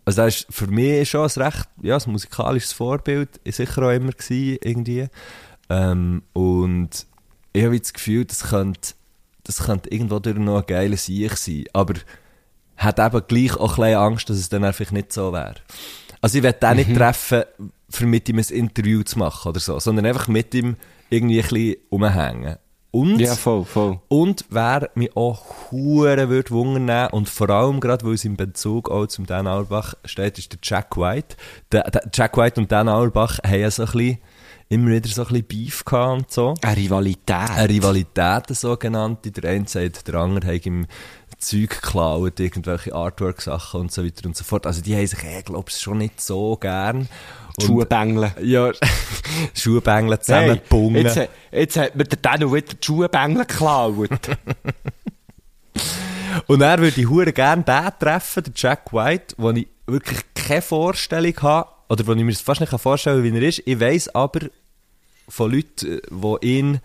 also 0.05 0.17
der 0.17 0.29
ist 0.29 0.47
für 0.51 0.67
mich 0.69 1.09
schon 1.11 1.29
ein 1.29 1.43
recht, 1.43 1.69
ja, 1.83 1.97
ein 1.97 2.13
musikalisches 2.13 2.73
Vorbild, 2.73 3.41
ist 3.45 3.57
sicher 3.57 3.83
auch 3.83 3.91
immer 3.91 4.13
gewesen, 4.13 4.59
irgendwie. 4.63 5.09
Ähm, 5.69 6.23
und 6.33 6.91
ich 7.53 7.65
habe 7.65 7.79
das 7.79 7.93
Gefühl, 7.93 8.25
das 8.25 8.45
könnte, 8.45 8.95
das 9.45 9.65
könnte 9.65 9.91
irgendwo 9.91 10.19
durch 10.19 10.37
noch 10.37 10.59
ein 10.61 10.67
geiler 10.67 10.97
Sieg 10.97 11.37
sein, 11.37 11.65
aber 11.73 11.95
hat 12.77 12.99
eben 12.99 13.23
gleich 13.27 13.57
auch 13.57 13.79
ein 13.79 13.95
Angst, 13.95 14.29
dass 14.31 14.39
es 14.39 14.49
dann 14.49 14.65
einfach 14.65 14.91
nicht 14.91 15.13
so 15.13 15.33
wäre. 15.33 15.55
Also 16.21 16.39
ich 16.39 16.45
werde 16.45 16.59
den 16.61 16.77
nicht 16.77 16.95
treffen, 16.97 17.43
für 17.89 18.07
mit 18.07 18.29
ihm 18.29 18.39
ein 18.39 18.45
Interview 18.49 19.03
zu 19.03 19.19
machen 19.19 19.49
oder 19.49 19.61
so, 19.61 19.79
sondern 19.79 20.07
einfach 20.07 20.29
mit 20.29 20.55
ihm 20.55 20.77
irgendwie 21.11 21.43
ein 21.43 21.49
bisschen 21.49 21.77
rumhängen. 21.91 22.57
Und, 22.91 23.21
Ja, 23.21 23.35
voll, 23.35 23.65
voll. 23.65 24.01
und 24.09 24.45
wer 24.51 24.91
mich 24.95 25.17
auch 25.17 25.71
hure 25.71 26.29
würde 26.29 26.51
wundern 26.51 27.11
und 27.11 27.27
vor 27.27 27.49
allem 27.49 27.81
gerade, 27.81 28.05
weil 28.05 28.15
es 28.15 28.25
im 28.27 28.37
Bezug 28.37 28.91
auch 28.91 29.07
zum 29.07 29.25
Dan 29.25 29.47
Auerbach 29.47 29.95
steht, 30.05 30.39
ist 30.39 30.53
der 30.53 30.59
Jack 30.63 30.99
White. 30.99 31.37
Der, 31.73 31.91
der 31.91 32.03
Jack 32.13 32.37
White 32.37 32.61
und 32.61 32.71
Dan 32.71 32.91
Auerbach 32.91 33.39
haben 33.45 33.61
ja 33.61 33.71
so 33.71 33.85
ein 33.85 33.91
bisschen 33.93 34.19
immer 34.73 34.91
wieder 34.91 35.09
so 35.09 35.23
ein 35.23 35.29
bisschen 35.29 35.47
Beef 35.47 35.85
gehabt 35.85 36.19
und 36.19 36.31
so. 36.31 36.55
Eine 36.63 36.77
Rivalität. 36.77 37.51
Eine 37.51 37.69
Rivalität, 37.69 38.45
eine 38.49 38.55
sogenannte. 38.55 39.31
Der 39.31 39.51
eine 39.51 39.69
sagt, 39.69 40.09
der 40.09 40.15
andere 40.15 40.55
hat 40.55 40.67
ihm 40.67 40.87
Zeug 41.39 41.71
geklaut, 41.71 42.39
irgendwelche 42.39 42.95
Artwork-Sachen 42.95 43.81
und 43.81 43.93
so 43.93 44.05
weiter 44.05 44.27
und 44.27 44.37
so 44.37 44.45
fort. 44.45 44.67
Also 44.67 44.81
die 44.81 44.95
haben 44.95 45.07
sich, 45.07 45.19
ich 45.23 45.45
glaube 45.45 45.71
schon 45.71 45.99
nicht 45.99 46.21
so 46.21 46.57
gern. 46.57 47.09
Schuhbängle. 47.61 48.33
Ja, 48.41 48.71
Schuhbängle 49.55 50.21
zusammengebungen. 50.21 51.05
jetzt, 51.05 51.29
jetzt 51.51 51.77
hat 51.77 51.97
mir 51.97 52.05
der 52.05 52.19
Daniel 52.23 52.53
wieder 52.53 52.75
die 52.75 52.87
Schuhbängle 52.87 53.45
geklaut. 53.45 54.09
Und 56.47 56.61
er 56.61 56.79
würde 56.79 57.01
ich 57.01 57.09
hure 57.09 57.33
gerne 57.33 57.63
den 57.63 57.91
treffen, 57.99 58.45
den 58.45 58.53
Jack 58.57 58.93
White, 58.93 59.35
wo 59.37 59.51
ich 59.51 59.67
wirklich 59.87 60.21
keine 60.35 60.63
Vorstellung 60.63 61.35
habe, 61.43 61.69
oder 61.89 62.07
wo 62.07 62.13
ich 62.13 62.25
mir 62.25 62.35
fast 62.35 62.61
nicht 62.61 62.71
vorstellen 62.81 63.23
kann, 63.23 63.33
wie 63.33 63.37
er 63.37 63.49
ist. 63.49 63.63
Ich 63.67 63.79
weiss 63.79 64.09
aber 64.09 64.41
von 65.33 65.51
Leuten, 65.51 66.01
die 66.11 66.47
ihn 66.47 66.81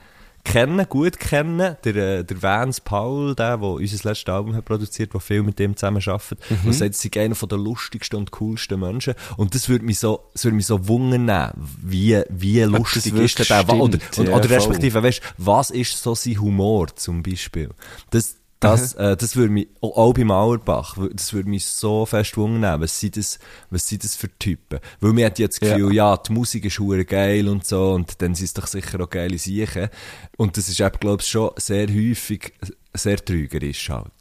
kennen, 0.46 0.88
gut 0.88 1.20
kennen, 1.20 1.76
der, 1.84 1.96
äh, 1.96 2.24
der 2.24 2.42
Vance 2.42 2.80
Paul, 2.82 3.36
der, 3.36 3.58
der 3.58 3.68
unser 3.68 4.10
letztes 4.10 4.34
Album 4.34 4.56
hat 4.56 4.64
produziert, 4.64 5.14
der 5.14 5.20
viel 5.20 5.44
mit 5.44 5.60
dem 5.60 5.76
zusammen 5.76 6.02
arbeitet, 6.06 6.40
mhm. 6.50 6.68
und 6.68 6.74
sagt, 6.74 6.96
er 6.96 7.12
sei 7.12 7.26
einer 7.26 7.36
der 7.36 7.58
lustigsten 7.58 8.18
und 8.18 8.32
coolsten 8.32 8.80
Menschen. 8.80 9.16
Und 9.36 9.54
das 9.54 9.68
würde 9.68 9.84
mich 9.84 10.00
so, 10.00 10.30
das 10.32 10.46
würde 10.46 10.56
mich 10.56 10.66
so 10.66 10.88
wundern, 10.88 11.52
wie, 11.84 12.22
wie 12.30 12.62
lustig 12.62 13.14
ist 13.16 13.50
der, 13.50 13.68
wirklich 13.68 13.82
oder, 13.82 14.00
stimmt, 14.00 14.18
und, 14.20 14.28
ja, 14.28 14.36
oder 14.36 14.48
voll. 14.48 14.56
respektive, 14.56 15.04
weißt, 15.04 15.22
was 15.38 15.70
ist 15.70 16.02
so 16.02 16.16
sein 16.16 16.40
Humor 16.40 16.96
zum 16.96 17.24
Beispiel? 17.24 17.72
Das, 18.12 18.38
das, 18.60 18.94
äh, 18.96 19.16
das 19.16 19.36
würde 19.36 19.52
mich, 19.52 19.68
auch 19.82 19.96
auch 19.98 20.14
bei 20.14 20.24
Mauerbach, 20.24 20.98
das 21.14 21.32
würde 21.34 21.50
mich 21.50 21.66
so 21.66 22.06
fest 22.06 22.38
wundern, 22.38 22.82
was 22.82 23.00
sind 23.00 23.16
das, 23.18 23.38
was 23.70 23.88
sind 23.88 24.04
das 24.04 24.16
für 24.16 24.30
Typen? 24.40 24.80
Weil 25.00 25.14
mir 25.14 25.28
hat 25.28 25.38
jetzt 25.40 25.62
das 25.62 25.70
Gefühl, 25.70 25.94
ja. 25.94 26.18
die 26.18 26.34
Musik 26.34 26.66
ist 26.66 26.80
hure 26.80 27.06
geil 27.06 27.48
und 27.48 27.66
so, 27.66 27.92
und 27.92 28.22
dann 28.22 28.34
sind 28.34 28.46
es 28.46 28.54
doch 28.54 28.66
sicher 28.68 29.00
auch 29.02 29.10
geile 29.10 29.38
Siechen. 29.38 29.90
Und 30.38 30.58
das 30.58 30.70
ist 30.70 30.80
eben, 30.80 31.00
glaube 31.00 31.22
ich, 31.22 31.28
schon 31.28 31.52
sehr 31.58 31.88
häufig 31.88 32.54
sehr 32.94 33.18
trügerisch 33.24 33.90
halt. 33.90 34.12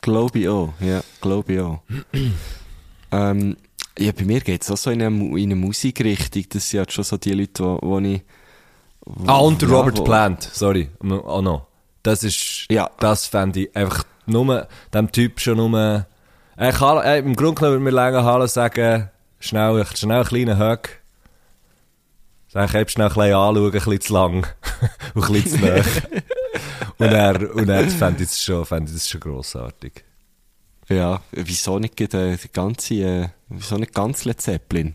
Glaube 0.00 0.38
ich 0.38 0.48
auch, 0.48 0.72
ja, 0.80 1.02
glaube 1.20 1.52
ich 1.52 1.60
auch. 1.60 1.82
ähm, 3.12 3.56
ja, 3.98 4.12
bei 4.12 4.24
mir 4.24 4.40
geht 4.40 4.62
es 4.62 4.70
auch 4.70 4.76
so 4.78 4.90
in 4.90 5.02
eine, 5.02 5.24
in 5.38 5.52
eine 5.52 5.56
Musikrichtung. 5.56 6.44
Das 6.50 6.70
sind 6.70 6.78
halt 6.78 6.92
schon 6.92 7.04
so 7.04 7.16
die 7.18 7.32
Leute, 7.32 7.78
wo 7.82 7.98
ich... 7.98 8.22
Wo, 9.04 9.26
Ah, 9.30 9.38
und 9.38 9.60
der 9.60 9.68
ja, 9.68 9.74
Robert 9.76 9.98
wo- 9.98 10.04
Plant, 10.04 10.42
sorry, 10.42 10.88
auch 11.02 11.42
noch. 11.42 11.66
Das 12.02 12.24
ist, 12.24 12.66
Ja. 12.70 12.90
das 12.98 13.26
fände 13.26 13.60
ich 13.60 13.76
einfach 13.76 14.04
nur, 14.26 14.66
dem 14.94 15.12
Typ 15.12 15.40
schon 15.40 15.56
nur, 15.58 16.06
äh, 16.56 16.72
kann, 16.72 16.98
äh, 17.04 17.18
im 17.18 17.36
Grunde 17.36 17.60
genommen 17.60 17.84
würde 17.84 17.84
mir 17.84 17.90
länger 17.90 18.24
Hallo 18.24 18.46
sagen, 18.46 19.10
schnell, 19.38 19.84
schnell 19.94 20.18
einen 20.18 20.26
kleinen 20.26 20.58
Hug. 20.58 20.88
Sag, 22.48 22.74
ich 22.74 22.90
schnell 22.90 23.06
ein 23.06 23.14
bisschen 23.14 23.32
anschauen, 23.34 23.66
ein 23.66 23.70
bisschen 23.70 24.00
zu 24.00 24.12
lang. 24.12 24.46
und 25.14 25.24
ein 25.24 25.32
bisschen 25.32 25.60
zu 25.60 25.66
nah. 25.66 25.82
und 26.98 27.12
er, 27.12 27.54
und 27.54 27.68
er 27.68 27.88
fände 27.90 28.22
ich 28.24 28.28
das 28.30 28.42
schon, 28.42 28.64
fände 28.64 28.90
ich 28.90 28.96
das 28.96 29.08
schon 29.08 29.20
grossartig. 29.20 30.04
Ja, 30.88 31.22
wieso 31.30 31.78
nicht 31.78 31.98
die 31.98 32.08
ganze, 32.52 32.94
äh, 32.94 33.28
wieso 33.48 33.76
nicht 33.76 33.94
ganz 33.94 34.24
Led 34.24 34.40
Zeppelin? 34.40 34.94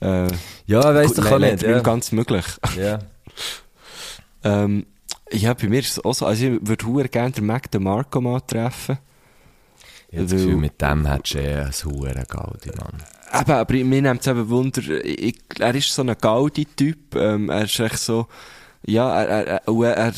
Äh, 0.00 0.26
Ja, 0.66 0.92
weiss 0.94 1.14
doch 1.14 1.30
auch 1.30 1.38
nicht, 1.38 1.62
ja. 1.62 1.78
ganz 1.80 2.10
möglich. 2.10 2.44
ja. 2.76 2.98
ähm, 4.44 4.86
ja, 5.32 5.54
bei 5.54 5.68
mir 5.68 5.80
ist 5.80 5.90
es 5.90 6.04
auch 6.04 6.14
so, 6.14 6.26
also 6.26 6.46
ich 6.46 6.66
würde 6.66 7.08
gerne 7.08 7.32
den 7.32 7.46
Mac 7.46 7.70
DeMarco 7.70 8.20
mal 8.20 8.40
treffen. 8.40 8.98
Ich 10.10 10.18
hab 10.18 10.24
das 10.24 10.32
Gefühl, 10.32 10.56
mit 10.56 10.80
dem 10.82 11.06
hättest 11.06 11.34
du 11.34 11.38
eh 11.38 11.54
ein 11.54 11.72
Huren 11.84 12.24
Gaudi, 12.28 12.70
Mann. 12.76 13.02
Eben, 13.40 13.52
aber 13.52 13.74
mir 13.74 14.02
nimmt 14.02 14.20
es 14.22 14.26
eben 14.26 14.48
Wunder, 14.48 14.82
ich, 15.04 15.38
er 15.60 15.74
ist 15.74 15.94
so 15.94 16.02
ein 16.02 16.16
Gaudi-Typ, 16.20 17.14
ähm, 17.14 17.48
er 17.48 17.64
ist 17.64 17.78
echt 17.78 17.98
so, 17.98 18.26
ja, 18.84 19.22
er, 19.22 19.46
er, 19.46 19.62
er, 19.66 19.96
er 19.96 20.12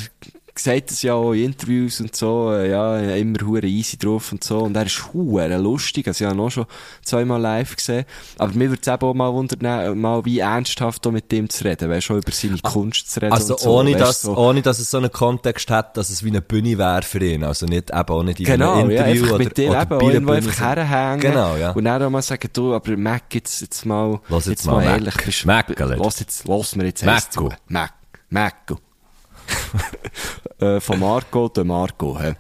sagt 0.65 0.91
es 0.91 1.03
ja 1.03 1.15
auch 1.15 1.33
in 1.33 1.45
Interviews 1.45 2.01
und 2.01 2.15
so, 2.17 2.53
äh, 2.53 2.71
ja, 2.71 2.99
immer 3.17 3.39
hure 3.47 3.67
easy 3.67 3.97
drauf 3.97 4.33
und 4.33 4.43
so, 4.43 4.61
und 4.61 4.77
er 4.77 4.87
ist 4.87 5.13
hure 5.13 5.57
lustig, 5.59 6.07
also 6.09 6.25
ich 6.25 6.29
habe 6.31 6.39
ihn 6.39 6.45
auch 6.45 6.51
schon 6.51 6.67
zweimal 7.05 7.41
live 7.41 7.77
gesehen, 7.77 8.05
aber 8.39 8.53
mir 8.55 8.71
würde 8.71 8.81
es 8.83 8.89
eben 8.89 9.03
auch 9.03 9.15
mal 9.15 9.33
wundern, 9.33 10.01
mal 10.01 10.25
wie 10.25 10.39
ernsthaft 10.39 11.05
mit 11.13 11.31
dem 11.31 11.49
zu 11.51 11.65
reden, 11.65 11.91
weißt 11.91 12.09
du, 12.09 12.17
über 12.17 12.33
seine 12.33 12.59
Kunst 12.59 13.11
zu 13.11 13.21
reden 13.21 13.33
Also 13.33 13.57
so, 13.57 13.71
ohne, 13.71 13.95
dass, 13.97 14.23
so. 14.23 14.37
ohne 14.37 14.63
dass 14.63 14.79
es 14.79 14.91
so 14.91 14.99
einen 14.99 15.11
Kontext 15.11 15.71
hat, 15.71 15.97
dass 15.97 16.11
es 16.11 16.25
wie 16.25 16.29
eine 16.29 16.41
Bühne 16.41 16.79
wäre 16.79 17.03
für 17.03 17.25
ihn. 17.25 17.45
Also 17.45 17.67
nicht, 17.67 17.91
eben 17.91 18.09
auch 18.09 18.23
nicht 18.23 18.41
in 18.41 18.47
Genau, 18.47 18.75
einem 18.75 18.91
ja, 18.91 19.05
Interview 19.05 19.23
einfach 19.25 19.35
oder, 19.35 19.45
mit 19.45 19.59
dem 19.59 19.71
oder 19.71 19.83
eben 19.83 19.93
auch 19.93 20.03
irgendwo 20.03 20.33
einfach 20.33 20.61
herhängen. 20.61 21.21
Genau, 21.21 21.57
ja. 21.57 21.71
Und 21.73 21.85
dann 21.85 22.03
auch 22.03 22.11
mal 22.11 22.23
sagen, 22.23 22.49
du, 22.53 22.75
aber 22.75 22.97
Mac, 22.97 23.35
jetzt, 23.35 23.61
jetzt 23.61 23.85
mal, 23.85 24.21
Lass 24.29 24.47
jetzt 24.47 24.67
mal 24.67 24.85
Mac. 24.85 25.17
ehrlich, 25.17 25.45
Mackele. 25.47 25.97
lass 25.97 26.21
jetzt, 26.21 26.47
lass 26.47 26.77
mir 26.77 26.85
jetzt 26.85 27.01
zu. 27.31 27.51
Mac, 27.69 27.93
Macco. 28.31 28.79
äh, 30.61 30.81
von 30.81 30.99
Marco, 31.01 31.49
der 31.49 31.65
Marco, 31.65 32.19
hä. 32.19 32.35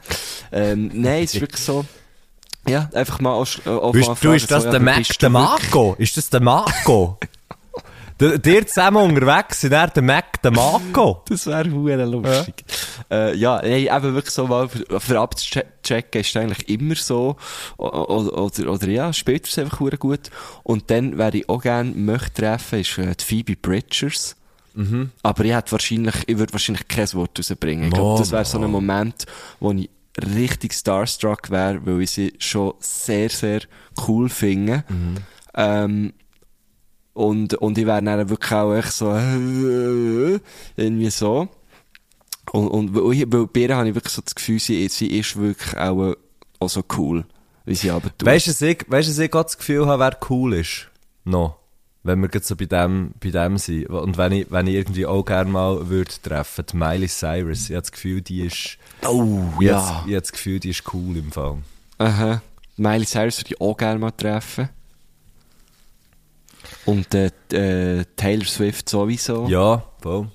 Ähm, 0.52 0.90
nein, 0.94 1.24
es 1.24 1.34
ist 1.34 1.40
wirklich 1.40 1.62
so, 1.62 1.84
ja, 2.68 2.88
einfach 2.94 3.20
mal, 3.20 3.32
auch 3.32 3.92
Bist, 3.92 4.08
mal 4.08 4.16
du, 4.20 4.32
ist 4.32 4.50
das 4.50 4.64
so, 4.64 4.70
der 4.70 4.80
ja, 4.80 4.84
Mac, 4.84 5.18
der 5.18 5.30
Marco? 5.30 5.94
Ist 5.98 6.16
das 6.16 6.30
der 6.30 6.40
Marco? 6.40 7.18
Dir 8.20 8.64
zusammen 8.68 9.02
unterwegs 9.02 9.62
sind 9.62 9.72
er 9.72 9.88
der 9.88 10.02
Mac, 10.02 10.40
der 10.42 10.52
Marco? 10.52 11.24
Das 11.28 11.44
wäre 11.46 11.68
hure 11.72 12.04
lustig. 12.04 12.64
Ja, 13.10 13.16
äh, 13.16 13.34
ja 13.34 13.60
nee, 13.62 13.88
eben 13.88 14.14
wirklich 14.14 14.32
so 14.32 14.46
mal 14.46 14.68
für, 14.68 15.00
für 15.00 15.18
abzuchecken 15.20 16.20
ist 16.20 16.36
eigentlich 16.36 16.68
immer 16.68 16.94
so. 16.94 17.36
O- 17.78 17.86
o- 17.86 18.44
Oder, 18.44 18.70
oder 18.70 18.88
ja, 18.88 19.12
später 19.12 19.46
ist 19.48 19.52
es 19.52 19.58
einfach 19.58 19.80
hure 19.80 19.96
gut. 19.98 20.30
Und 20.62 20.88
dann, 20.92 21.18
wer 21.18 21.34
ich 21.34 21.48
auch 21.48 21.62
gerne 21.62 21.90
möchte 21.90 22.42
treffen, 22.42 22.80
ist 22.80 22.96
äh, 22.98 23.12
die 23.16 23.24
Phoebe 23.24 23.56
Bridgers. 23.56 24.36
Aber 25.22 25.44
ich 25.44 25.52
hätte 25.54 25.72
wahrscheinlich, 25.72 26.14
ich 26.26 26.38
würde 26.38 26.52
wahrscheinlich 26.52 26.88
kein 26.88 27.12
Wort 27.14 27.38
rausbringen. 27.38 27.88
Ich 27.88 27.94
glaube, 27.94 28.18
das 28.18 28.32
wäre 28.32 28.44
so 28.44 28.58
ein 28.58 28.70
Moment, 28.70 29.26
wo 29.60 29.72
ich 29.72 29.90
richtig 30.34 30.74
starstruck 30.74 31.50
wäre, 31.50 31.84
weil 31.84 32.02
ich 32.02 32.10
sie 32.10 32.34
schon 32.38 32.74
sehr, 32.80 33.30
sehr 33.30 33.60
cool 34.06 34.28
finde. 34.28 34.84
Ähm, 35.54 36.12
und, 37.14 37.54
und 37.54 37.78
ich 37.78 37.86
wäre 37.86 38.02
dann 38.02 38.28
wirklich 38.28 38.52
auch 38.52 38.74
echt 38.74 38.92
so, 38.92 39.14
äh, 39.14 40.40
irgendwie 40.76 41.10
so. 41.10 41.48
Und, 42.52 42.68
und 42.68 42.94
weil, 42.94 43.32
weil 43.32 43.46
bei 43.46 43.60
ihr 43.60 43.76
habe 43.76 43.88
ich 43.88 43.94
wirklich 43.94 44.12
so 44.12 44.22
das 44.22 44.34
Gefühl, 44.34 44.58
sie, 44.58 44.88
sie 44.88 45.18
ist 45.18 45.36
wirklich 45.36 45.76
auch, 45.76 46.14
auch 46.58 46.68
so 46.68 46.82
cool, 46.96 47.24
wie 47.64 47.74
sie 47.74 47.90
aber 47.90 48.08
tut. 48.16 48.26
Weißt 48.26 48.46
du, 48.46 48.50
dass 48.50 48.62
ich, 48.62 48.84
weißt, 48.88 49.08
du, 49.08 49.12
dass 49.12 49.18
ich 49.18 49.30
gerade 49.30 49.44
das 49.44 49.58
Gefühl 49.58 49.86
habe, 49.86 50.02
wer 50.02 50.18
cool 50.30 50.54
ist? 50.54 50.88
No. 51.24 51.56
Wenn 52.04 52.20
wir 52.20 52.28
gerade 52.28 52.44
so 52.44 52.56
bei 52.56 52.66
dem, 52.66 53.12
bei 53.20 53.30
dem 53.30 53.58
sind. 53.58 53.86
Und 53.88 54.16
wenn 54.16 54.32
ich, 54.32 54.50
wenn 54.50 54.66
ich 54.66 54.74
irgendwie 54.74 55.06
auch 55.06 55.24
gerne 55.24 55.50
mal 55.50 55.88
würde 55.88 56.10
treffen, 56.22 56.64
die 56.72 56.76
Miley 56.76 57.08
Cyrus. 57.08 57.64
Ich 57.64 57.76
habe 57.76 57.82
das 57.82 57.92
Gefühl, 57.92 58.22
die 58.22 58.40
ist, 58.42 58.78
oh, 59.06 59.40
ich 59.60 59.66
ja. 59.66 59.80
habe, 59.80 60.08
ich 60.08 60.14
habe 60.14 60.20
das 60.20 60.32
Gefühl, 60.32 60.58
die 60.58 60.70
ist 60.70 60.82
cool 60.92 61.16
im 61.16 61.30
Fall. 61.30 61.58
Aha. 61.98 62.42
Miley 62.76 63.06
Cyrus 63.06 63.38
würde 63.38 63.54
ich 63.54 63.60
auch 63.60 63.76
gerne 63.76 64.00
mal 64.00 64.10
treffen. 64.10 64.68
Und 66.84 67.14
äh, 67.14 67.30
äh, 67.52 68.04
Taylor 68.16 68.46
Swift 68.46 68.88
sowieso. 68.88 69.46
Ja, 69.46 69.84
voll. 70.00 70.28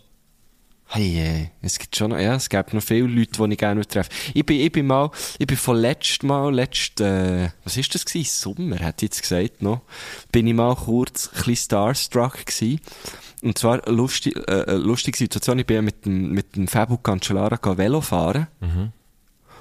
Hey, 0.89 1.19
äh, 1.19 1.49
es 1.61 1.79
gibt 1.79 1.95
schon 1.97 2.11
noch, 2.11 2.19
ja, 2.19 2.35
es 2.35 2.47
gibt 2.47 2.73
noch 2.73 2.81
viele 2.81 3.07
Leute, 3.07 3.43
die 3.45 3.53
ich 3.53 3.57
gerne 3.57 3.85
treffe. 3.85 4.09
Ich 4.33 4.45
bin, 4.45 4.59
ich 4.59 4.71
bin 4.71 4.87
mal, 4.87 5.11
ich 5.37 5.45
bin 5.45 5.57
von 5.57 5.75
letztem 5.75 6.29
Mal, 6.29 6.53
letzt, 6.53 7.01
äh, 7.01 7.49
was 7.65 7.75
ist 7.75 7.93
das 7.93 8.05
gewesen? 8.05 8.29
Sommer, 8.29 8.79
hat 8.79 9.01
jetzt 9.01 9.21
gesagt, 9.21 9.61
noch. 9.61 9.81
Bin 10.31 10.47
ich 10.47 10.53
mal 10.53 10.75
kurz 10.75 11.29
ein 11.45 11.55
starstruck 11.57 12.45
gewesen. 12.45 12.79
Und 13.43 13.57
zwar 13.57 13.81
lustig, 13.89 14.37
äh, 14.47 14.61
äh, 14.61 14.75
lustige 14.75 15.17
Situation, 15.17 15.59
ich 15.59 15.65
bin 15.65 15.75
ja 15.75 15.81
mit 15.81 16.05
dem, 16.05 16.31
mit 16.31 16.55
dem 16.55 16.67
Fabu 16.67 16.97
Cancellara 16.97 17.59
Velo 17.77 17.99
fahren. 18.01 18.47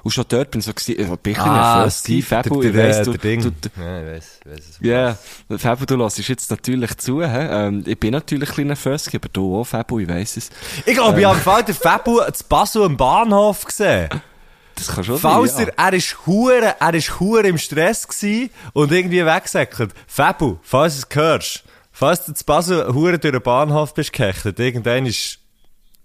Und 0.03 0.11
schon 0.11 0.25
dort 0.27 0.51
bin 0.51 0.59
ich 0.59 0.65
so 0.65 0.73
gewesen, 0.73 1.13
äh, 1.13 1.17
bin 1.17 1.33
ich 1.33 1.39
ein 1.39 1.43
bisschen 1.43 1.53
nervös 1.53 2.03
gewesen. 2.03 2.27
Fabu, 2.27 2.61
der, 2.61 2.69
ich 2.71 2.77
weiss, 2.77 3.05
du, 3.05 3.17
Ding. 3.17 3.41
du, 3.41 3.51
du, 3.51 3.69
ja, 3.77 3.99
ich 4.01 4.07
weiss, 4.07 4.39
ich 4.43 4.51
weiss 4.51 4.69
es. 4.69 4.77
ja, 4.81 5.17
Fabu, 5.57 5.85
du 5.85 5.95
lässt 5.95 6.17
jetzt 6.19 6.49
natürlich 6.49 6.97
zu, 6.97 7.21
hä? 7.21 7.67
Ähm, 7.67 7.83
ich 7.85 7.99
bin 7.99 8.11
natürlich 8.11 8.49
ein 8.49 8.55
bisschen 8.55 8.67
nervös, 8.67 9.09
aber 9.13 9.29
du 9.29 9.59
auch, 9.59 9.65
Fabu, 9.65 9.99
ich 9.99 10.07
weiss 10.07 10.37
es. 10.37 10.49
Ich 10.85 10.93
glaube, 10.93 11.19
ich 11.19 11.25
habe 11.25 11.39
Fall 11.39 11.63
den 11.63 11.75
Fabu 11.75 12.19
zu 12.31 12.43
Basel 12.47 12.83
am 12.83 12.97
Bahnhof 12.97 13.65
gesehen. 13.65 14.09
Das 14.77 14.87
kann 14.87 15.03
schon 15.03 15.17
Falls 15.17 15.55
sein, 15.55 15.69
er, 15.69 15.87
er 15.87 15.93
ist 15.93 16.15
hure, 16.25 16.75
er 16.79 16.93
ist 16.93 17.19
hure 17.19 17.47
im 17.47 17.57
Stress 17.57 18.07
gsi 18.07 18.51
und 18.73 18.91
irgendwie 18.91 19.25
weggesäckelt. 19.25 19.91
Fabu, 20.05 20.57
falls 20.61 21.01
du 21.01 21.07
es 21.09 21.15
hörst, 21.15 21.63
falls 21.91 22.25
du 22.25 22.33
zu 22.33 22.45
Basel 22.45 22.93
hure 22.93 23.17
durch 23.17 23.31
den 23.31 23.41
Bahnhof 23.41 23.95
bist 23.95 24.13
gehechtet, 24.13 24.59
irgendwann 24.59 25.07
ist, 25.07 25.39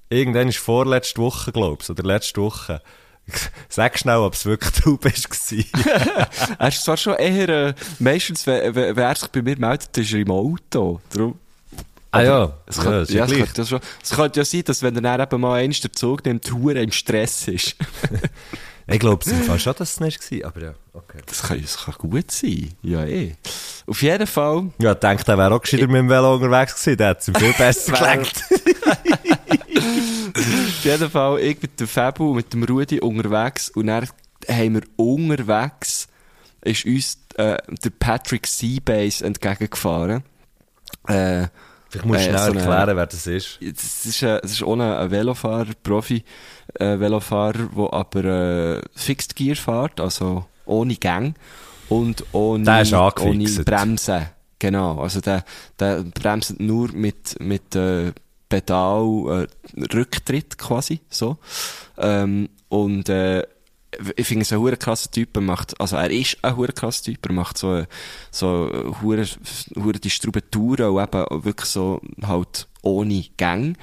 irgendwann 0.09 0.49
ist 0.49 0.57
vorletzte 0.59 1.21
Woche, 1.21 1.53
glaubst 1.53 1.91
oder 1.91 2.03
letzte 2.03 2.41
Woche. 2.41 2.81
Sag 3.69 3.99
schnell, 3.99 4.17
ob 4.17 4.35
es 4.35 4.45
wirklich 4.45 4.73
du 4.83 4.97
bist. 4.97 5.29
Er 6.59 6.69
ist 6.69 6.85
zwar 6.85 6.97
schon 6.97 7.15
eher, 7.15 7.49
äh, 7.49 7.75
meistens, 7.99 8.47
wenn, 8.47 8.75
er 8.75 9.15
sich 9.15 9.29
bei 9.29 9.43
mir 9.43 9.59
meldet, 9.59 9.97
ist 9.97 10.13
er 10.13 10.21
im 10.21 10.31
Auto. 10.31 11.01
Darum, 11.11 11.39
ah 12.11 12.23
ja, 12.23 12.59
es 12.67 12.77
ja, 12.77 12.83
könnte, 12.83 12.99
ist 13.01 13.11
ja, 13.11 13.27
ja 13.27 13.45
es, 13.45 13.57
ja 13.57 13.65
schon, 13.65 13.81
es 14.03 14.11
könnte 14.11 14.41
ja 14.41 14.45
sein, 14.45 14.65
dass 14.65 14.83
wenn 14.83 14.97
er 14.97 15.03
dann 15.03 15.21
eben 15.21 15.41
mal 15.41 15.61
eins 15.61 15.81
der 15.81 15.93
Zug 15.93 16.25
nimmt, 16.25 16.45
Tour 16.45 16.77
im 16.77 16.93
Stress 16.93 17.49
ist. 17.49 17.77
Ich 18.87 18.99
glaube 18.99 19.25
es 19.25 19.49
war 19.49 19.59
schon, 19.59 19.75
dass 19.79 19.93
es 19.93 20.01
nicht 20.01 20.31
war, 20.31 20.49
aber 20.49 20.63
ja, 20.63 20.75
okay. 20.93 21.19
Das 21.27 21.43
kann, 21.43 21.61
das 21.61 21.85
kann 21.85 21.95
gut 21.99 22.31
sein. 22.31 22.71
Ja, 22.83 23.05
eh. 23.05 23.37
Auf 23.87 24.03
jeden 24.03 24.27
Fall. 24.27 24.71
Ja, 24.79 24.93
ich 24.93 24.99
denke, 24.99 25.25
der 25.25 25.39
wäre 25.39 25.55
auch 25.55 25.61
gescheiter 25.61 25.87
mit 25.87 25.97
dem 25.97 26.09
Velo 26.09 26.35
unterwegs 26.35 26.75
gewesen, 26.75 26.97
der 26.97 27.09
hat 27.09 27.21
es 27.21 27.29
ihm 27.29 27.35
viel 27.35 27.53
besser 27.59 27.93
gelenkt. 27.93 28.45
Auf 30.35 30.85
jeden 30.85 31.11
Fall, 31.11 31.41
ich 31.41 31.63
mit 31.63 31.79
dem 31.79 31.87
Fabu 31.87 32.31
und 32.31 32.37
mit 32.37 32.53
dem 32.53 32.65
Rudi 32.65 33.01
unterwegs 33.01 33.69
und 33.71 33.87
dann 33.87 34.09
haben 34.49 34.75
wir 34.75 34.83
unterwegs 34.97 36.09
ist 36.63 36.87
uns 36.87 37.19
äh, 37.37 37.57
der 37.69 37.91
Patrick 37.91 38.47
Seabase 38.47 39.25
entgegengefahren. 39.25 40.23
Äh, 41.09 41.49
Vielleicht 41.93 42.07
musst 42.07 42.21
du 42.21 42.25
Äh, 42.25 42.29
schnell 42.31 42.39
so 42.39 42.51
eine- 42.53 42.61
erklären, 42.61 42.97
wer 42.97 43.07
das 43.07 43.27
ist. 43.27 43.59
Das 43.61 44.07
ist, 44.07 44.23
äh, 44.23 44.41
das 44.41 44.51
ist 44.53 44.63
ohne 44.63 44.97
ein 44.99 45.11
Velofahrer, 45.11 45.67
Profi-Velofahrer, 45.83 47.69
der 47.77 47.93
aber 47.93 48.25
äh, 48.25 48.81
Fixed 48.95 49.37
Gear 49.37 49.57
fährt, 49.57 50.01
also 50.01 50.47
ohne 50.65 50.97
Gang 50.97 51.35
und 51.89 52.25
ohne, 52.33 52.65
ohne. 53.21 53.65
Bremsen. 53.65 54.27
Genau, 54.59 55.01
also 55.01 55.21
der, 55.21 55.45
der 55.79 56.03
bremst 56.03 56.59
nur 56.61 56.91
mit, 56.93 57.37
mit 57.41 57.75
äh, 57.75 58.13
Pedal 58.49 59.47
äh, 59.77 59.85
Rücktritt 59.95 60.57
quasi, 60.57 61.01
so. 61.11 61.37
Ähm, 61.99 62.49
und 62.69 63.09
äh, 63.09 63.43
ich 64.17 64.27
finde 64.27 64.43
es 64.43 64.53
ein 64.53 64.59
hure 64.59 64.77
krasser 64.77 65.11
Typ, 65.11 65.37
er 65.37 65.43
macht, 65.43 65.79
also 65.81 65.97
er 65.97 66.11
ist 66.11 66.39
ein 66.43 66.57
hure 66.57 66.73
krasser 66.73 67.05
Typ, 67.05 67.27
er 67.27 67.33
macht 67.33 67.59
so, 67.59 67.85
so 68.31 68.95
hure, 69.03 69.27
hure 69.77 69.99
Distributouren 69.99 70.91
und 70.91 71.03
eben 71.03 71.45
wirklich 71.45 71.69
so 71.69 72.01
halt 72.23 72.69
ohne 72.83 73.25
Gang. 73.37 73.77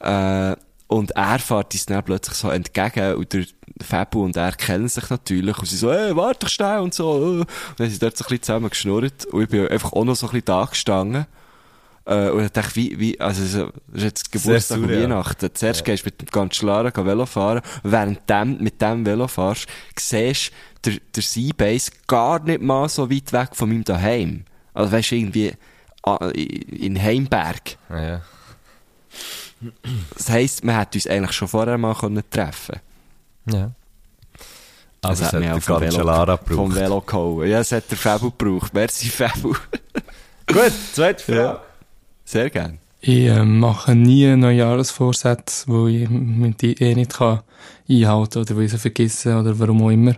Äh, 0.00 0.56
und 0.92 1.12
er 1.12 1.38
fährt 1.38 1.72
uns 1.72 1.86
dann 1.86 2.04
plötzlich 2.04 2.36
so 2.36 2.50
entgegen 2.50 3.14
und 3.14 3.32
der 3.32 3.46
Fabu 3.82 4.24
und 4.24 4.36
er 4.36 4.52
kennen 4.52 4.88
sich 4.88 5.08
natürlich 5.08 5.56
und 5.58 5.66
sie 5.66 5.76
so, 5.76 5.90
ey, 5.90 6.14
warte 6.14 6.48
schnell 6.50 6.80
und 6.80 6.92
so. 6.92 7.12
Und 7.12 7.46
dann 7.78 7.88
sind 7.88 7.92
sie 7.92 7.98
dort 7.98 8.16
so 8.16 8.24
ein 8.24 8.28
bisschen 8.28 8.42
zusammen 8.42 8.70
geschnurrt 8.70 9.24
und 9.26 9.42
ich 9.42 9.48
bin 9.48 9.68
einfach 9.68 9.92
auch 9.92 10.04
noch 10.04 10.16
so 10.16 10.26
ein 10.26 10.32
bisschen 10.32 10.44
da 10.44 10.64
gestanden. 10.66 11.26
Äh, 12.04 12.30
und 12.30 12.44
ich 12.44 12.50
dachte, 12.52 12.74
wie, 12.76 12.98
wie, 12.98 13.20
also, 13.20 13.44
so, 13.44 13.66
das 13.88 13.96
ist 13.98 14.02
jetzt 14.02 14.32
Geburtstag 14.32 14.78
und. 14.78 14.90
Weihnachten. 14.90 15.50
Zuerst 15.54 15.84
gehst 15.84 16.02
du 16.04 16.08
mit 16.08 16.20
dem 16.20 16.28
Cancellara 16.30 16.92
Velo 17.04 17.26
fahren, 17.26 17.62
und 17.82 17.92
während 17.92 18.28
dem, 18.28 18.58
mit 18.58 18.80
dem 18.82 19.06
Velo 19.06 19.28
fahrst, 19.28 19.66
siehst 19.98 20.50
du 20.82 20.90
der, 20.90 21.00
der 21.14 21.22
Seabase 21.22 21.90
gar 22.08 22.40
nicht 22.42 22.60
mal 22.60 22.88
so 22.88 23.08
weit 23.10 23.32
weg 23.32 23.50
von 23.54 23.68
meinem 23.68 23.84
daheim. 23.84 24.44
Also 24.74 24.90
weißt 24.92 25.12
du, 25.12 25.14
irgendwie, 25.16 25.52
ah, 26.04 26.28
in 26.34 27.00
Heimberg. 27.00 27.76
Ah, 27.88 28.00
ja. 28.02 28.20
Das 30.16 30.28
heisst, 30.28 30.64
man 30.64 30.76
hätte 30.76 30.98
uns 30.98 31.06
eigentlich 31.06 31.32
schon 31.32 31.46
vorher 31.48 31.78
mal 31.78 31.94
können 31.94 32.24
treffen 32.30 32.80
ja. 33.46 33.70
Aber 35.04 35.12
Das 35.14 35.20
es 35.20 35.26
hat 35.26 35.32
hat 35.34 35.40
mich 35.40 35.48
die 35.50 35.54
auch 35.56 35.62
vom 35.62 35.80
ganze 35.80 35.96
Velo- 35.98 36.06
Lara 36.06 36.36
Vom 36.36 36.46
gebraucht. 36.46 36.74
Velo 36.76 37.00
gehauen. 37.00 37.48
Ja, 37.48 37.60
es 37.60 37.72
hat 37.72 37.90
der 37.90 37.98
Fabu 37.98 38.30
gebraucht. 38.30 38.72
Merci, 38.74 39.08
Fabu. 39.08 39.52
Gut, 40.46 40.72
zweite 40.94 41.22
Frage. 41.24 41.38
Ja. 41.40 41.62
Sehr 42.24 42.50
gern. 42.50 42.78
Ich 43.00 43.26
äh, 43.26 43.44
mache 43.44 43.96
nie 43.96 44.36
Neujahresvorsätze, 44.36 45.66
wo 45.66 45.88
ich 45.88 46.08
mit 46.08 46.62
die 46.62 46.74
eh 46.80 46.94
nicht 46.94 47.14
kann 47.14 47.40
einhalten 47.88 48.38
oder 48.38 48.56
weil 48.56 48.64
ich 48.64 48.70
sie 48.70 48.78
vergesse 48.78 49.36
oder 49.36 49.58
warum 49.58 49.82
auch 49.82 49.90
immer. 49.90 50.14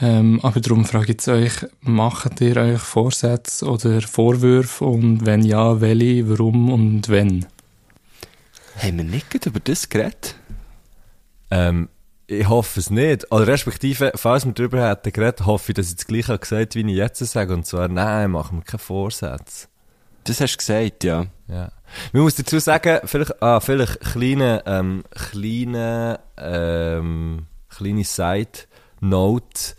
Ähm, 0.00 0.40
aber 0.42 0.60
darum 0.60 0.84
frage 0.84 1.14
ich 1.18 1.28
euch, 1.28 1.52
macht 1.80 2.40
ihr 2.40 2.56
euch 2.56 2.80
Vorsätze 2.80 3.66
oder 3.66 4.00
Vorwürfe 4.00 4.84
und 4.84 5.26
wenn 5.26 5.44
ja, 5.44 5.80
welche, 5.80 6.28
warum 6.28 6.72
und 6.72 7.08
wenn? 7.08 7.46
Haben 8.76 8.98
wir 8.98 9.04
nicht 9.04 9.30
gerade 9.30 9.50
über 9.50 9.60
das 9.60 9.88
geredet? 9.88 10.36
Ähm, 11.50 11.88
ich 12.28 12.48
hoffe 12.48 12.78
es 12.78 12.90
nicht. 12.90 13.32
Oder 13.32 13.48
respektive, 13.48 14.12
falls 14.14 14.44
wir 14.44 14.52
darüber 14.52 14.88
hätten 14.88 15.12
geredet, 15.12 15.46
hoffe 15.46 15.72
ich, 15.72 15.76
dass 15.76 15.88
ich 15.88 15.96
das 15.96 16.06
gleiche 16.06 16.28
habe 16.28 16.38
gesagt 16.38 16.74
wie 16.74 16.80
ich 16.80 16.96
jetzt 16.96 17.18
sage. 17.18 17.54
Und 17.54 17.66
zwar, 17.66 17.88
nein, 17.88 18.30
machen 18.30 18.58
wir 18.58 18.64
keine 18.64 18.78
Vorsätze. 18.78 19.66
Das 20.28 20.40
hast 20.42 20.54
du 20.54 20.58
gesagt, 20.58 21.04
ja. 21.04 21.26
Ja. 21.48 21.72
Man 22.12 22.22
muss 22.22 22.34
dazu 22.34 22.58
sagen, 22.58 23.00
vielleicht, 23.04 23.42
ah, 23.42 23.60
vielleicht 23.60 24.00
kleine, 24.00 24.62
ähm, 24.66 25.04
kleine, 25.10 26.20
ähm, 26.36 27.46
kleine 27.70 28.04
Side-Note. 28.04 29.74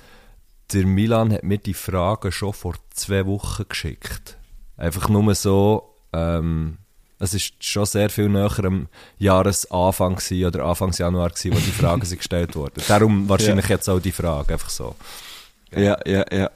Der 0.73 0.85
Milan 0.87 1.31
hat 1.31 1.43
mir 1.43 1.59
die 1.59 1.75
Frage 1.75 2.31
schon 2.31 2.53
vor 2.53 2.75
zwei 2.89 3.27
Wochen 3.27 3.65
geschickt. 3.69 4.37
Einfach 4.75 5.07
nur 5.09 5.35
so, 5.35 5.95
ähm, 6.13 6.79
es 7.19 7.35
ist 7.35 7.63
schon 7.63 7.85
sehr 7.85 8.09
viel 8.09 8.29
näher 8.29 8.63
am 8.63 8.87
Jahresanfang 9.19 10.15
gewesen, 10.15 10.45
oder 10.47 10.65
Anfangs 10.65 10.97
Januar 10.97 11.29
gewesen, 11.29 11.53
wo 11.53 11.59
die 11.59 11.71
Fragen 11.71 12.01
sind 12.05 12.19
gestellt 12.19 12.55
wurden. 12.55 12.81
Darum 12.87 13.29
wahrscheinlich 13.29 13.67
jetzt 13.67 13.87
auch 13.87 13.99
die 13.99 14.11
Frage, 14.11 14.53
einfach 14.53 14.69
so. 14.69 14.95
Ja, 15.71 15.99
ja, 16.07 16.25
ja. 16.31 16.49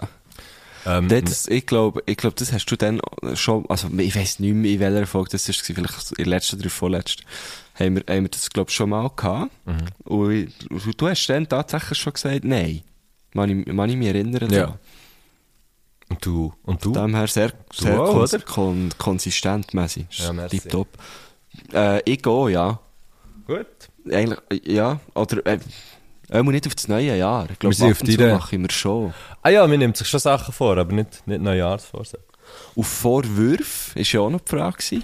Ähm, 0.85 1.07
Das, 1.07 1.47
ich 1.47 1.65
glaube, 1.65 2.03
ich 2.05 2.17
glaube, 2.17 2.35
das 2.37 2.51
hast 2.51 2.65
du 2.65 2.75
dann 2.75 2.99
schon, 3.35 3.65
also 3.69 3.87
ich 3.97 4.15
weiß 4.15 4.39
nicht 4.39 4.53
mehr, 4.53 4.71
in 4.71 4.79
welcher 4.79 5.07
Folge 5.07 5.29
das 5.31 5.47
war, 5.47 5.53
vielleicht 5.55 6.11
in 6.11 6.15
der 6.17 6.25
letzten 6.27 6.59
oder 6.59 6.69
vorletzten, 6.69 7.23
haben 7.75 7.95
wir, 7.95 8.03
haben 8.13 8.23
wir 8.23 8.29
das, 8.29 8.49
glaube 8.49 8.69
ich, 8.69 8.75
schon 8.75 8.89
mal 8.89 9.09
gehabt. 9.15 9.51
Und, 10.03 10.31
ich- 10.31 10.95
du 10.97 11.07
hast 11.07 11.27
dann 11.27 11.47
tatsächlich 11.47 11.97
schon 11.99 12.13
gesagt, 12.13 12.43
nein. 12.43 12.81
Man 13.33 13.49
ich, 13.61 13.67
man 13.73 13.89
ich 13.89 13.95
mich 13.95 14.07
erinnern. 14.09 14.51
Ja. 14.51 14.77
und 16.09 16.23
du? 16.25 16.53
Und 16.63 16.83
du? 16.85 16.93
Von 16.93 17.07
dem 17.07 17.15
her 17.15 17.27
sehr, 17.27 17.51
sehr 17.73 17.99
auch, 17.99 18.11
kons 18.13 18.37
kon 18.45 18.89
konsistent 18.97 19.73
mäßig. 19.73 20.05
Ja, 20.19 20.33
merci. 20.33 20.59
Tipptopp. 20.59 20.87
Äh, 21.73 22.01
ich 22.11 22.21
gehe, 22.21 22.49
ja. 22.51 22.79
Gut. 23.47 23.65
Eigentlich, 24.11 24.39
ja. 24.67 24.99
Oder, 25.15 25.45
äh, 25.47 25.59
auch 26.31 26.43
nicht 26.43 26.67
auf 26.67 26.75
das 26.75 26.87
neue 26.87 27.15
Jahr. 27.17 27.49
Ich 27.49 27.59
glaube, 27.59 27.77
Wir 27.77 27.85
auf 27.91 28.01
und 28.01 28.11
zu 28.11 28.17
deiner- 28.17 28.33
mache 28.35 28.55
ich 28.55 28.61
mir 28.61 28.71
schon. 28.71 29.13
Ah 29.41 29.49
ja, 29.49 29.65
man 29.67 29.79
nimmt 29.79 29.97
sich 29.97 30.07
schon 30.07 30.19
Sachen 30.19 30.53
vor, 30.53 30.77
aber 30.77 30.93
nicht, 30.93 31.25
nicht 31.27 31.41
Neujahrsvorsätze. 31.41 32.23
Auf 32.75 32.87
Vorwürfe 32.87 33.95
war 33.95 34.03
ja 34.03 34.19
auch 34.21 34.29
noch 34.29 34.41
die 34.41 34.49
Frage. 34.49 34.77
Gewesen. 34.77 35.03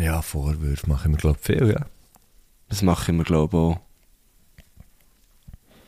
Ja, 0.00 0.22
Vorwürfe 0.22 0.88
machen 0.88 1.12
wir, 1.12 1.18
glaube 1.18 1.38
ich, 1.40 1.46
viel, 1.46 1.70
ja. 1.70 1.86
Das 2.68 2.82
mache 2.82 3.12
ich 3.12 3.18
mir, 3.18 3.24
glaube 3.24 3.56
ich, 3.56 3.60
auch. 3.62 3.80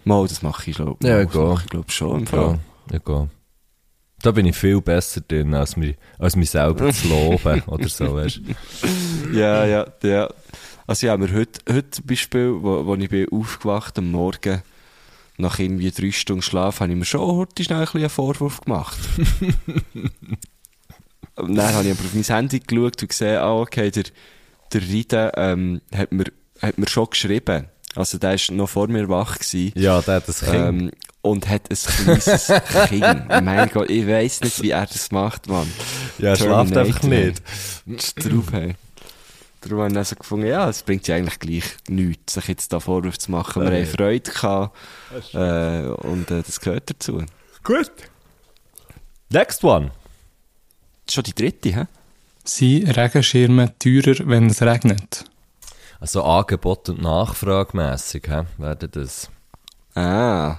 Mal, 0.04 0.26
das 0.26 0.42
mache 0.42 0.70
ich, 0.70 0.76
glaube 0.76 0.96
ich. 1.00 1.06
Ja, 1.08 1.20
ich 1.20 1.26
das 1.26 1.32
gehe. 1.34 1.42
mache 1.48 1.64
ich, 1.64 1.70
glaube 1.70 1.84
ich, 1.88 1.94
schon. 1.94 2.20
Im 2.20 2.26
Fall. 2.26 2.58
Ja, 2.90 2.94
ja, 2.94 2.98
gehe. 2.98 3.28
Da 4.20 4.30
bin 4.32 4.46
ich 4.46 4.56
viel 4.56 4.80
besser 4.80 5.20
drin, 5.20 5.54
als 5.54 5.76
mich, 5.76 5.96
als 6.18 6.34
mich 6.34 6.50
selber 6.50 6.92
zu 6.92 7.08
loben 7.08 7.62
oder 7.66 7.88
so, 7.88 8.14
weißt 8.16 8.40
du. 9.32 9.36
Ja, 9.38 9.64
ja, 9.64 9.86
ja. 10.02 10.28
Also 10.88 11.06
ja, 11.06 11.20
wir 11.20 11.32
heute, 11.34 11.60
heute 11.70 11.90
zum 11.90 12.06
Beispiel, 12.06 12.50
wo, 12.62 12.86
wo 12.86 12.94
ich 12.94 13.10
bin 13.10 13.28
aufgewacht 13.30 13.98
am 13.98 14.10
Morgen, 14.10 14.62
nach 15.36 15.58
irgendwie 15.58 15.90
drei 15.90 16.10
Stunden 16.10 16.40
Schlaf, 16.40 16.80
habe 16.80 16.90
ich 16.90 16.98
mir 16.98 17.04
schon 17.04 17.36
heute 17.36 17.62
schnell 17.62 17.80
ein 17.80 17.84
bisschen 17.84 18.00
einen 18.00 18.08
Vorwurf 18.08 18.62
gemacht. 18.62 18.96
Und 21.36 21.54
dann 21.54 21.74
habe 21.74 21.84
ich 21.84 21.92
aber 21.92 22.00
auf 22.00 22.14
mein 22.14 22.24
Handy 22.24 22.60
geschaut 22.60 23.02
und 23.02 23.08
gesehen, 23.08 23.36
ah, 23.36 23.60
okay, 23.60 23.90
der, 23.92 24.04
der 24.72 24.80
Rita, 24.80 25.30
ähm, 25.36 25.82
hat 25.94 26.10
mir, 26.10 26.24
hat 26.60 26.78
mir 26.78 26.88
schon 26.88 27.10
geschrieben. 27.10 27.66
Also 27.94 28.18
der 28.18 28.32
war 28.32 28.56
noch 28.56 28.68
vor 28.68 28.88
mir 28.88 29.08
wach 29.08 29.38
gewesen. 29.38 29.72
Ja, 29.76 30.00
der 30.00 30.14
hat 30.14 30.26
das 30.28 30.40
Kind. 30.40 30.54
Ähm, 30.54 30.90
und 31.20 31.48
hat 31.48 31.70
ein 31.70 31.76
kleines 31.76 32.52
Kind. 32.88 33.28
Mein 33.28 33.70
Gott, 33.70 33.90
ich 33.90 34.06
weiss 34.06 34.40
nicht, 34.40 34.62
wie 34.62 34.70
er 34.70 34.86
das 34.86 35.12
macht, 35.12 35.46
Mann. 35.48 35.70
ja, 36.18 36.30
er 36.30 36.36
schlaft 36.36 36.76
einfach 36.76 37.02
nicht. 37.02 37.42
drauf 38.16 38.52
haben. 38.52 38.74
Darum 39.60 39.78
habe 39.78 39.88
ich 39.88 39.94
dann 39.94 40.04
so 40.04 40.14
gefunden, 40.16 40.46
ja, 40.46 40.68
es 40.68 40.82
bringt 40.82 41.08
ja 41.08 41.16
eigentlich 41.16 41.38
gleich 41.40 41.64
nichts, 41.88 42.34
sich 42.34 42.46
jetzt 42.48 42.72
da 42.72 42.78
Vorwürfe 42.80 43.18
zu 43.18 43.30
machen. 43.32 43.62
Wir 43.64 43.72
Ja, 43.72 43.84
haben. 43.84 43.90
Freude 43.92 44.30
gehabt, 44.30 44.76
äh, 45.34 46.06
und 46.06 46.30
äh, 46.30 46.42
das 46.42 46.60
gehört 46.60 46.90
dazu. 46.90 47.24
Gut. 47.64 47.90
Next 49.30 49.64
one. 49.64 49.86
Das 51.06 51.08
ist 51.08 51.14
schon 51.14 51.24
die 51.24 51.34
dritte, 51.34 51.74
hä? 51.74 51.84
Sind 52.44 52.96
Regenschirme 52.96 53.76
teurer, 53.78 54.26
wenn 54.26 54.46
es 54.46 54.62
regnet? 54.62 55.24
Also 56.00 56.22
Angebot 56.22 56.88
und 56.88 57.02
Nachfrage 57.02 57.76
mässig, 57.76 58.28
hä? 58.28 58.44
Werden 58.58 58.90
das. 58.92 59.28
Ah. 59.94 60.58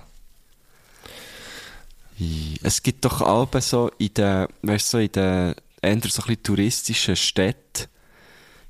Es 2.61 2.83
gibt 2.83 3.05
doch 3.05 3.21
Alben 3.21 3.61
so 3.61 3.89
in 3.97 4.13
den, 4.13 4.47
weißt 4.61 4.93
du, 4.93 4.97
so 4.97 4.99
in 4.99 5.11
den 5.13 5.55
eher 5.81 5.93
so 5.93 5.93
ein 5.93 5.99
bisschen 6.01 6.43
touristischen 6.43 7.15
Städten, 7.15 7.87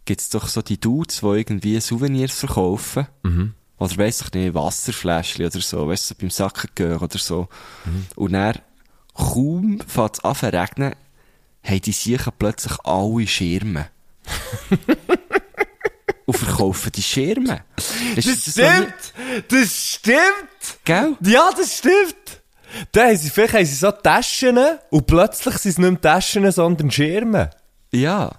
gibt's 0.06 0.30
doch 0.30 0.47
so 0.47 0.62
die 0.62 0.80
Dudes, 0.80 1.20
die 1.22 1.26
irgendwie 1.28 1.80
Souvenirs 1.80 2.34
verkaufen. 2.39 3.08
Mhm. 3.24 3.54
Oder 3.78 3.97
weiss 3.97 4.22
ich 4.22 4.34
nicht, 4.34 4.54
Wasserfläschchen 4.54 5.45
oder 5.45 5.62
so, 5.62 5.88
weißt 5.88 6.12
du, 6.12 6.16
beim 6.16 6.30
Sacken 6.30 6.70
gehen 6.76 6.97
oder 6.97 7.18
so. 7.18 7.47
Mhm. 7.86 8.06
Und 8.16 8.34
dann, 8.34 8.60
kaum 9.14 9.80
fängt 9.88 10.16
es 10.18 10.24
an 10.24 10.36
zu 10.36 10.45
regnen, 10.54 10.95
haben 11.64 11.82
die 11.82 11.91
sicher 11.91 12.32
plötzlich 12.38 12.78
alle 12.84 13.28
Schirme. 13.28 13.89
Und 16.26 16.38
verkaufen 16.38 16.91
die 16.93 17.02
Schirme. 17.02 17.64
Ist 18.16 18.58
noch 18.58 18.80
nie- 18.80 18.86
Das 19.47 19.74
stimmt! 19.95 20.78
Gell? 20.86 21.16
Ja, 21.22 21.50
das 21.58 21.78
stimmt! 21.80 22.16
Da 22.91 23.08
haben 23.08 23.18
sie, 23.18 23.32
vielleicht 23.32 23.54
haben 23.56 23.66
sie 23.66 23.74
so 23.74 23.89
Taschen 23.91 24.60
und 24.91 25.08
plötzlich 25.08 25.56
sind 25.58 25.72
es 25.72 25.78
nicht 25.80 25.89
mehr 25.91 26.02
Taschen, 26.02 26.52
sondern 26.52 26.91
Schirme. 26.91 27.50
Ja. 27.91 28.32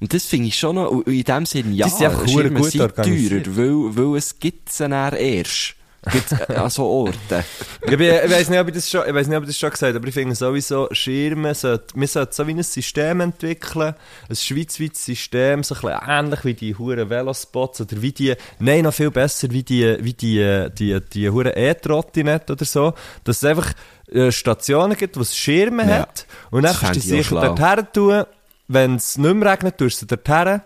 Und 0.00 0.14
das 0.14 0.24
finde 0.26 0.48
ich 0.48 0.58
schon 0.58 0.76
noch, 0.76 0.90
und 0.90 1.06
in 1.08 1.24
dem 1.24 1.46
Sinne, 1.46 1.74
ja, 1.74 1.86
Die 1.86 1.92
sind 1.92 2.06
einfach 2.06 2.28
Schirme 2.28 2.60
gut 2.60 2.70
sind 2.70 2.94
teurer, 2.94 3.56
weil, 3.56 3.96
weil 3.96 4.16
es 4.18 4.38
gibt 4.38 4.70
sie 4.70 4.88
dann 4.88 5.14
erst. 5.14 5.74
Gibt's 6.12 6.32
äh, 6.32 6.54
an 6.54 6.70
so 6.70 6.84
Orten? 6.84 7.18
ich, 7.82 7.98
bin, 7.98 8.00
ich 8.00 8.30
weiß 8.30 8.48
nicht, 8.50 8.60
ob 8.60 8.68
ich 8.68 8.74
das 8.74 8.88
schon, 8.88 9.02
ich 9.06 9.12
weiß 9.12 9.26
nicht, 9.26 9.36
ob 9.36 9.42
ich 9.42 9.48
das 9.48 9.58
schon 9.58 9.70
gesagt 9.70 9.88
habe, 9.88 9.98
aber 9.98 10.06
ich 10.06 10.14
finde 10.14 10.34
sowieso, 10.36 10.88
Schirme 10.92 11.54
sollte, 11.56 11.94
wir 11.96 12.06
sollten 12.06 12.32
so 12.32 12.46
wie 12.46 12.52
ein 12.52 12.62
System 12.62 13.20
entwickeln, 13.20 13.94
ein 14.28 14.36
schweizweites 14.36 15.04
System, 15.04 15.64
so 15.64 15.74
ein 15.74 15.80
bisschen 15.80 15.98
ähnlich 16.08 16.44
wie 16.44 16.54
die 16.54 16.74
huren 16.76 17.10
Velospots 17.10 17.80
oder 17.80 18.00
wie 18.00 18.12
die, 18.12 18.34
nein, 18.60 18.84
noch 18.84 18.94
viel 18.94 19.10
besser, 19.10 19.50
wie 19.50 19.64
die, 19.64 19.96
wie 20.00 20.14
die, 20.14 20.68
die, 20.78 21.00
die 21.00 21.30
huren 21.30 21.52
E-Trottinette 21.54 22.52
oder 22.52 22.64
so, 22.64 22.94
dass 23.24 23.38
es 23.38 23.44
einfach 23.44 23.72
äh, 24.12 24.30
Stationen 24.30 24.96
gibt, 24.96 25.16
wo 25.16 25.22
es 25.22 25.36
Schirme 25.36 25.82
Ja. 25.82 25.98
hat 25.98 26.26
und 26.52 26.62
dann 26.62 26.76
kannst 26.76 26.96
du 26.96 27.00
fände 27.00 27.16
die 27.16 27.20
ich 27.20 27.32
auch 27.32 27.56
sicher 27.56 27.74
dort 27.76 27.92
tun, 27.94 28.24
wenn 28.68 28.96
es 28.96 29.18
nicht 29.18 29.34
mehr 29.34 29.50
regnet, 29.52 29.78
tust 29.78 29.96
du 30.02 30.06
sie 30.06 30.06
dort 30.06 30.28
her. 30.28 30.64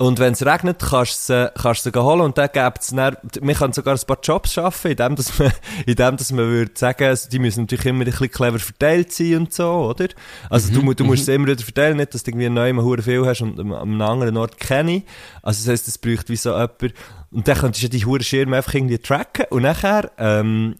Und 0.00 0.20
wenn 0.20 0.32
es 0.32 0.46
regnet, 0.46 0.78
kannst 0.78 1.28
du 1.28 1.32
sie, 1.34 1.52
kannst 1.60 1.84
du 1.84 1.90
sie 1.90 2.00
holen 2.00 2.20
und 2.20 2.38
dann 2.38 2.48
gibt 2.52 2.78
es 2.80 2.86
dann, 2.88 3.16
wir 3.40 3.54
können 3.56 3.72
sogar 3.72 3.94
ein 3.96 4.06
paar 4.06 4.18
Jobs 4.22 4.52
schaffen, 4.52 4.92
indem, 4.92 5.16
dass 5.16 5.36
man, 5.40 5.52
indem, 5.86 6.16
dass 6.16 6.30
man 6.30 6.46
würde 6.46 6.70
sagen, 6.76 7.04
also 7.08 7.28
die 7.28 7.40
müssen 7.40 7.62
natürlich 7.62 7.84
immer 7.86 8.02
ein 8.04 8.10
bisschen 8.10 8.30
clever 8.30 8.60
verteilt 8.60 9.12
sein 9.12 9.34
und 9.38 9.52
so, 9.52 9.68
oder? 9.68 10.06
Also 10.48 10.72
du, 10.72 10.82
mu- 10.82 10.94
du 10.94 11.02
musst 11.04 11.26
sie 11.26 11.34
immer 11.34 11.48
wieder 11.48 11.62
verteilen, 11.64 11.96
nicht, 11.96 12.14
dass 12.14 12.22
du 12.22 12.30
irgendwie 12.30 12.48
neu 12.48 12.72
mal 12.72 12.84
hure 12.84 13.02
viel 13.02 13.26
hast 13.26 13.40
und 13.42 13.58
am, 13.58 13.72
am 13.72 14.00
anderen 14.00 14.36
Ort 14.36 14.58
keine. 14.58 15.02
Also 15.42 15.64
das 15.64 15.68
heisst, 15.72 15.88
es 15.88 15.98
braucht 15.98 16.28
wie 16.28 16.36
so 16.36 16.52
jemand, 16.52 16.94
und 17.32 17.48
dann 17.48 17.58
könntest 17.58 17.82
du 17.82 17.88
die 17.88 18.06
hure 18.06 18.22
Schirme 18.22 18.56
einfach 18.56 18.74
irgendwie 18.74 18.98
tracken 18.98 19.46
und 19.50 19.62
nachher, 19.62 20.12
ähm, 20.16 20.76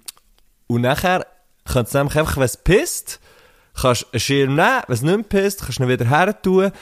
und 0.69 0.83
nachher 0.83 1.27
kannst 1.65 1.93
du 1.93 1.99
nämlich 1.99 2.17
einfach, 2.17 2.37
wenn 2.37 2.45
es 2.45 2.57
pisst, 2.57 3.19
kannst 3.81 4.07
einen 4.13 4.21
Schirm 4.21 4.55
nehmen, 4.55 4.83
wenn 4.87 4.95
es 4.95 5.03
nicht 5.03 5.17
mehr 5.17 5.43
pisst, 5.43 5.61
kannst 5.61 5.79
du 5.79 5.85
ihn 5.85 5.89
wieder 5.89 6.09
her 6.09 6.41
tun. 6.41 6.73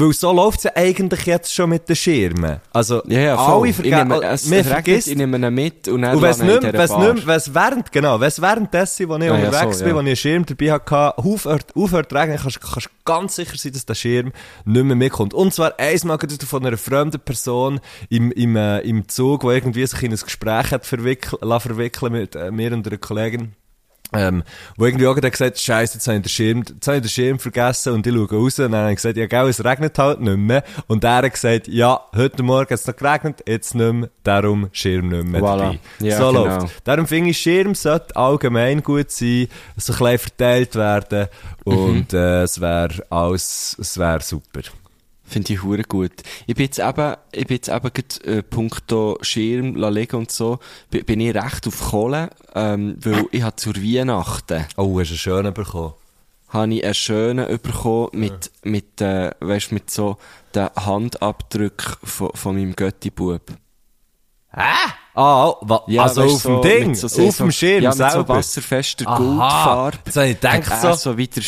Weil 0.00 0.12
so 0.12 0.32
läuft 0.32 0.58
es 0.58 0.64
ja 0.64 0.70
eigentlich 0.76 1.26
jetzt 1.26 1.52
schon 1.52 1.70
mit 1.70 1.88
den 1.88 1.96
Schirmen. 1.96 2.60
Also, 2.72 3.02
Ja, 3.06 3.18
ja, 3.18 3.36
alle 3.36 3.72
vergessen, 3.72 4.50
man 4.50 4.64
vergisst, 4.64 5.08
ich 5.08 5.16
nehme 5.16 5.38
ihn 5.38 5.52
mit 5.52 5.88
und 5.88 6.02
dann 6.02 6.14
und 6.14 6.22
wenn 6.22 6.30
es 6.30 6.38
lasse 6.38 6.54
ich 6.54 6.62
nicht, 6.62 6.72
wenn's 6.72 6.96
nicht, 6.96 7.26
wenn's 7.26 7.52
während, 7.52 7.90
genau, 7.90 8.20
wenn 8.20 8.28
es 8.28 8.40
währenddessen, 8.40 9.08
wo 9.08 9.16
ich 9.16 9.24
ja, 9.24 9.34
unterwegs 9.34 9.78
so, 9.78 9.84
bin, 9.84 9.90
ja. 9.90 9.96
wo 9.96 10.00
ich 10.00 10.06
einen 10.06 10.16
Schirm 10.16 10.46
dabei 10.46 10.72
hatte, 10.72 11.18
aufhört, 11.18 11.74
aufhört 11.74 12.12
regnen, 12.14 12.38
kannst 12.38 12.60
du 12.64 12.90
ganz 13.04 13.34
sicher 13.34 13.56
sein, 13.56 13.72
dass 13.72 13.86
der 13.86 13.94
Schirm 13.94 14.32
nicht 14.64 14.84
mehr 14.84 14.94
mitkommt. 14.94 15.34
Und 15.34 15.52
zwar 15.52 15.76
einmal 15.80 16.16
gerade 16.16 16.46
von 16.46 16.64
einer 16.64 16.76
fremden 16.76 17.20
Person 17.20 17.80
im, 18.08 18.30
im, 18.30 18.54
äh, 18.54 18.78
im 18.80 19.08
Zug, 19.08 19.40
die 19.40 19.48
irgendwie 19.48 19.84
sich 19.84 20.02
in 20.04 20.12
ein 20.12 20.18
Gespräch 20.18 20.70
hat 20.70 20.86
verwickelt, 20.86 21.40
verwickeln 21.40 22.12
mit 22.12 22.36
äh, 22.36 22.52
mir 22.52 22.72
und 22.72 22.86
einer 22.86 22.98
Kollegin. 22.98 23.56
Ähm, 24.14 24.42
wo 24.76 24.86
irgendwie 24.86 25.06
auch 25.06 25.14
gerade 25.14 25.30
gesagt 25.30 25.60
Scheiße, 25.60 25.94
jetzt 25.94 26.06
habe 26.06 26.16
ich 26.16 26.22
den 26.22 26.28
Schirm, 26.30 26.64
jetzt 26.66 26.86
habe 26.88 26.96
ich 26.96 27.02
den 27.02 27.10
Schirm 27.10 27.38
vergessen 27.38 27.92
und 27.92 28.06
ich 28.06 28.14
schaue 28.14 28.30
raus 28.30 28.58
und 28.58 28.72
dann 28.72 28.80
habe 28.80 28.90
ich 28.92 28.96
gesagt, 28.96 29.18
ja, 29.18 29.26
gell, 29.26 29.48
es 29.48 29.62
regnet 29.62 29.98
halt 29.98 30.20
nicht 30.20 30.38
mehr. 30.38 30.64
Und 30.86 31.04
er 31.04 31.16
hat 31.16 31.30
gesagt, 31.30 31.68
ja, 31.68 32.00
heute 32.16 32.42
Morgen 32.42 32.70
hat 32.70 32.80
es 32.80 32.86
noch 32.86 32.96
geregnet, 32.96 33.42
jetzt 33.46 33.74
nicht 33.74 33.92
mehr, 33.92 34.08
darum 34.24 34.70
Schirm 34.72 35.08
nicht 35.08 35.24
mehr 35.24 35.42
Voilà. 35.42 35.58
dabei. 35.58 35.78
Ja, 36.00 36.16
so 36.16 36.28
genau. 36.28 36.44
läuft's. 36.46 36.72
Darum 36.84 37.06
finde 37.06 37.30
ich, 37.30 37.38
Schirm 37.38 37.74
sollte 37.74 38.16
allgemein 38.16 38.82
gut 38.82 39.10
sein, 39.10 39.48
so 39.76 39.92
ein 39.92 39.98
bisschen 39.98 40.18
verteilt 40.18 40.74
werden 40.74 41.28
und 41.64 42.14
äh, 42.14 42.44
es 42.44 42.60
wäre 42.62 43.04
alles, 43.10 43.76
es 43.78 43.98
wäre 43.98 44.22
super. 44.22 44.60
Finde 45.28 45.52
ich 45.52 45.62
hure 45.62 45.82
gut. 45.82 46.12
Ich 46.46 46.54
bin 46.54 46.64
jetzt 46.64 46.78
eben, 46.78 47.14
ich 47.32 47.46
bin 47.46 47.56
jetzt 47.56 47.68
eben 47.68 47.90
grad, 47.92 48.24
äh, 48.24 48.42
puncto 48.42 49.18
Schirm, 49.20 49.76
legen 49.76 50.16
und 50.16 50.30
so, 50.32 50.58
bin, 50.90 51.04
bin 51.04 51.20
ich 51.20 51.34
recht 51.34 51.66
auf 51.66 51.90
Kohle, 51.90 52.30
ähm, 52.54 52.96
weil 53.00 53.26
ich 53.30 53.42
habe 53.42 53.56
zur 53.56 53.76
Weihnachten, 53.76 54.64
Oh, 54.76 54.98
hast 54.98 55.08
du 55.10 55.12
einen 55.12 55.18
schönen 55.18 55.52
bekommen? 55.54 55.92
habe 56.48 56.72
ich 56.74 56.82
einen 56.82 56.94
schönen 56.94 57.46
bekommen 57.60 58.08
mit, 58.12 58.50
mit, 58.64 59.00
äh, 59.02 59.32
weißt, 59.40 59.70
mit 59.72 59.90
so 59.90 60.16
den 60.54 60.70
Handabdrück 60.76 61.98
von, 62.02 62.30
von 62.34 62.56
meinem 62.56 62.74
Götti-Bub. 62.74 63.42
Ah, 64.50 65.54
wa, 65.60 65.84
also 65.98 66.22
weisst, 66.22 66.34
auf 66.36 66.42
so 66.42 66.60
dem 66.62 66.62
Ding, 66.62 66.94
so- 66.94 67.06
auf 67.28 67.36
dem 67.36 67.52
Schirm 67.52 67.82
Ja, 67.82 67.90
mit 67.90 67.98
so 67.98 68.08
selber. 68.08 68.28
wasserfester. 68.36 69.04
Goldfarbe. 69.04 69.98
Jetzt 70.06 70.16
habe 70.16 70.26
ich 70.28 70.34
gedacht, 70.40 70.80
so- 70.82 70.92
so 70.94 71.18
wie 71.18 71.26
der, 71.28 71.42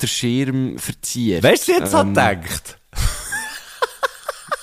der 0.00 0.06
Schirm 0.08 0.78
verziert. 0.78 1.42
Weißt 1.44 1.68
du, 1.68 1.72
jetzt 1.72 1.92
Ähm, 1.94 1.98
hat 2.16 2.42
gedacht? 2.42 2.76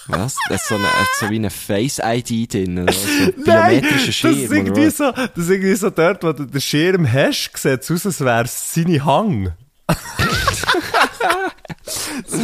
Was? 0.07 0.35
Das 0.49 0.61
ist 0.61 0.67
so, 0.69 0.75
eine, 0.75 0.87
so 1.19 1.29
wie 1.29 1.35
eine 1.35 1.49
Face-ID 1.49 2.53
drin, 2.53 2.79
oder? 2.79 2.93
So 2.93 3.07
ein 3.07 3.33
biometrischer 3.43 4.11
Schirm. 4.11 4.33
das 4.33 4.43
ist 4.43 4.51
irgendwie 4.51 4.89
so, 4.89 5.11
das 5.11 5.29
ist 5.35 5.49
irgendwie 5.49 5.75
so 5.75 5.89
dort, 5.89 6.23
wo 6.23 6.31
du 6.31 6.45
den 6.45 6.61
Schirm 6.61 7.11
hast, 7.11 7.51
sieht 7.55 7.81
es 7.81 7.91
aus, 7.91 8.05
als 8.05 8.21
wäre 8.21 8.43
es 8.45 8.73
seine 8.73 9.03
Hang. 9.03 9.53
das 9.87 9.97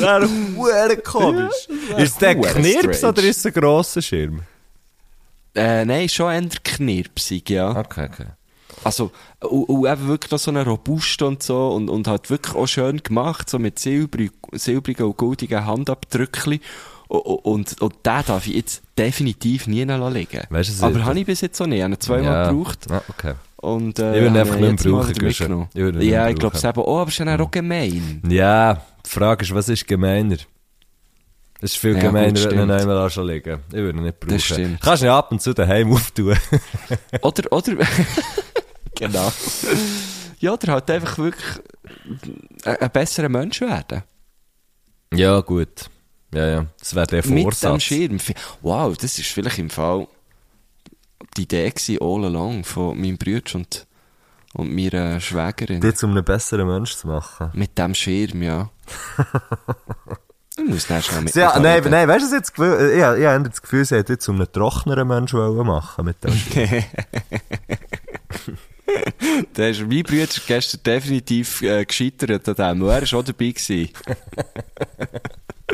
wäre 0.01 0.27
hure 0.55 0.97
komisch. 0.97 1.67
ist 1.97 2.21
der 2.21 2.35
Knirps 2.35 2.97
strange. 2.97 3.13
oder 3.13 3.23
ist 3.23 3.37
es 3.37 3.45
ein 3.45 3.53
grosser 3.53 4.01
Schirm? 4.01 4.41
Äh, 5.55 5.85
nein, 5.85 6.09
schon 6.09 6.31
eher 6.31 6.49
knirpsig, 6.63 7.49
ja. 7.49 7.77
Okay, 7.77 8.09
okay. 8.11 8.27
Also, 8.83 9.11
und, 9.39 9.63
und 9.65 9.85
eben 9.85 10.07
wirklich 10.07 10.31
noch 10.31 10.39
so 10.39 10.51
eine 10.51 10.65
robuste 10.65 11.25
und 11.25 11.43
so, 11.43 11.69
und, 11.69 11.89
und 11.89 12.07
halt 12.07 12.29
wirklich 12.29 12.55
auch 12.55 12.67
schön 12.67 13.01
gemacht, 13.03 13.49
so 13.49 13.59
mit 13.59 13.79
silbrig, 13.79 14.31
silbrigen 14.51 15.05
und 15.05 15.17
goldigen 15.17 15.65
Handabdrückchen. 15.65 16.59
Und, 17.19 17.79
und, 17.79 17.93
den 18.05 18.23
darf 18.25 18.47
ich 18.47 18.55
jetzt 18.55 18.81
definitiv 18.97 19.67
nie 19.67 19.83
liegen. 19.83 20.41
Weißt 20.49 20.81
du, 20.81 20.85
Aber 20.85 21.05
habe 21.05 21.19
ich 21.19 21.27
bis 21.27 21.41
jetzt 21.41 21.61
auch 21.61 21.67
nicht. 21.67 21.77
Ich 21.77 21.83
habe 21.83 21.93
ihn 21.93 21.99
zweimal 21.99 22.47
gebraucht. 22.49 22.87
Ja, 22.89 23.03
okay. 23.07 23.33
Und, 23.57 23.99
äh, 23.99 24.15
Ich 24.15 24.21
würde 24.21 24.27
ihn 24.27 24.37
einfach 24.37 24.55
ihn 24.55 24.71
nicht 24.71 24.83
mehr 24.83 24.93
brauchen, 24.93 25.23
mitgenommen. 25.23 25.67
Ich 25.73 25.79
ihn 25.79 25.95
nicht 25.95 26.09
Ja, 26.09 26.27
ich 26.29 26.35
glaube 26.37 26.57
es 26.57 26.63
eben 26.63 26.81
auch, 26.81 27.01
aber 27.01 27.09
es 27.09 27.13
ist 27.13 27.19
dann 27.19 27.39
auch 27.39 27.51
gemein. 27.51 28.19
Ja, 28.27 28.81
die 29.05 29.09
Frage 29.09 29.43
ist, 29.45 29.53
was 29.53 29.69
ist 29.69 29.87
gemeiner? 29.87 30.37
Es 31.61 31.73
ist 31.73 31.77
viel 31.77 31.93
Ja, 31.95 31.99
gemeiner, 32.01 32.33
gut, 32.33 32.49
wenn 32.49 32.57
du 32.57 32.65
noch 32.65 32.81
einmal 32.81 33.09
schon 33.11 33.27
liegen 33.27 33.59
Ich 33.69 33.75
würde 33.75 33.99
ihn 33.99 34.03
nicht 34.05 34.19
brauchen. 34.19 34.33
Das 34.33 34.43
stimmt. 34.43 34.81
Kannst 34.81 35.03
du 35.03 35.05
ihn 35.05 35.11
ab 35.11 35.31
und 35.31 35.39
zu 35.39 35.53
daheim 35.53 35.93
auftun. 35.93 36.35
Oder, 37.21 37.51
oder, 37.51 37.73
genau. 38.95 39.31
Ja, 40.39 40.51
oder 40.53 40.73
halt 40.73 40.89
einfach 40.89 41.19
wirklich 41.19 41.45
ein, 42.65 42.75
ein 42.75 42.89
besserer 42.91 43.29
Mensch 43.29 43.61
werden. 43.61 44.01
ja, 45.13 45.39
gut. 45.41 45.91
Ja, 46.33 46.47
ja. 46.47 46.65
Das 46.79 46.95
wäre 46.95 47.07
der 47.07 47.25
Mit 47.25 47.37
dem 47.37 47.43
Vorsatz. 47.43 47.83
Schirm. 47.83 48.17
Wow, 48.61 48.97
das 48.97 49.17
ist 49.19 49.29
vielleicht 49.29 49.59
im 49.59 49.69
Fall 49.69 50.07
die 51.37 51.43
Idee 51.43 51.69
gewesen, 51.69 51.97
all 52.01 52.25
along, 52.25 52.63
von 52.63 52.99
meinem 52.99 53.17
Bruder 53.17 53.55
und, 53.55 53.87
und 54.53 54.73
meiner 54.73 55.19
Schwägerin. 55.19 55.81
Dich 55.81 56.03
um 56.03 56.11
einen 56.11 56.23
besseren 56.23 56.67
Mensch 56.67 56.95
zu 56.95 57.07
machen. 57.07 57.49
Mit 57.53 57.77
dem 57.77 57.93
Schirm, 57.93 58.41
ja. 58.41 58.69
ich 60.57 60.65
muss 60.65 60.87
dann 60.87 61.01
schnell 61.01 61.21
mit 61.21 61.35
Ja, 61.35 61.59
nein, 61.59 61.83
nein, 61.89 62.07
weißt 62.07 62.31
du, 62.31 62.35
jetzt 62.35 62.53
Gefühl, 62.53 62.91
ich, 62.91 62.97
ich 62.97 63.25
habe 63.25 63.49
das 63.49 63.61
Gefühl, 63.61 63.85
sie 63.85 63.97
hat 63.97 64.09
jetzt 64.09 64.27
um 64.27 64.35
einen 64.35 64.51
trockeneren 64.51 65.07
Menschen 65.07 65.39
wollen 65.39 65.67
machen 65.67 66.05
mit 66.05 66.23
dem. 66.23 66.33
Der 69.55 69.69
ist, 69.69 69.81
mein 69.81 70.03
Bruder 70.03 70.23
ist 70.23 70.45
gestern 70.47 70.83
definitiv 70.83 71.61
äh, 71.61 71.85
gescheitert 71.85 72.47
an 72.47 72.79
dem. 72.79 72.87
Er 72.87 73.01
war 73.01 73.19
auch 73.19 73.23
dabei. 73.23 73.53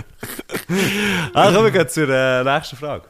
Ah, 1.34 1.52
kommen 1.52 1.66
wir 1.66 1.72
gehen 1.72 1.89
zur 1.89 2.10
äh, 2.10 2.43
nächsten 2.43 2.76
Frage. 2.76 3.04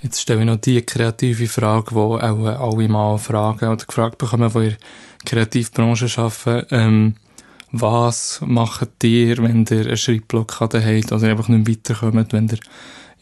Jetzt 0.00 0.20
stelle 0.20 0.40
ich 0.40 0.46
noch 0.46 0.56
die 0.56 0.80
kreative 0.82 1.46
Frage, 1.46 1.90
die 1.90 1.96
auch 1.96 2.18
äh, 2.18 2.48
alle 2.48 2.88
mal 2.88 3.18
fragen 3.18 3.68
oder 3.68 3.84
gefragt 3.84 4.18
bekommen, 4.18 4.50
die 4.52 4.58
in 4.58 4.68
der 4.70 4.76
Kreativbranche 5.24 6.08
arbeiten. 6.20 6.66
Ähm, 6.70 7.14
was 7.70 8.40
macht 8.44 9.02
ihr, 9.04 9.38
wenn 9.38 9.64
ihr 9.70 9.86
eine 9.86 9.96
Schreibblockade 9.96 10.84
habt 10.84 11.12
oder 11.12 11.28
einfach 11.28 11.48
nicht 11.48 11.68
weiterkommt, 11.68 12.32
wenn 12.32 12.48
ihr 12.48 12.58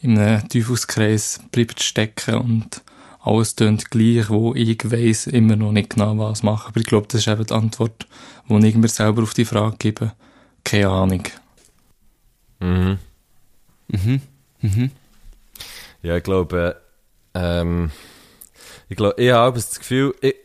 in 0.01 0.17
einem 0.17 0.47
Teufelskreis 0.47 1.41
bleibt 1.51 1.81
stecken 1.81 2.35
und 2.35 2.81
alles 3.23 3.55
tönt 3.55 3.91
gleich, 3.91 4.29
wo 4.29 4.53
ich 4.55 4.79
weiss 4.89 5.27
immer 5.27 5.55
noch 5.55 5.71
nicht 5.71 5.91
genau 5.91 6.17
was 6.17 6.43
machen. 6.43 6.69
Aber 6.69 6.79
ich 6.79 6.87
glaube, 6.87 7.07
das 7.07 7.21
ist 7.21 7.27
eben 7.27 7.45
die 7.45 7.53
Antwort, 7.53 8.07
die 8.49 8.67
ich 8.67 8.75
mir 8.75 8.87
selber 8.87 9.23
auf 9.23 9.33
die 9.33 9.45
Frage 9.45 9.75
gebe. 9.77 10.13
Keine 10.63 10.89
Ahnung. 10.89 11.23
Mhm. 12.61 12.99
Mhm. 13.87 14.21
Mhm. 14.61 14.91
Ja, 16.03 16.17
ich 16.17 16.23
glaube, 16.23 16.81
ähm, 17.33 17.91
ich 18.87 18.95
glaube, 18.95 19.21
ich 19.21 19.31
habe 19.31 19.55
das 19.55 19.79
Gefühl, 19.79 20.15
ich, 20.21 20.35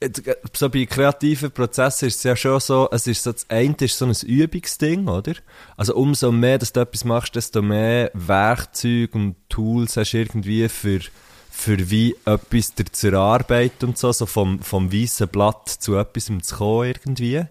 jetzt, 0.00 0.22
so 0.52 0.68
bei 0.68 0.86
kreativen 0.86 1.50
Prozessen 1.50 2.08
ist 2.08 2.16
es 2.16 2.22
ja 2.24 2.36
schon 2.36 2.60
so, 2.60 2.88
es 2.90 3.06
ist 3.06 3.22
so, 3.22 3.32
das 3.32 3.48
eine 3.48 3.74
ist 3.80 3.96
so 3.96 4.06
ein 4.06 4.14
Übungsding, 4.26 5.08
oder? 5.08 5.34
Also 5.76 5.94
umso 5.94 6.32
mehr, 6.32 6.58
dass 6.58 6.72
du 6.72 6.80
etwas 6.80 7.04
machst, 7.04 7.36
desto 7.36 7.62
mehr 7.62 8.10
Werkzeuge 8.14 9.10
und 9.12 9.36
Tools 9.48 9.96
hast 9.96 10.12
du 10.12 10.18
irgendwie 10.18 10.68
für, 10.68 11.00
für 11.50 11.90
wie 11.90 12.16
etwas 12.24 12.74
dir 12.74 12.86
zu 12.86 13.08
erarbeiten 13.08 13.86
und 13.86 13.98
so, 13.98 14.12
so 14.12 14.26
vom, 14.26 14.60
vom 14.60 14.92
weißen 14.92 15.28
Blatt 15.28 15.68
zu 15.68 15.96
etwas 15.96 16.26
zu 16.26 16.56
kommen 16.56 16.88
irgendwie. 16.88 17.46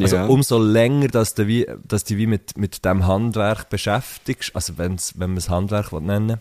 Also 0.00 0.16
Ja. 0.16 0.26
umso 0.26 0.58
länger, 0.58 1.08
dass 1.08 1.34
du, 1.34 1.46
wie, 1.46 1.66
dass 1.86 2.04
du 2.04 2.14
dich 2.14 2.18
wie 2.18 2.26
mit, 2.26 2.58
mit 2.58 2.84
dem 2.84 3.06
Handwerk 3.06 3.68
beschäftigst, 3.70 4.54
also 4.54 4.76
wenn's, 4.78 5.14
wenn 5.18 5.30
man 5.30 5.36
es 5.38 5.48
Handwerk 5.48 5.92
will 5.92 6.00
nennen 6.00 6.38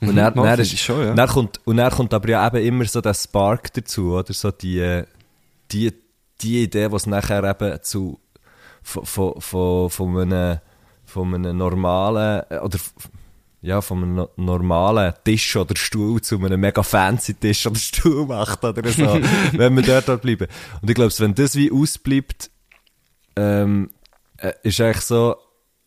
und 0.00 0.08
Mhm, 0.12 0.16
dann, 0.16 0.34
mal, 0.34 0.44
dann 0.44 0.60
ist, 0.60 0.78
schon, 0.78 1.00
ja. 1.04 1.14
dann 1.14 1.28
kommt, 1.28 1.60
und 1.64 1.76
dann 1.78 1.90
kommt 1.90 2.14
aber 2.14 2.28
ja 2.28 2.46
eben 2.46 2.64
immer 2.64 2.84
so 2.84 3.00
der 3.00 3.14
Spark 3.14 3.72
dazu, 3.72 4.12
oder 4.14 4.32
so 4.32 4.50
die, 4.50 5.02
die, 5.72 5.92
die 6.40 6.62
Idee, 6.64 6.92
was 6.92 7.06
nachher 7.06 7.42
eben 7.42 7.82
zu, 7.82 8.20
von, 8.82 9.04
von, 9.06 9.40
von, 9.40 9.90
von 9.90 10.18
einem, 10.18 10.58
von 11.04 11.34
einem 11.34 11.56
normalen, 11.56 12.42
äh, 12.50 12.58
oder 12.58 12.78
ja, 13.60 13.80
von 13.80 13.98
einem 14.04 14.14
no 14.14 14.28
normalen 14.36 15.14
Tisch 15.24 15.56
oder 15.56 15.74
Stuhl 15.74 16.20
zu 16.20 16.36
einem 16.36 16.60
mega 16.60 16.82
fancy 16.84 17.34
Tisch 17.34 17.66
oder 17.66 17.74
Stuhl 17.78 18.24
macht 18.26 18.62
oder 18.62 18.88
so, 18.92 19.02
wenn 19.54 19.74
wir 19.74 19.82
dort, 19.82 20.08
dort 20.08 20.22
bleiben. 20.22 20.46
Und 20.80 20.88
ich 20.88 20.94
glaube, 20.94 21.12
wenn 21.18 21.34
das 21.34 21.56
wie 21.56 21.72
ausbleibt, 21.72 22.50
ähm, 23.38 23.90
äh, 24.38 24.52
ist 24.62 24.80
eigentlich 24.80 25.00
so, 25.02 25.36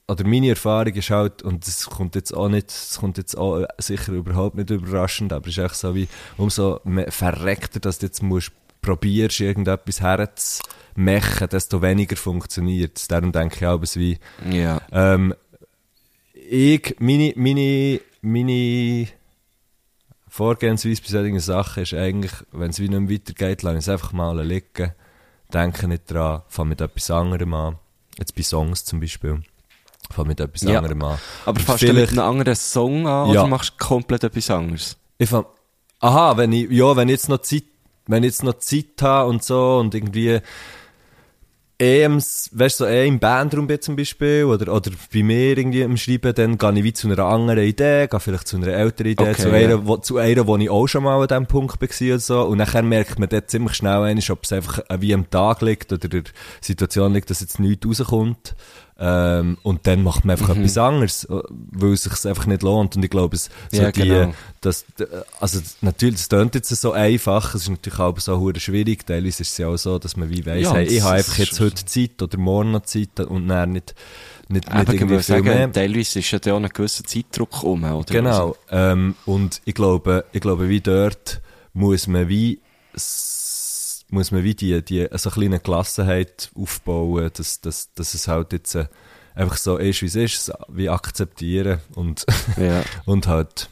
oder 0.08 0.26
meine 0.26 0.50
Erfahrung 0.50 0.94
ist 0.94 1.10
halt, 1.10 1.42
und 1.42 1.66
das 1.68 1.86
kommt 1.86 2.16
jetzt 2.16 2.34
auch 2.34 2.50
nicht, 2.50 2.68
das 2.70 2.98
kommt 3.00 3.18
jetzt 3.18 3.38
auch 3.38 3.66
sicher 3.78 4.14
überhaupt 4.14 4.56
nicht 4.56 4.70
überraschend, 4.70 5.32
aber 5.34 5.48
es 5.48 5.58
ist 5.58 5.64
echt 5.64 5.76
so 5.76 5.96
wie, 5.96 6.08
umso 6.38 6.80
verreckter, 7.10 7.80
dass 7.80 8.00
du 8.00 8.06
jetzt 8.08 8.22
musst, 8.24 8.52
probierst, 8.82 9.40
irgendetwas 9.40 10.02
herzumachen, 10.02 11.50
desto 11.50 11.82
weniger 11.82 12.16
funktioniert 12.16 12.98
es. 12.98 13.08
Darum 13.08 13.32
denke 13.32 13.56
ich 13.58 13.66
auch, 13.66 13.82
wie, 13.96 14.18
Ja. 14.50 14.82
ähm, 14.92 15.34
ich, 16.34 16.96
meine, 17.00 17.34
meine, 17.38 18.02
meine 18.22 19.08
Vorgehensweise 20.28 21.02
bei 21.02 21.08
solchen 21.10 21.40
Sachen 21.40 21.84
ist 21.84 21.94
eigentlich, 21.94 22.32
wenn 22.52 22.72
es 22.72 22.80
wie 22.80 22.90
nicht 22.90 23.00
mehr 23.00 23.12
weitergeht, 23.12 23.62
lasse 23.64 23.78
ich 23.78 23.84
es 23.84 23.90
einfach 23.90 24.14
mal 24.14 24.42
liegen, 24.46 24.92
denke 25.52 25.88
nicht 25.88 26.10
dran, 26.12 26.42
fange 26.48 26.70
mit 26.70 26.82
etwas 26.82 27.12
anderem 27.12 27.54
an. 27.54 27.78
Jetzt 28.18 28.36
bei 28.36 28.42
Songs 28.44 28.84
zum 28.86 29.00
Beispiel. 29.00 29.42
Fange 30.12 30.30
mit 30.30 30.40
etwas 30.40 30.64
Ja. 30.64 30.78
anderem 30.80 31.02
an. 31.04 31.18
Aber 31.46 31.60
fängst 31.60 31.84
du 31.84 31.94
mit 31.94 32.10
einem 32.10 32.20
anderen 32.20 32.56
Song 32.56 33.08
an 33.08 33.28
Ja. 33.32 33.42
oder 33.42 33.48
machst 33.48 33.74
du 33.78 33.86
komplett 33.86 34.24
etwas 34.24 34.50
anderes? 34.50 34.98
Ich 35.18 35.30
fang, 35.30 35.46
aha, 36.00 36.36
wenn 36.38 36.52
ich, 36.52 36.70
ja, 36.72 36.96
wenn 36.96 37.08
ich 37.08 37.14
jetzt 37.14 37.30
noch 37.30 37.40
Zeit, 37.40 37.64
wenn 38.08 38.24
ich 38.24 38.30
jetzt 38.32 38.44
noch 38.44 38.58
Zeit 38.58 39.02
habe 39.02 39.30
und 39.30 39.44
so 39.44 39.78
und 39.78 39.94
irgendwie 39.96 40.40
eh, 41.82 42.04
im, 42.04 42.18
weißt 42.18 42.78
so 42.78 42.86
eh 42.86 43.08
im 43.08 43.20
Bandraum 43.20 43.68
bin 43.68 43.82
zum 43.82 43.96
Beispiel 43.96 44.46
oder, 44.46 44.74
oder 44.74 44.92
bei 45.14 45.24
mir 45.24 45.58
irgendwie 45.58 45.82
im 45.82 45.98
Schreiben, 45.98 46.34
dann 46.34 46.58
gehe 46.58 46.74
ich 46.74 46.84
wie 46.84 46.94
zu 46.94 47.08
einer 47.08 47.26
anderen 47.26 47.64
Idee, 47.64 48.08
gehe 48.08 48.20
vielleicht 48.20 48.48
zu 48.48 48.58
einer 48.58 48.68
älteren 48.68 49.12
Idee, 49.12 49.24
Okay, 49.24 49.42
zu, 49.42 49.52
einer, 49.52 49.86
wo, 49.88 49.98
zu 49.98 50.18
einer, 50.18 50.46
wo 50.48 50.58
ich 50.58 50.70
auch 50.70 50.88
schon 50.88 51.04
mal 51.04 51.22
an 51.22 51.28
diesem 51.28 51.48
Punkt 51.48 51.82
war 51.82 52.08
oder 52.08 52.20
so. 52.20 52.42
Und 52.44 52.60
nachher 52.60 52.84
merkt 52.84 53.20
man 53.20 53.30
dort 53.30 53.50
ziemlich 53.50 53.74
schnell 53.74 54.20
ob 54.30 54.44
es 54.44 54.54
einfach 54.54 54.80
äh, 54.90 55.02
wie 55.02 55.14
am 55.14 55.30
Tag 55.30 55.62
liegt 55.62 55.92
oder 55.92 56.08
der 56.08 56.24
Situation 56.62 57.14
liegt, 57.14 57.30
dass 57.30 57.42
jetzt 57.42 57.60
nichts 57.60 57.86
rauskommt. 57.86 58.56
Ähm, 59.04 59.58
und 59.64 59.88
dann 59.88 60.04
macht 60.04 60.26
man 60.26 60.38
einfach 60.38 60.54
Mhm. 60.54 60.62
etwas 60.62 60.78
anderes, 60.78 61.24
äh, 61.26 61.40
weil 61.72 61.94
es 61.94 62.04
sich 62.04 62.26
einfach 62.28 62.46
nicht 62.46 62.62
lohnt. 62.62 62.96
Und 62.96 63.04
ich 63.04 63.10
glaube, 63.10 63.36
es, 63.36 63.50
so 63.72 63.82
Ja, 63.82 63.92
die, 63.92 64.02
genau. 64.08 64.32
das, 64.62 64.86
d- 65.00 65.08
also 65.40 65.60
natürlich, 65.82 66.18
das 66.20 66.30
klingt 66.30 66.54
jetzt 66.54 66.70
so 66.70 66.92
einfach, 66.92 67.56
es 67.56 67.64
ist 67.64 67.70
natürlich 67.70 67.98
auch 67.98 68.20
so 68.20 68.40
hure 68.40 68.60
schwierig, 68.60 69.08
teilweise 69.08 69.42
ist 69.42 69.54
es 69.54 69.58
ja 69.58 69.70
auch 69.70 69.78
so, 69.78 69.98
dass 69.98 70.16
man 70.18 70.30
wie 70.30 70.46
weiss, 70.46 70.66
Ja, 70.66 70.76
hey, 70.76 70.86
ich 70.86 71.02
habe 71.02 71.16
einfach 71.16 71.36
jetzt 71.40 71.60
heute 71.60 71.84
Zeit 71.84 72.22
oder 72.22 72.38
morgen 72.38 72.72
noch 72.72 72.84
Zeit 72.84 73.20
und 73.22 73.48
dann 73.48 73.72
nicht, 73.72 73.96
nicht, 74.50 74.68
nicht 74.70 74.80
Eben, 74.82 74.82
ich 74.82 75.02
irgendwie 75.02 75.16
viel 75.16 75.24
sagen, 75.24 75.44
mehr. 75.46 75.72
teilweise 75.72 76.20
ist 76.20 76.30
ja 76.30 76.38
da 76.38 76.54
auch 76.54 76.58
ein 76.58 76.70
gewisser 76.70 77.04
Zeitdruck 77.04 77.64
um, 77.64 77.84
oder? 77.84 78.14
Genau, 78.14 78.56
ähm, 78.70 79.16
und 79.26 79.62
ich 79.66 79.74
glaube, 79.74 80.26
ich 80.32 80.42
glaube, 80.42 80.70
wie 80.70 80.80
dort 80.82 81.42
muss 81.74 82.06
man 82.06 82.30
wie, 82.30 82.60
muss 84.12 84.32
man 84.32 84.44
wie 84.44 84.54
die, 84.54 84.84
die, 84.84 85.08
so 85.14 85.30
eine 85.30 85.34
kleine 85.34 85.60
Gelassenheit 85.60 86.52
aufbauen, 86.56 87.32
dass, 87.34 87.62
dass, 87.62 87.94
dass 87.94 88.14
es 88.14 88.28
halt 88.28 88.54
jetzt 88.54 88.76
äh, 88.76 88.88
einfach 89.34 89.58
so 89.58 89.78
ist, 89.78 90.02
wie 90.02 90.08
es 90.08 90.16
ist, 90.16 90.52
wie 90.68 90.90
akzeptieren 90.90 91.80
und, 91.96 92.26
Ja. 92.58 92.84
und 93.06 93.28
halt, 93.28 93.70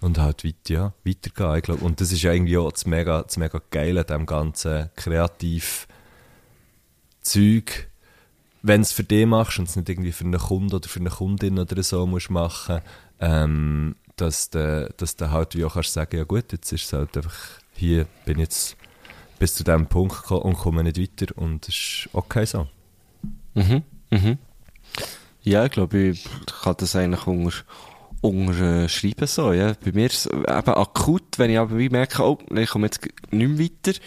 und 0.00 0.18
halt 0.18 0.44
weiter, 0.44 0.74
ja, 0.74 0.92
weitergehen, 1.04 1.56
ich 1.56 1.62
glaube. 1.62 1.84
Und 1.84 2.00
das 2.00 2.12
ist 2.12 2.22
ja 2.22 2.32
irgendwie 2.32 2.58
auch 2.58 2.72
das 2.72 2.86
mega, 2.86 3.22
das 3.22 3.36
mega 3.36 3.60
geile 3.70 4.00
an 4.00 4.06
dem 4.06 4.26
ganzen 4.26 4.90
kreativ 4.96 5.86
Zeug, 7.22 7.88
wenn 8.62 8.80
es 8.80 8.92
für 8.92 9.04
dich 9.04 9.26
machst 9.26 9.58
und 9.58 9.68
es 9.68 9.76
nicht 9.76 9.88
irgendwie 9.88 10.12
für 10.12 10.24
einen 10.24 10.38
Kunden 10.38 10.74
oder 10.74 10.88
für 10.88 11.00
eine 11.00 11.10
Kundin 11.10 11.58
oder 11.58 11.82
so 11.82 12.06
musst 12.06 12.30
machen, 12.30 12.80
ähm, 13.20 13.96
dass 14.16 14.50
du, 14.50 14.92
dass 14.96 15.16
halt 15.20 15.54
wie 15.54 15.64
auch 15.64 15.74
kannst 15.74 15.92
sagen, 15.92 16.16
ja 16.16 16.24
gut, 16.24 16.50
jetzt 16.52 16.72
ist 16.72 16.86
es 16.86 16.92
halt 16.92 17.16
einfach, 17.16 17.36
hier 17.74 18.06
bin 18.24 18.38
ich 18.38 18.44
jetzt 18.44 18.76
bis 19.38 19.54
zu 19.54 19.64
diesem 19.64 19.86
Punkt 19.86 20.22
gekommen 20.22 20.42
und 20.42 20.58
komme 20.58 20.84
nicht 20.84 20.98
weiter 20.98 21.36
und 21.36 21.68
es 21.68 21.74
ist 21.74 22.08
okay 22.12 22.44
so. 22.44 22.66
Mhm. 23.54 23.82
Mhm. 24.10 24.38
Ja, 25.42 25.64
ich 25.64 25.70
glaube, 25.70 25.98
ich 25.98 26.24
kann 26.62 26.74
das 26.78 26.96
eigentlich 26.96 27.26
unter, 27.26 27.56
unterschreiben 28.20 29.26
so, 29.26 29.52
ja. 29.52 29.74
Bei 29.84 29.92
mir 29.92 30.06
ist 30.06 30.26
es 30.26 30.32
eben 30.32 30.44
akut, 30.46 31.38
wenn 31.38 31.50
ich 31.50 31.58
aber 31.58 31.78
wie 31.78 31.88
merke, 31.88 32.22
oh, 32.22 32.38
ich 32.54 32.70
komme 32.70 32.86
jetzt 32.86 33.06
nicht 33.30 33.48
mehr 33.48 33.58
weiter, 33.58 33.98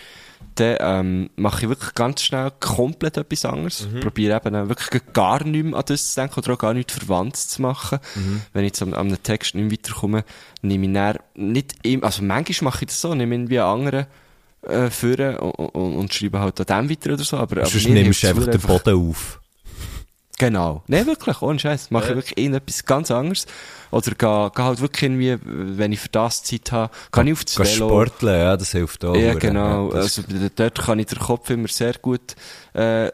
dann 0.56 0.78
ähm, 0.82 1.30
mache 1.38 1.64
ich 1.64 1.70
wirklich 1.70 1.94
ganz 1.94 2.22
schnell 2.22 2.52
komplett 2.60 3.18
etwas 3.18 3.46
anderes. 3.46 3.88
Probiere 4.02 4.42
eben 4.46 4.70
wirklich 4.70 5.02
gar 5.14 5.44
nicht 5.44 5.64
mehr 5.64 5.78
an 5.78 5.86
das 5.88 6.14
zu 6.14 6.20
denken 6.20 6.40
oder 6.40 6.54
auch 6.54 6.58
gar 6.58 6.74
nichts 6.74 6.94
Verwandtes 6.94 7.48
zu 7.48 7.62
machen. 7.62 8.00
Wenn 8.54 8.66
ich 8.66 8.72
jetzt 8.72 8.82
an, 8.82 8.94
an 8.94 9.08
einem 9.08 9.24
Text 9.24 9.56
nicht 9.56 9.64
mehr 9.64 9.72
weiterkomme, 9.72 10.26
nehme 10.62 10.88
ich 10.88 10.94
dann 10.94 11.18
nicht 11.36 11.76
immer, 11.84 12.04
also 12.06 12.24
manchmal 12.24 12.72
mache 12.72 12.84
ich 12.84 12.90
das 12.90 13.02
so, 13.02 13.16
nehme 13.16 13.36
irgendwie 13.36 13.60
einen 13.60 13.86
anderen 13.86 14.08
äh, 14.68 14.90
führen 14.90 15.38
und, 15.38 15.52
und, 15.52 15.96
und 15.96 16.14
schreibe 16.14 16.40
halt 16.40 16.60
an 16.72 16.88
dem 16.88 16.90
weiter 16.90 17.14
oder 17.14 17.24
so, 17.24 17.38
aber, 17.38 17.58
aber 17.58 17.66
Sonst 17.66 17.88
nimmst 17.88 18.24
du 18.24 18.28
einfach 18.28 18.48
den 18.48 18.62
Boden 18.62 18.96
auf. 19.10 19.40
Genau. 20.38 20.82
Nein, 20.88 21.06
wirklich, 21.06 21.40
ohne 21.44 21.60
Scheiß. 21.60 21.92
Mache 21.92 22.10
ich 22.10 22.16
wirklich 22.16 22.38
irgendetwas 22.38 22.84
ganz 22.86 23.12
anderes. 23.12 23.46
Oder 23.92 24.12
gehe, 24.16 24.52
gehe 24.56 24.66
halt 24.66 24.82
wirklich 24.82 25.04
irgendwie, 25.04 25.38
wenn 25.44 25.92
ich 25.92 26.00
für 26.00 26.10
das 26.10 26.42
Zeit 26.42 26.72
habe, 26.72 26.92
kann 27.12 27.28
ich 27.28 27.34
auf 27.34 27.46
das 27.46 27.60
Velo. 27.60 27.90
sporteln, 27.90 28.40
ja, 28.40 28.58
das 28.58 28.72
hilft 28.72 29.06
auch. 29.06 29.16
Ja, 29.16 29.36
genau. 29.36 29.92
Ja, 29.94 30.00
also 30.00 30.24
dort 30.56 30.82
kann 30.82 30.98
ich 30.98 31.06
den 31.08 31.20
Kopf 31.20 31.48
immer 31.52 31.68
sehr 31.68 31.94
gut 32.02 32.36
äh, 32.74 33.10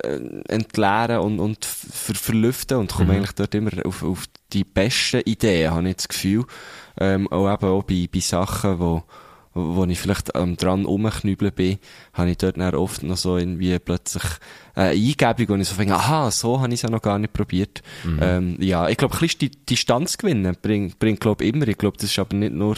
entleeren 0.48 1.18
und, 1.20 1.40
und 1.42 1.66
ver 1.66 2.16
verlüften 2.16 2.78
und 2.78 2.94
Mhm. 2.94 2.98
komme 2.98 3.14
eigentlich 3.16 3.34
dort 3.34 3.54
immer 3.56 3.72
auf, 3.86 4.04
auf 4.04 4.24
die 4.54 4.64
besten 4.64 5.20
Ideen, 5.26 5.72
habe 5.74 5.90
ich 5.90 5.98
das 5.98 6.08
Gefühl. 6.08 6.46
Ähm, 6.98 7.30
auch 7.30 7.52
eben 7.54 7.66
auch 7.70 7.84
bei, 7.84 8.08
bei 8.12 8.20
Sachen, 8.22 8.80
wo, 8.80 9.04
wo 9.58 9.84
ich 9.86 10.00
vielleicht 10.00 10.32
ähm, 10.36 10.56
dran 10.58 10.86
rumknübeln 10.86 11.52
bin, 11.54 11.80
habe 12.14 12.30
ich 12.32 12.38
dort 12.38 12.58
dann 12.58 12.76
oft 12.76 13.04
noch 13.04 13.18
so 13.18 13.38
irgendwie 13.38 13.78
plötzlich 13.80 14.24
äh, 14.76 14.92
Eingebung, 14.92 15.58
wo 15.58 15.62
ich 15.62 15.68
so 15.68 15.76
denke, 15.76 15.96
aha, 15.96 16.32
so 16.32 16.60
habe 16.60 16.70
ich 16.70 16.76
es 16.76 16.82
ja 16.84 16.90
noch 16.90 17.02
gar 17.02 17.18
nicht 17.20 17.34
probiert. 17.34 17.82
Mhm. 18.04 18.20
Ähm, 18.22 18.58
ja, 18.60 18.88
ich 18.90 18.98
glaube, 18.98 19.16
ein 19.16 19.20
bisschen 19.20 19.40
die 19.40 19.52
Distanz 19.66 20.18
gewinnen 20.18 20.56
bringt, 20.62 21.00
bringt 21.00 21.20
glaube 21.20 21.44
ich, 21.44 21.54
immer. 21.54 21.68
Ich 21.68 21.78
glaube, 21.78 21.98
das 21.98 22.10
ist 22.12 22.20
aber 22.20 22.36
nicht 22.36 22.54
nur 22.54 22.76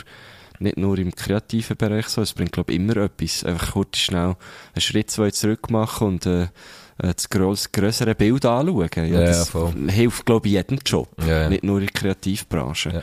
nicht 0.62 0.76
nur 0.78 0.98
im 0.98 1.16
kreativen 1.16 1.78
Bereich 1.78 2.08
so, 2.08 2.22
es 2.22 2.34
bringt, 2.34 2.52
glaube 2.52 2.74
ich, 2.74 2.80
immer 2.80 2.98
etwas. 2.98 3.46
Einfach 3.46 3.72
kurz 3.72 3.98
schnell 3.98 4.36
einen 4.74 4.82
Schritt, 4.82 5.10
zwei 5.10 5.32
zurück 5.32 5.70
machen 5.72 6.08
und 6.08 6.26
äh, 6.26 6.44
äh, 6.44 7.14
das 7.16 7.30
grössere 7.30 8.14
Bild 8.14 8.46
anschauen. 8.46 8.90
Ja, 8.94 9.04
Ja, 9.06 9.20
das 9.22 9.50
voll. 9.50 9.74
hilft, 9.88 10.26
glaube 10.26 10.48
ich, 10.48 10.56
jedem 10.56 10.80
Job. 10.86 11.08
Ja, 11.22 11.44
ja. 11.44 11.50
Nicht 11.50 11.64
nur 11.64 11.80
in 11.80 11.86
der 11.86 11.94
Kreativbranche. 11.94 13.02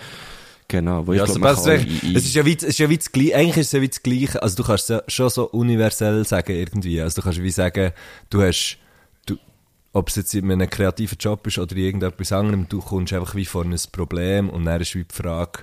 Genau, 0.69 1.07
wo 1.07 1.13
Ja, 1.13 1.23
ich 1.25 1.29
also, 1.29 1.41
glaube, 1.41 1.55
man 1.55 1.79
es, 1.79 1.83
kann 1.83 2.11
ist, 2.13 2.17
es 2.17 2.25
ist 2.27 2.35
ja 2.35 2.45
wie, 2.45 2.57
es 2.57 2.63
ist 2.65 2.79
ja 2.79 2.89
wie 2.89 2.97
das 2.97 3.13
Gleiche, 3.13 3.37
eigentlich 3.37 3.57
ist 3.59 3.67
es 3.67 3.73
ja 3.73 3.81
wie 3.83 3.89
das 3.89 4.03
Gleiche, 4.03 4.43
also 4.43 4.57
du 4.57 4.65
kannst 4.65 4.91
es 4.91 5.03
schon 5.13 5.31
so 5.31 5.49
universell 5.51 6.25
sagen 6.27 6.53
irgendwie, 6.53 7.01
also 7.01 7.21
du 7.21 7.25
kannst 7.25 7.43
wie 7.43 7.51
sagen, 7.51 7.93
du 8.31 8.43
hast, 8.43 8.79
du, 9.27 9.37
ob 9.93 10.09
es 10.09 10.17
jetzt 10.17 10.35
in 10.35 10.51
einem 10.51 10.69
kreativen 10.69 11.19
Job 11.19 11.47
ist 11.47 11.59
oder 11.59 11.77
irgendetwas 11.77 12.33
anderem, 12.33 12.69
du 12.69 12.81
kommst 12.81 13.13
einfach 13.13 13.37
wie 13.37 13.45
vor 13.45 13.65
ein 13.65 13.77
Problem 13.93 14.51
und 14.51 14.65
dann 14.65 14.81
ist 14.81 14.95
wie 14.97 15.05
die 15.05 15.15
Frage, 15.15 15.61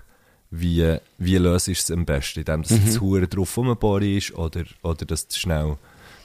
wie, 0.52 0.98
wie 1.18 1.38
löst 1.38 1.68
du 1.68 1.72
es 1.72 1.92
am 1.92 2.06
besten, 2.06 2.40
indem 2.40 2.64
du 2.64 2.76
jetzt 2.76 3.02
hure 3.02 3.28
drauf 3.28 3.58
rumbohrst 3.58 4.36
oder, 4.36 4.64
oder 4.84 5.06
dass 5.06 5.28
du 5.28 5.36
schnell, 5.36 5.78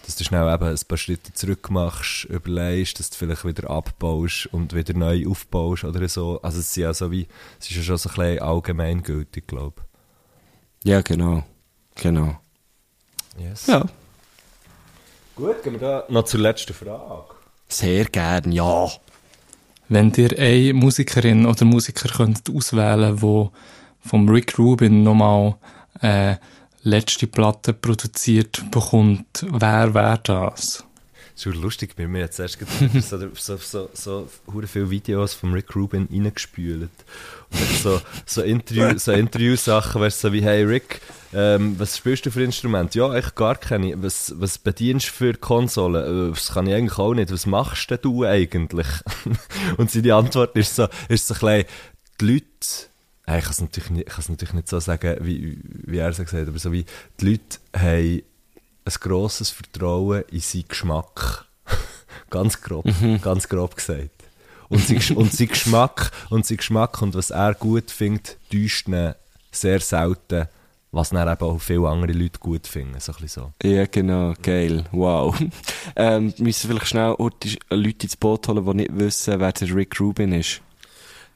dass 0.09 0.17
du 0.17 0.25
schnell 0.25 0.51
eben 0.51 0.65
ein 0.65 0.79
paar 0.89 0.97
Schritte 0.97 1.35
zurück 1.35 1.69
machst, 1.71 2.25
überlegst, 2.25 2.99
dass 2.99 3.11
du 3.11 3.19
vielleicht 3.19 3.45
wieder 3.45 3.69
abbaust 3.69 4.47
und 4.53 4.75
wieder 4.75 4.95
neu 4.95 5.27
aufbaust 5.29 5.85
oder 5.85 6.09
so. 6.09 6.41
Also 6.41 6.61
es 6.61 6.69
ist 6.69 6.77
ja 6.77 6.95
so 6.95 7.11
wie, 7.11 7.29
es 7.61 7.69
ist 7.69 7.77
ja 7.77 7.83
schon 7.83 7.99
so 7.99 8.09
ein 8.09 8.15
bisschen 8.15 8.39
allgemeingültig, 8.39 9.47
glaube 9.47 9.83
ja, 10.83 11.03
genau. 11.03 11.43
Genau. 11.95 12.39
ich. 13.37 13.45
Yes. 13.45 13.67
Ja. 13.67 13.85
Gut, 15.37 15.63
gehen 15.63 15.75
wir 15.75 15.81
da 15.81 16.05
noch 16.09 16.25
zur 16.25 16.41
letzten 16.41 16.73
Frage. 16.73 17.35
Sehr 17.69 18.07
gern, 18.07 18.51
ja. 18.51 18.89
Wenn 19.91 20.11
ihr 20.15 20.39
eine 20.39 20.73
Musikerin 20.73 21.45
oder 21.45 21.67
Musiker 21.67 22.09
könnt 22.09 22.49
auswählen, 22.49 23.21
wo 23.21 23.53
vom 24.01 24.27
Rick 24.31 24.59
Rubin 24.59 25.03
nochmal 25.03 25.57
äh, 26.01 26.37
letzte 26.89 27.27
Platte 27.27 27.73
produziert 27.73 28.71
bekommt, 28.71 29.47
wer 29.49 29.95
wäre 29.95 30.21
das? 30.23 30.85
Das 31.35 31.47
ist 31.47 31.63
lustig, 31.63 31.95
bei 31.95 32.09
mir 32.09 32.23
jetzt 32.23 32.41
erst 32.41 32.59
so, 33.01 33.19
so, 33.35 33.57
so, 33.57 33.89
so, 33.93 34.29
viele 34.67 34.91
Videos 34.91 35.35
von 35.35 35.53
Rick 35.53 35.77
Rubin 35.77 36.09
reingespült. 36.11 36.91
Und 37.53 37.79
so, 37.81 38.01
so, 38.27 38.43
Interview, 38.43 38.99
so 38.99 39.13
Interview-Sachen, 39.13 40.01
weißt 40.01 40.21
so 40.21 40.33
wie, 40.33 40.43
hey 40.43 40.65
Rick, 40.65 41.01
ähm, 41.33 41.79
was 41.79 41.97
spielst 41.97 42.27
du 42.27 42.33
für 42.33 42.43
Instrumente? 42.43 42.99
Ja, 42.99 43.15
ich 43.15 43.37
gar 43.37 43.55
keine. 43.55 44.03
Was, 44.03 44.35
was 44.37 44.59
bedienst 44.59 45.11
du 45.11 45.13
für 45.13 45.35
Konsolen? 45.35 46.31
Äh, 46.31 46.35
Das 46.35 46.55
kann 46.55 46.67
ich 46.67 46.75
eigentlich 46.75 46.99
auch 46.99 47.15
nicht. 47.15 47.31
Was 47.31 47.47
machst 47.47 47.89
denn 47.91 47.99
du 48.03 48.25
eigentlich? 48.25 48.89
Und 49.77 49.93
seine 49.93 50.17
Antwort 50.17 50.57
ist 50.57 50.75
so, 50.75 50.89
ist 51.09 51.29
so 51.29 51.35
ein 51.35 51.41
bisschen, 51.41 51.65
die 52.21 52.33
Leute, 52.33 52.88
ich 53.37 53.45
kann 53.45 53.53
es 53.53 53.61
natürlich 53.61 53.91
nicht, 53.91 54.09
ich 54.09 54.13
kann 54.15 54.21
es 54.21 54.29
natürlich 54.29 54.55
nicht 54.55 54.69
so 54.69 54.81
sagen, 54.81 55.19
wie, 55.21 55.59
wie 55.63 55.99
er 55.99 56.09
es 56.09 56.17
gesagt 56.17 56.33
hat, 56.33 56.49
aber 56.49 56.59
so 56.59 56.73
wie, 56.73 56.87
die 57.21 57.25
Leute 57.25 57.59
haben 57.77 58.23
ein 58.85 58.95
grosses 59.01 59.51
Vertrauen 59.51 60.25
in 60.31 60.41
seinen 60.41 60.69
Geschmack. 60.69 61.45
ganz 62.31 62.61
grob, 62.61 62.87
ganz 63.21 63.49
grob 63.49 63.77
gesagt. 63.77 64.11
und 64.69 64.81
sein, 64.81 65.17
und 65.17 65.33
sein 65.33 65.49
Geschmack, 65.49 66.11
und 66.31 66.47
sein 66.47 66.57
Geschmack 66.57 67.01
und 67.03 67.15
was 67.15 67.31
er 67.31 67.55
gut 67.55 67.91
findet, 67.91 68.39
täuscht 68.51 68.89
ihn 68.89 69.15
sehr 69.51 69.81
selten, 69.81 70.49
was 70.91 71.11
dann 71.11 71.29
eben 71.29 71.41
auch 71.43 71.61
viele 71.61 71.89
andere 71.89 72.13
Leute 72.13 72.39
gut 72.39 72.67
finden, 72.67 72.99
so 73.01 73.13
ein 73.13 73.21
bisschen 73.21 73.53
so. 73.63 73.69
Ja, 73.69 73.87
genau, 73.87 74.35
geil, 74.43 74.85
wow. 74.93 75.39
ähm, 75.97 76.33
müssen 76.39 76.71
vielleicht 76.71 76.89
schnell 76.89 77.15
Leute 77.19 78.03
ins 78.03 78.17
Boot 78.17 78.49
holen, 78.49 78.65
die 78.65 78.75
nicht 78.75 78.99
wissen, 78.99 79.41
wer 79.41 79.53
der 79.53 79.75
Rick 79.75 80.01
Rubin 80.01 80.33
ist. 80.33 80.63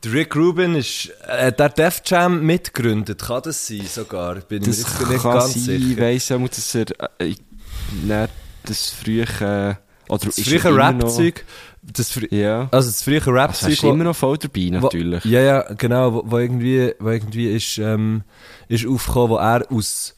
Der 0.04 0.12
Rick 0.12 0.34
Rubin 0.34 0.74
ist, 0.74 1.12
äh, 1.28 1.52
der 1.52 1.68
Def 1.68 2.02
Jam 2.04 2.44
mitgegründet, 2.44 3.22
kann 3.22 3.42
das 3.44 3.66
sein 3.66 3.86
sogar? 3.86 4.34
Bin 4.36 4.62
das 4.62 4.80
ich 4.80 5.00
mir 5.00 5.12
nicht 5.12 5.22
ganz 5.22 5.52
sein, 5.52 5.62
sicher. 5.62 5.90
Ich 5.90 6.00
weiss 6.00 6.28
ja, 6.28 6.38
dass 6.38 6.74
er, 6.74 6.86
äh, 7.18 8.26
das 8.64 8.90
frühe, 8.90 9.22
äh, 9.22 9.74
oder 10.08 10.26
das 10.26 10.40
frühe 10.40 10.76
Rap-Zeug, 10.76 11.44
das 11.82 12.18
ja. 12.30 12.68
also 12.72 12.90
das 12.90 13.02
frühe 13.02 13.24
Rap-Zeug. 13.24 13.70
Also 13.70 13.90
immer 13.90 14.04
noch 14.04 14.16
voll 14.16 14.38
dabei, 14.38 14.70
natürlich. 14.70 15.24
Wo, 15.24 15.28
ja, 15.28 15.40
ja, 15.40 15.72
genau, 15.74 16.14
wo, 16.14 16.22
wo, 16.26 16.38
irgendwie, 16.38 16.94
wo 16.98 17.10
irgendwie 17.10 17.54
ist, 17.54 17.78
ähm, 17.78 18.22
ist 18.66 18.86
aufgekommen, 18.86 19.30
wo 19.30 19.36
er 19.36 19.70
aus, 19.70 20.16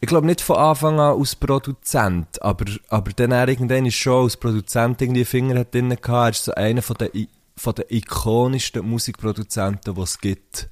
ich 0.00 0.08
glaube 0.08 0.26
nicht 0.28 0.40
von 0.40 0.56
Anfang 0.56 1.00
an 1.00 1.18
als 1.18 1.34
Produzent, 1.34 2.40
aber, 2.42 2.66
aber 2.88 3.10
dann 3.12 3.32
er 3.32 3.48
irgendwann 3.48 3.86
ist 3.86 3.96
schon 3.96 4.22
als 4.22 4.36
Produzent 4.36 5.02
irgendwie 5.02 5.24
Finger 5.24 5.58
hat 5.58 5.74
drin 5.74 5.88
gehabt, 5.88 6.06
er 6.06 6.30
ist 6.30 6.44
so 6.44 6.54
einer 6.54 6.82
von 6.82 6.96
den, 6.96 7.28
von 7.60 7.74
den 7.74 7.84
ikonischsten 7.90 8.88
Musikproduzenten, 8.88 9.94
die 9.94 10.00
es 10.00 10.18
gibt 10.18 10.70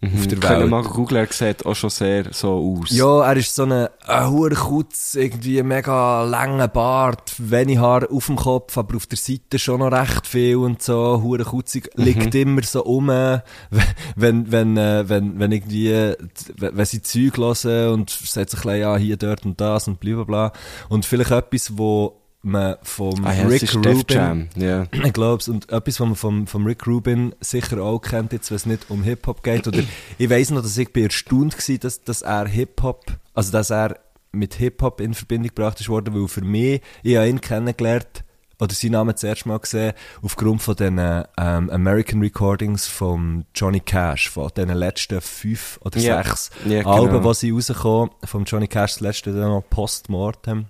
mhm. 0.00 0.18
auf 0.18 0.26
der 0.26 0.42
Welt. 0.42 0.70
mal 0.70 0.82
googeln, 0.82 1.26
er 1.26 1.32
sieht 1.32 1.66
auch 1.66 1.74
schon 1.74 1.90
sehr 1.90 2.32
so 2.32 2.78
aus. 2.80 2.90
Ja, 2.90 3.26
er 3.26 3.36
ist 3.36 3.54
so 3.54 3.64
ein, 3.64 3.88
ein 4.06 4.30
hoher 4.30 4.54
Kutz, 4.54 5.16
irgendwie 5.16 5.62
mega 5.62 6.24
langer 6.24 6.68
Bart, 6.68 7.34
wenig 7.36 7.78
Haar 7.78 8.10
auf 8.10 8.26
dem 8.26 8.36
Kopf, 8.36 8.78
aber 8.78 8.96
auf 8.96 9.06
der 9.06 9.18
Seite 9.18 9.58
schon 9.58 9.80
noch 9.80 9.92
recht 9.92 10.26
viel 10.26 10.56
und 10.56 10.82
so, 10.82 11.20
hoher 11.22 11.44
Kutzig, 11.44 11.90
mhm. 11.94 12.04
liegt 12.04 12.34
immer 12.34 12.62
so 12.62 12.84
um, 12.84 13.08
wenn, 14.16 14.50
wenn, 14.50 14.76
äh, 14.78 15.08
wenn, 15.08 15.38
wenn 15.38 15.52
irgendwie, 15.52 16.14
wenn 16.56 16.86
sie 16.86 17.02
Zeug 17.02 17.36
hören 17.36 17.92
und 17.92 18.08
sagt 18.08 18.50
sich 18.50 18.64
ja, 18.64 18.96
hier, 18.96 19.18
dort 19.18 19.44
und 19.44 19.60
das 19.60 19.88
und 19.88 20.00
blablabla. 20.00 20.52
Und 20.88 21.04
vielleicht 21.04 21.32
etwas, 21.32 21.76
wo 21.76 22.19
man 22.42 22.76
vom 22.82 23.24
ah, 23.24 23.34
ja, 23.34 23.46
Rick 23.46 23.74
Rubin, 23.74 24.48
yeah. 24.56 24.86
ich 24.92 25.12
glaube 25.12 25.44
und 25.50 25.70
etwas, 25.70 26.00
was 26.00 26.06
man 26.06 26.16
vom, 26.16 26.46
vom 26.46 26.66
Rick 26.66 26.86
Rubin 26.86 27.34
sicher 27.40 27.82
auch 27.82 28.00
kennt, 28.00 28.32
jetzt, 28.32 28.50
wenn 28.50 28.56
es 28.56 28.66
nicht 28.66 28.90
um 28.90 29.02
Hip-Hop 29.02 29.42
geht, 29.42 29.68
oder 29.68 29.82
ich 30.18 30.30
weiss 30.30 30.50
noch, 30.50 30.62
dass 30.62 30.76
ich 30.78 30.92
bin 30.92 31.04
erstaunt 31.04 31.56
war, 31.68 31.78
dass, 31.78 32.02
dass 32.02 32.22
er 32.22 32.48
Hip-Hop, 32.48 33.04
also 33.34 33.52
dass 33.52 33.70
er 33.70 33.98
mit 34.32 34.54
Hip-Hop 34.54 35.00
in 35.00 35.14
Verbindung 35.14 35.48
gebracht 35.48 35.80
ist 35.80 35.88
worden, 35.88 36.14
weil 36.14 36.28
für 36.28 36.42
mich, 36.42 36.80
ich 37.02 37.16
habe 37.16 37.28
ihn 37.28 37.40
kennengelernt, 37.40 38.24
oder 38.58 38.74
seinen 38.74 38.92
Namen 38.92 39.16
zuerst 39.16 39.46
mal 39.46 39.58
gesehen, 39.58 39.94
aufgrund 40.22 40.60
von 40.60 40.76
den 40.76 40.98
ähm, 40.98 41.70
American 41.70 42.20
Recordings 42.20 42.86
von 42.86 43.46
Johnny 43.54 43.80
Cash, 43.80 44.28
von 44.28 44.50
den 44.54 44.68
letzten 44.68 45.20
fünf 45.22 45.80
oder 45.82 45.98
yeah. 45.98 46.22
sechs 46.22 46.50
yeah, 46.66 46.86
Alben, 46.86 47.14
genau. 47.16 47.32
die 47.32 47.38
sie 47.38 47.50
rausgekommen, 47.52 48.10
von 48.24 48.44
Johnny 48.44 48.68
Cash, 48.68 48.94
das 48.94 49.00
letzte 49.00 49.32
dann 49.32 49.48
noch 49.48 49.64
Postmortem 49.68 50.66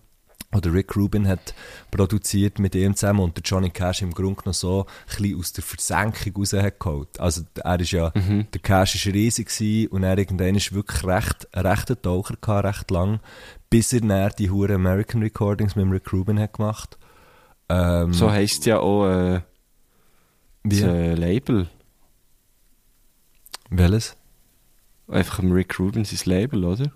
oder 0.52 0.72
Rick 0.72 0.96
Rubin 0.96 1.28
hat 1.28 1.54
produziert 1.90 2.58
mit 2.58 2.74
ihm 2.74 2.96
zusammen 2.96 3.20
und 3.20 3.36
der 3.36 3.42
Johnny 3.44 3.70
Cash 3.70 4.02
im 4.02 4.12
Grunde 4.12 4.42
noch 4.46 4.54
so 4.54 4.84
ein 4.84 5.22
bisschen 5.22 5.38
aus 5.38 5.52
der 5.52 5.64
Versenkung 5.64 6.36
rausgeholt. 6.36 7.20
Also 7.20 7.42
er 7.62 7.80
ist 7.80 7.92
ja, 7.92 8.12
mhm. 8.14 8.46
der 8.52 8.60
Cash 8.60 8.96
ist 8.96 9.14
riesig 9.14 9.48
gewesen 9.48 9.88
und 9.88 10.02
er 10.02 10.18
irgendwann 10.18 10.56
ist 10.56 10.72
wirklich 10.72 11.04
recht, 11.04 11.48
ein 11.52 11.66
rechter 11.66 12.00
Taucher 12.00 12.34
gehabt, 12.40 12.66
recht 12.66 12.90
lang, 12.90 13.20
bis 13.68 13.92
er 13.92 14.00
dann 14.00 14.32
die 14.38 14.50
hure 14.50 14.74
American 14.74 15.22
Recordings 15.22 15.76
mit 15.76 15.90
Rick 15.90 16.12
Rubin 16.12 16.40
hat 16.40 16.54
gemacht. 16.54 16.98
Ähm, 17.68 18.12
so 18.12 18.30
heisst 18.30 18.66
ja 18.66 18.80
auch 18.80 19.06
äh, 19.06 19.42
das 20.64 20.80
äh, 20.80 21.14
Label. 21.14 21.68
Welches? 23.70 24.16
Einfach 25.06 25.38
ein 25.38 25.52
Rick 25.52 25.78
Rubin 25.78 26.04
sein 26.04 26.18
Label, 26.24 26.64
oder? 26.64 26.90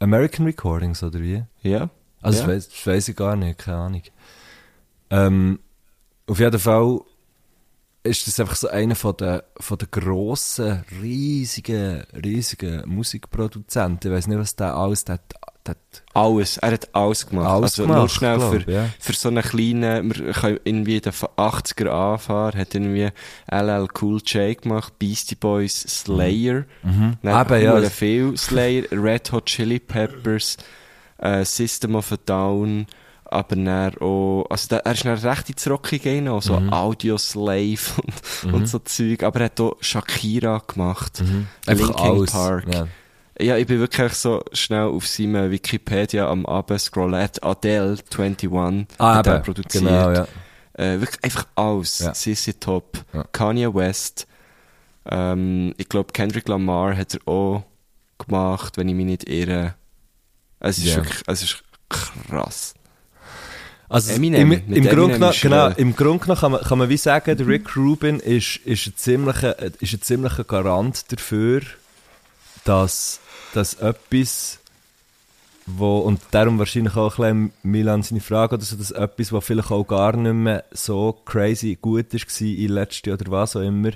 American 0.00 0.46
Recordings, 0.46 1.02
oder 1.04 1.20
wie? 1.20 1.44
Ja. 1.62 1.90
Also, 2.20 2.40
ja. 2.40 2.46
das, 2.46 2.54
weiss, 2.54 2.68
das 2.68 2.86
weiss 2.86 3.08
ich 3.08 3.16
gar 3.16 3.36
nicht, 3.36 3.58
keine 3.58 3.76
Ahnung. 3.78 4.02
Ähm, 5.10 5.58
auf 6.26 6.38
jeden 6.38 6.58
Fall 6.58 7.00
ist 8.02 8.26
das 8.26 8.40
einfach 8.40 8.56
so 8.56 8.68
einer 8.68 8.94
von 8.94 9.16
der, 9.16 9.44
von 9.58 9.78
der 9.78 9.88
grossen, 9.88 10.84
riesigen, 11.02 12.04
riesigen 12.24 12.82
Musikproduzenten. 12.86 14.10
Ich 14.10 14.16
weiß 14.16 14.26
nicht, 14.28 14.38
was 14.38 14.56
der 14.56 14.74
alles, 14.74 15.04
der, 15.04 15.20
der 15.66 15.76
alles, 16.14 16.56
er 16.58 16.72
hat 16.72 16.94
alles 16.94 17.26
gemacht. 17.26 17.48
Alles 17.48 17.72
also 17.72 17.82
gemacht, 17.82 17.98
nur 17.98 18.08
schnell 18.08 18.36
glaub, 18.36 18.62
für, 18.62 18.70
ja. 18.70 18.88
für 18.98 19.12
so 19.12 19.28
einen 19.28 19.42
kleinen, 19.42 20.14
wir 20.14 20.32
können 20.32 20.60
irgendwie 20.64 21.00
den 21.00 21.12
80er 21.12 21.88
anfahren, 21.88 22.58
hat 22.58 22.74
irgendwie 22.74 23.10
LL 23.50 23.88
Cool 24.00 24.20
J 24.24 24.60
gemacht, 24.60 24.98
Beastie 24.98 25.34
Boys, 25.34 25.80
Slayer, 25.80 26.64
mhm. 26.82 27.16
mhm. 27.22 27.30
Eben, 27.30 27.62
ja. 27.62 27.90
viel 27.90 28.36
Slayer, 28.36 28.84
Red 28.92 29.32
Hot 29.32 29.46
Chili 29.46 29.78
Peppers, 29.80 30.56
äh, 31.18 31.44
System 31.44 31.94
of 31.94 32.12
a 32.12 32.16
Down, 32.24 32.86
aber 33.24 33.56
dann 33.56 33.94
auch, 34.00 34.46
also 34.48 34.68
der, 34.68 34.86
er 34.86 34.92
ist 34.92 35.04
dann 35.04 35.18
recht 35.18 35.50
ins 35.50 35.68
Rock 35.68 35.90
gegangen, 35.90 36.40
so 36.40 36.58
mhm. 36.58 36.72
Audio 36.72 37.18
Slave 37.18 37.78
und, 38.02 38.44
mhm. 38.44 38.54
und 38.54 38.68
so 38.68 38.78
Zeug, 38.80 39.22
aber 39.22 39.40
er 39.40 39.44
hat 39.46 39.60
auch 39.60 39.76
Shakira 39.80 40.62
gemacht, 40.66 41.20
mhm. 41.20 41.46
Linkin 41.66 41.94
alles. 41.94 42.30
Park. 42.30 42.64
Ja. 42.72 42.88
ja. 43.38 43.56
ich 43.56 43.66
bin 43.66 43.80
wirklich 43.80 44.14
so 44.14 44.42
schnell 44.52 44.86
auf 44.86 45.06
seinem 45.06 45.50
Wikipedia 45.50 46.28
am 46.28 46.46
Abend 46.46 46.80
scrollen, 46.80 47.22
hat 47.22 47.42
Adele 47.42 47.98
21 48.16 48.50
ah, 48.98 49.16
hat 49.16 49.26
er 49.26 49.40
produziert. 49.40 49.84
Genau, 49.84 50.10
ja. 50.10 50.26
Äh, 50.74 51.00
wirklich 51.00 51.24
einfach 51.24 51.46
alles. 51.56 51.98
Ja. 51.98 52.12
CC 52.12 52.54
Top, 52.54 53.04
ja. 53.12 53.24
Kanye 53.32 53.74
West, 53.74 54.26
ähm, 55.10 55.74
ich 55.76 55.88
glaube 55.88 56.12
Kendrick 56.12 56.48
Lamar 56.48 56.96
hat 56.96 57.14
er 57.14 57.28
auch 57.28 57.64
gemacht, 58.18 58.76
wenn 58.76 58.88
ich 58.88 58.94
mich 58.94 59.06
nicht 59.06 59.28
irre. 59.28 59.74
Es 60.60 60.78
ist 60.78 60.86
yeah. 60.86 60.96
wirklich, 60.96 61.22
es 61.26 61.42
ist 61.42 61.62
krass. 61.88 62.74
Also 63.88 64.12
Eminem, 64.12 64.52
im, 64.52 64.72
im 64.72 64.84
Grunde 64.84 65.18
nach, 65.18 65.40
genau, 65.40 65.68
im 65.68 65.96
Grunde 65.96 66.28
nach 66.28 66.40
kann 66.40 66.52
man, 66.52 66.60
kann 66.60 66.78
man 66.78 66.90
wie 66.90 66.98
sagen, 66.98 67.36
der 67.36 67.46
Rick 67.46 67.74
Rubin 67.74 68.20
ist, 68.20 68.56
ist, 68.56 68.86
ein 68.86 68.96
ziemlicher, 68.96 69.58
ist 69.80 69.94
ein 69.94 70.02
ziemlicher 70.02 70.44
Garant 70.44 71.10
dafür, 71.10 71.62
dass, 72.64 73.20
dass 73.54 73.74
etwas, 73.74 74.58
wo, 75.64 76.00
und 76.00 76.20
darum 76.32 76.58
wahrscheinlich 76.58 76.96
auch 76.96 77.18
ein 77.18 77.48
bisschen 77.48 77.72
Milan 77.72 78.02
seine 78.02 78.20
Frage, 78.20 78.56
oder 78.56 78.64
so, 78.64 78.76
dass 78.76 78.90
etwas, 78.90 79.32
was 79.32 79.44
vielleicht 79.44 79.70
auch 79.70 79.84
gar 79.84 80.14
nicht 80.14 80.34
mehr 80.34 80.64
so 80.70 81.14
crazy 81.24 81.78
gut 81.80 82.12
war 82.12 82.40
in 82.40 82.68
letzten 82.68 83.12
oder 83.12 83.30
was 83.30 83.56
auch 83.56 83.62
immer, 83.62 83.92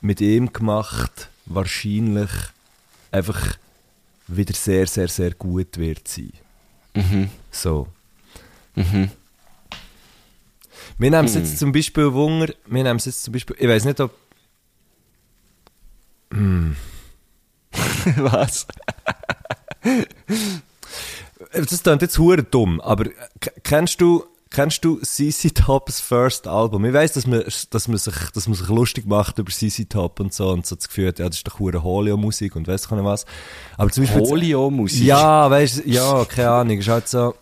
mit 0.00 0.20
ihm 0.20 0.52
gemacht, 0.52 1.28
wahrscheinlich 1.46 2.30
einfach 3.12 3.56
wieder 4.28 4.54
sehr, 4.54 4.86
sehr, 4.86 5.08
sehr 5.08 5.32
gut 5.32 5.78
wird 5.78 6.06
sein. 6.06 6.32
Mhm. 6.94 7.30
So. 7.50 7.88
Mhm. 8.74 9.10
Wir 10.98 11.10
nehmen 11.10 11.26
es 11.26 11.34
jetzt 11.34 11.52
mhm. 11.52 11.56
zum 11.56 11.72
Beispiel 11.72 12.12
Wunder, 12.12 12.52
wir 12.66 12.82
nehmen 12.82 12.98
es 12.98 13.04
jetzt 13.04 13.22
zum 13.22 13.32
Beispiel, 13.32 13.56
ich 13.58 13.68
weiß 13.68 13.84
nicht, 13.84 14.00
ob... 14.00 14.14
Hm. 16.32 16.76
Was? 18.16 18.66
das 21.52 21.82
klingt 21.82 22.02
jetzt 22.02 22.18
hure 22.18 22.42
dumm, 22.42 22.80
aber 22.80 23.10
kennst 23.62 24.00
du 24.00 24.26
Kennst 24.58 24.84
du 24.84 24.96
CC 24.96 25.50
Tops 25.50 26.00
First 26.00 26.48
Album? 26.48 26.84
Ich 26.84 26.92
weiss, 26.92 27.12
dass 27.12 27.28
man, 27.28 27.44
dass 27.70 27.86
man 27.86 27.96
sich, 27.96 28.30
dass 28.34 28.48
man 28.48 28.56
sich 28.56 28.66
lustig 28.66 29.06
macht 29.06 29.38
über 29.38 29.52
CC 29.52 29.84
Top 29.84 30.18
und 30.18 30.34
so 30.34 30.48
und 30.50 30.66
so 30.66 30.74
das 30.74 30.88
Gefühl 30.88 31.06
hat, 31.06 31.20
ja, 31.20 31.28
das 31.28 31.36
ist 31.36 31.46
doch 31.46 31.60
hure 31.60 31.84
Holio-Musik 31.84 32.56
und 32.56 32.66
weiss 32.66 32.90
nicht 32.90 33.04
was. 33.04 33.24
Aber 33.76 33.88
zum 33.92 34.02
Beispiel. 34.02 34.20
Holio-Musik? 34.20 35.04
Ja, 35.04 35.48
weißt 35.48 35.86
ja, 35.86 36.24
keine 36.24 36.50
Ahnung, 36.50 36.76
ist 36.76 36.88
halt 36.88 37.08
so. 37.08 37.36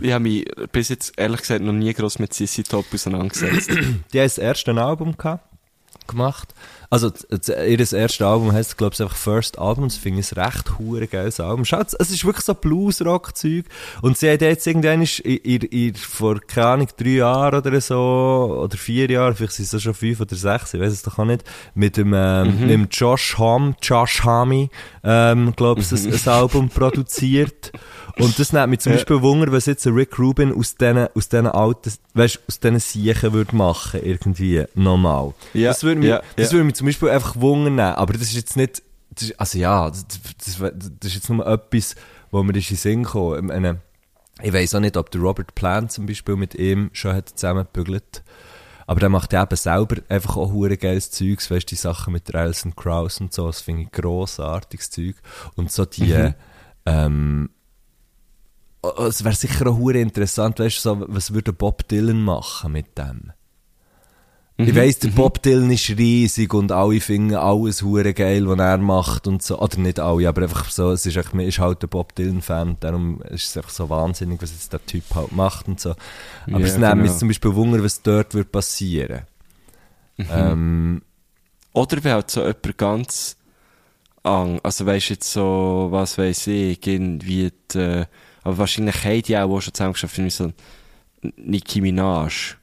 ich 0.00 0.12
habe 0.12 0.22
mich 0.22 0.44
bis 0.70 0.90
jetzt 0.90 1.14
ehrlich 1.16 1.40
gesagt 1.40 1.60
noch 1.60 1.72
nie 1.72 1.92
groß 1.92 2.20
mit 2.20 2.32
CC 2.32 2.62
Top 2.62 2.84
auseinandergesetzt. 2.94 3.70
Die 3.70 3.74
haben 3.74 4.04
das 4.12 4.38
erste 4.38 4.80
Album 4.80 5.16
gehabt, 5.16 5.42
gemacht 6.06 6.54
also, 6.94 7.10
ihr 7.66 7.80
erstes 7.80 8.22
Album 8.22 8.52
heisst, 8.52 8.78
glaube 8.78 8.94
ich, 8.94 9.02
einfach 9.02 9.16
First 9.16 9.58
Album. 9.58 9.88
Das 9.88 9.96
finde 9.96 10.20
ich 10.20 10.30
ein 10.30 10.44
recht 10.44 10.78
hure 10.78 11.08
geiles 11.08 11.40
Album. 11.40 11.64
Schaut, 11.64 11.88
es 11.98 12.10
ist 12.10 12.24
wirklich 12.24 12.44
so 12.44 12.54
Blues-Rock-Zeug. 12.54 13.64
Und 14.00 14.16
sie 14.16 14.30
hat 14.30 14.42
jetzt 14.42 14.64
irgendwann, 14.64 15.02
in, 15.02 15.36
in, 15.38 15.62
in, 15.62 15.94
vor, 15.96 16.38
keine 16.40 16.66
Ahnung, 16.68 16.88
drei 16.96 17.08
Jahren 17.10 17.58
oder 17.58 17.80
so, 17.80 18.60
oder 18.62 18.76
vier 18.76 19.10
Jahren, 19.10 19.34
vielleicht 19.34 19.54
sind 19.54 19.72
es 19.72 19.82
schon 19.82 19.92
fünf 19.92 20.20
oder 20.20 20.36
sechs, 20.36 20.72
ich 20.72 20.80
weiß 20.80 20.92
es 20.92 21.02
doch 21.02 21.18
auch 21.18 21.24
nicht, 21.24 21.42
mit 21.74 21.96
dem, 21.96 22.14
ähm, 22.14 22.46
mhm. 22.46 22.60
mit 22.60 22.70
dem 22.70 22.88
Josh 22.92 23.38
Ham, 23.38 23.74
Josh 23.82 24.22
Hami, 24.22 24.70
ähm, 25.02 25.52
glaube 25.56 25.80
ich, 25.80 25.90
mhm. 25.90 25.98
ein, 25.98 26.12
ein 26.12 26.28
Album 26.28 26.68
produziert. 26.68 27.72
Und 28.18 28.38
das 28.38 28.52
nimmt 28.52 28.68
mich 28.68 28.80
zum 28.80 28.92
Beispiel 28.92 29.22
Wunder, 29.22 29.50
was 29.50 29.66
jetzt 29.66 29.86
Rick 29.88 30.18
Rubin 30.18 30.54
aus 30.54 30.76
diesen, 30.76 31.08
aus 31.14 31.28
diesen 31.28 31.48
alten, 31.48 31.92
weißt, 32.14 32.40
aus 32.46 32.60
diesen 32.60 32.78
Siechen 32.78 33.32
würde 33.32 33.56
machen, 33.56 34.00
irgendwie, 34.04 34.64
normal. 34.74 35.34
Ja, 35.52 35.70
das 35.70 35.82
würde 35.82 36.00
mich, 36.00 36.10
ja, 36.10 36.22
das 36.36 36.52
würde 36.52 36.64
mich 36.64 36.76
zum 36.84 36.88
Beispiel 36.88 37.08
einfach 37.10 37.36
wundern 37.36 37.76
nehmen. 37.76 37.94
Aber 37.94 38.12
das 38.12 38.22
ist 38.22 38.34
jetzt 38.34 38.56
nicht, 38.58 38.82
das 39.10 39.30
ist, 39.30 39.40
also 39.40 39.58
ja, 39.58 39.88
das, 39.88 40.06
das, 40.06 40.58
das, 40.58 41.08
ist 41.08 41.14
jetzt 41.14 41.30
nur 41.30 41.46
etwas, 41.46 41.94
wo 42.30 42.42
mir 42.42 42.54
ist 42.56 42.70
in 42.70 42.76
den 42.76 42.80
Sinn 42.80 43.02
gekommen. 43.04 43.80
Ich, 44.40 44.46
ich 44.46 44.52
weiss 44.52 44.74
auch 44.74 44.80
nicht, 44.80 44.98
ob 44.98 45.10
der 45.10 45.22
Robert 45.22 45.54
Plant 45.54 45.92
zum 45.92 46.04
Beispiel 46.04 46.36
mit 46.36 46.54
ihm 46.54 46.90
schon 46.92 47.14
hat 47.14 47.30
zusammengebügelt. 47.30 48.22
Aber 48.86 49.00
der 49.00 49.08
macht 49.08 49.32
ja 49.32 49.44
eben 49.44 49.56
selber 49.56 49.96
einfach 50.10 50.36
auch 50.36 50.52
hure 50.52 50.76
geiles 50.76 51.10
Zeugs, 51.10 51.50
weißt 51.50 51.64
du, 51.64 51.70
die 51.70 51.76
Sachen 51.76 52.12
mit 52.12 52.28
der 52.28 52.42
Alison 52.42 52.76
Krauss 52.76 53.18
und 53.18 53.32
so, 53.32 53.46
das 53.46 53.62
finde 53.62 53.84
ich 53.84 53.92
grossartiges 53.92 54.90
Zeug. 54.90 55.14
Und 55.54 55.72
so 55.72 55.86
die, 55.86 56.12
Mhm. 56.12 56.34
ähm, 56.84 57.50
es 59.08 59.24
wäre 59.24 59.34
sicher 59.34 59.66
auch 59.68 59.78
hure 59.78 60.00
interessant, 60.00 60.58
weißt 60.58 60.76
du, 60.76 60.80
so, 60.80 61.04
was 61.08 61.32
würde 61.32 61.54
Bob 61.54 61.88
Dylan 61.88 62.22
machen 62.22 62.72
mit 62.72 62.98
dem? 62.98 63.32
Mhm. 64.56 64.68
Ich 64.68 64.74
weiss, 64.76 64.98
der 65.00 65.08
Bob 65.08 65.42
Dylan 65.42 65.70
ist 65.72 65.88
riesig 65.90 66.54
und 66.54 66.70
alle 66.70 67.00
finden 67.00 67.34
alles 67.34 67.82
hure 67.82 68.14
geil, 68.14 68.46
was 68.48 68.58
er 68.58 68.78
macht 68.78 69.26
und 69.26 69.42
so. 69.42 69.58
Oder 69.58 69.78
nicht 69.78 69.98
alle, 69.98 70.28
aber 70.28 70.42
einfach 70.42 70.70
so, 70.70 70.92
es 70.92 71.04
ist, 71.06 71.16
echt, 71.16 71.34
man 71.34 71.44
ist 71.46 71.58
halt 71.58 71.82
ein 71.82 71.88
Bob 71.88 72.14
Dylan-Fan, 72.14 72.76
darum 72.78 73.20
ist 73.22 73.46
es 73.46 73.56
einfach 73.56 73.70
so 73.70 73.90
wahnsinnig, 73.90 74.40
was 74.40 74.52
jetzt 74.52 74.72
der 74.72 74.84
Typ 74.86 75.02
halt 75.14 75.32
macht 75.32 75.66
und 75.66 75.80
so. 75.80 75.90
Aber 76.46 76.60
Ja, 76.60 76.66
es 76.66 76.78
nimmt 76.78 76.96
mich 76.98 77.06
genau. 77.06 77.18
zum 77.18 77.28
Beispiel 77.28 77.54
Wunder, 77.54 77.82
was 77.82 78.02
dort 78.02 78.34
wird 78.34 78.52
passieren. 78.52 79.22
Mhm. 80.18 80.26
Ähm, 80.30 81.02
Oder 81.72 82.04
wenn 82.04 82.12
halt 82.12 82.30
so 82.30 82.40
jemand 82.42 82.78
ganz 82.78 83.36
ang, 84.22 84.60
also 84.62 84.86
weisst 84.86 85.10
jetzt 85.10 85.32
so, 85.32 85.88
was 85.90 86.16
weiss 86.16 86.46
ich, 86.46 86.86
irgendwie 86.86 87.50
die, 87.72 87.78
äh, 87.78 88.06
aber 88.44 88.58
wahrscheinlich 88.58 89.04
haben 89.04 89.22
die 89.22 89.36
auch 89.36 89.60
schon 89.60 89.74
zusammen 89.74 89.94
geschafft, 89.94 90.20
so 90.30 90.52
Nicki 91.36 91.80
Minaj. 91.80 92.56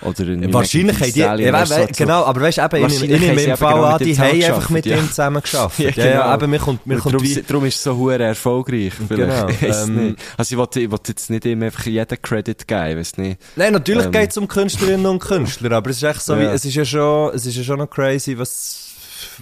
Wahrscheinlich 0.00 1.00
haben 1.00 1.12
die, 1.12 1.18
ja, 1.20 1.52
weißt 1.52 1.70
we- 1.78 1.86
genau, 1.96 2.24
aber 2.24 2.40
weißt 2.42 2.58
du, 2.58 2.62
eben, 2.64 2.76
in, 2.76 2.90
in, 2.90 3.10
in, 3.10 3.22
im 3.30 3.38
eben 3.38 3.56
Fall 3.56 3.74
genau 3.74 3.84
an, 3.86 3.98
die 4.04 4.18
haben 4.18 4.42
einfach 4.42 4.70
mit 4.70 4.84
ja. 4.86 4.96
ihm 4.98 5.08
zusammen 5.08 5.40
geschafft. 5.42 5.78
Ja, 5.86 5.90
ja, 5.90 6.04
ja, 6.04 6.12
genau. 6.22 6.34
eben, 6.34 6.50
mir 6.50 6.58
kommt, 6.58 6.86
mir 6.86 6.98
kommt 6.98 7.14
darum, 7.14 7.26
wie, 7.26 7.42
darum 7.42 7.64
ist 7.64 7.76
es 7.76 7.82
so 7.82 7.96
hure 7.96 8.22
erfolgreich. 8.22 8.92
Vielleicht. 9.08 9.46
Genau, 9.46 9.48
Ich 9.72 9.76
ähm, 9.88 10.06
nicht. 10.08 10.18
Also 10.36 10.54
ich 10.54 10.58
wollte, 10.58 10.80
ich 10.80 10.90
wollte 10.90 11.12
jetzt 11.12 11.30
nicht 11.30 11.44
ihm 11.46 11.62
einfach 11.62 11.86
jeden 11.86 12.22
Credit 12.22 12.68
geben, 12.68 12.86
ich 12.90 12.96
weiss 12.96 13.16
nicht. 13.16 13.40
Nein, 13.56 13.72
natürlich 13.72 14.04
Ähm. 14.06 14.12
geht 14.12 14.30
es 14.30 14.36
um 14.36 14.46
Künstlerinnen 14.48 15.06
und 15.06 15.18
Künstler, 15.20 15.72
aber 15.72 15.90
es 15.90 15.96
ist 15.96 16.02
echt 16.02 16.22
so 16.22 16.36
wie, 16.38 16.42
Ja. 16.42 16.52
es 16.52 16.64
ist 16.64 16.74
ja 16.74 16.84
schon, 16.84 17.34
es 17.34 17.46
ist 17.46 17.56
ja 17.56 17.62
schon 17.64 17.78
noch 17.78 17.88
crazy, 17.90 18.36
was, 18.38 18.90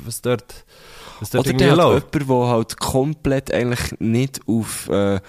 was 0.05 0.23
dort, 0.23 0.45
was 1.21 1.31
dort 1.31 1.47
Oder 1.49 1.57
der 1.57 1.71
hat 1.73 1.77
läuft. 1.79 2.15
jemand, 2.15 2.31
der 2.31 2.49
halt 2.49 2.77
komplett 2.81 3.53
eigentlich 3.53 3.95
nicht 3.99 4.41
auf, 4.47 4.89
äh, 4.89 5.21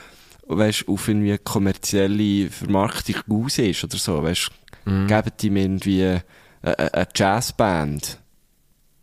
weißt, 0.47 0.87
auf 0.87 1.07
irgendwie 1.07 1.37
kommerzielle 1.43 2.49
Vermarktung 2.51 3.15
aus 3.29 3.57
ist 3.57 3.83
oder 3.83 3.97
so, 3.97 4.21
weißt, 4.21 4.49
Mhm. 4.85 5.07
geben 5.07 5.31
ihm 5.43 5.55
irgendwie 5.57 6.01
äh, 6.01 6.21
äh, 6.61 6.89
eine 6.91 7.07
Jazzband. 7.13 8.19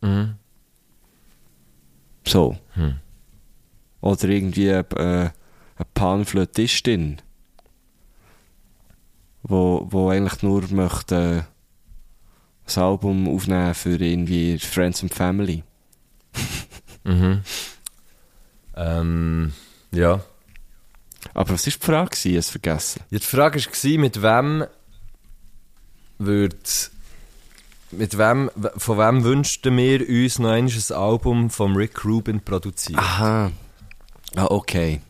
Mhm. 0.01 0.35
So. 2.26 2.57
Hm. 2.74 2.97
Oder 4.01 4.28
irgendwie 4.28 4.68
äh, 4.68 4.85
eine 4.97 5.33
Panflötistin. 5.95 7.20
Wo, 9.43 9.87
wo 9.91 10.11
eigentlich 10.11 10.43
nur 10.43 10.62
möchte 10.70 11.45
äh, 11.47 11.53
das 12.64 12.78
Album 12.78 13.28
aufnehmen 13.28 13.74
für 13.74 13.97
irgendwie 13.97 14.59
Friends 14.59 15.03
and 15.03 15.14
Family. 15.14 15.62
Mhm. 17.05 17.43
Ähm, 18.76 19.53
ja. 19.93 20.20
Aber 21.35 21.51
was 21.51 21.66
war 21.66 21.72
die 21.72 21.85
Frage? 21.85 22.11
Ich 22.14 22.26
habe 22.26 22.39
es 22.39 22.51
vergessen. 22.51 23.01
Ja, 23.11 23.18
die 23.18 23.26
Frage 23.26 23.59
war, 23.59 23.99
mit 23.99 24.22
wem 24.22 24.64
wird, 26.18 26.90
mit 27.90 28.16
wem, 28.18 28.50
von 28.76 28.98
wem 28.98 29.24
wünschten 29.24 29.76
wir 29.76 30.00
uns 30.08 30.38
noch 30.38 30.50
ein 30.50 30.70
Album 30.94 31.50
von 31.50 31.76
Rick 31.76 32.04
Rubin 32.04 32.40
produzieren? 32.40 32.98
Aha. 32.98 33.50
Ah, 34.36 34.46
okay. 34.46 35.00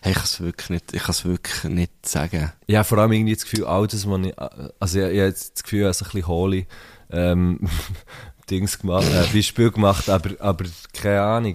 Hey, 0.00 0.12
ich 0.12 0.16
kann 0.18 0.24
es 0.24 0.40
wirklich 0.40 0.70
nicht, 0.70 0.92
ich 0.94 1.02
kann 1.02 1.10
es 1.10 1.24
wirklich 1.24 1.64
nicht 1.64 1.92
sagen. 2.06 2.52
Ja, 2.66 2.84
vor 2.84 2.98
allem 2.98 3.12
irgendwie 3.12 3.34
das 3.34 3.44
Gefühl, 3.44 3.64
all 3.66 3.86
das, 3.86 4.08
was 4.08 4.20
ich, 4.26 4.34
also 4.80 4.98
ich, 5.00 5.12
ich 5.14 5.20
habe 5.20 5.30
das 5.32 5.52
Gefühl, 5.62 5.80
ich 5.80 5.84
habe 5.84 5.94
so 5.94 6.04
ein 6.04 6.10
bisschen 6.12 6.26
holy, 6.28 6.66
ähm, 7.10 7.60
Dings 8.50 8.78
gemacht, 8.78 9.06
äh, 9.12 9.26
Beispiel 9.34 9.70
gemacht, 9.70 10.08
aber, 10.08 10.30
aber 10.40 10.64
keine 10.94 11.20
Ahnung. 11.22 11.54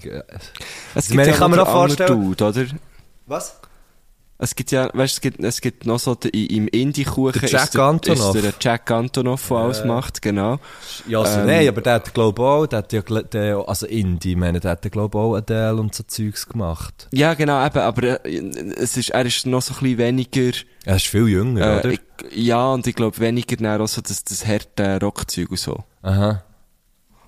Es 0.94 1.10
Ich 1.10 1.16
meine, 1.16 1.32
ich 1.32 1.38
kann 1.38 1.50
mir 1.52 1.62
auch 1.64 1.72
vorstellen- 1.72 2.10
Dude, 2.36 2.44
oder? 2.46 2.66
Was? 3.26 3.56
Es 4.40 4.56
gibt 4.56 4.72
ja, 4.72 4.90
weißt, 4.94 5.14
es 5.14 5.22
gibt, 5.22 5.40
es 5.44 5.62
gibt 5.62 5.86
noch 5.86 6.00
so, 6.00 6.18
im 6.34 6.68
Indie-Kuchen 6.68 7.40
Der 7.40 7.50
Jack 7.50 7.66
ist, 7.66 7.76
der, 7.76 8.14
ist 8.14 8.34
der 8.34 8.54
Jack 8.60 8.90
Antonoff, 8.92 9.48
der 9.48 9.58
alles 9.58 9.86
macht, 9.86 10.22
genau. 10.22 10.60
Ja, 11.08 11.20
also 11.20 11.40
Ähm, 11.40 11.46
nein, 11.46 11.68
aber 11.68 11.82
der 11.82 11.94
hat, 11.94 12.14
glaube 12.14 12.42
ich, 12.42 12.46
auch, 12.46 12.66
der 12.66 12.80
hat 12.80 12.94
ja, 12.94 13.02
der, 13.02 13.64
also 13.68 13.86
Indie, 13.86 14.36
meine, 14.36 14.60
der 14.60 14.72
hat, 14.72 14.92
glaube 14.92 15.18
ich, 15.18 15.24
auch 15.24 15.36
Adele 15.36 15.76
und 15.76 15.94
so 15.94 16.04
Zeugs 16.04 16.50
gemacht. 16.50 17.08
Ja, 17.14 17.36
genau, 17.36 17.64
eben, 17.66 17.78
aber 17.80 18.26
äh, 18.26 18.38
es 18.76 18.98
ist, 18.98 19.12
er 19.12 19.26
ist 19.26 19.46
noch 19.46 19.62
so 19.62 19.76
ein 19.76 19.80
bisschen 19.80 19.98
weniger, 20.00 20.58
Er 20.84 20.96
ist 20.96 21.08
viel 21.08 21.28
jünger, 21.28 21.62
äh, 21.62 21.80
oder? 21.80 21.90
ich, 21.92 22.02
ja, 22.36 22.68
und 22.74 22.88
ich 22.88 22.96
glaube 22.96 23.20
weniger 23.20 23.56
dann 23.56 23.82
auch 23.82 23.88
so 23.88 24.02
das, 24.02 24.24
das 24.24 24.46
harte 24.48 25.00
Rockzeug 25.00 25.52
und 25.52 25.60
so. 25.60 25.84
Aha. 26.02 26.44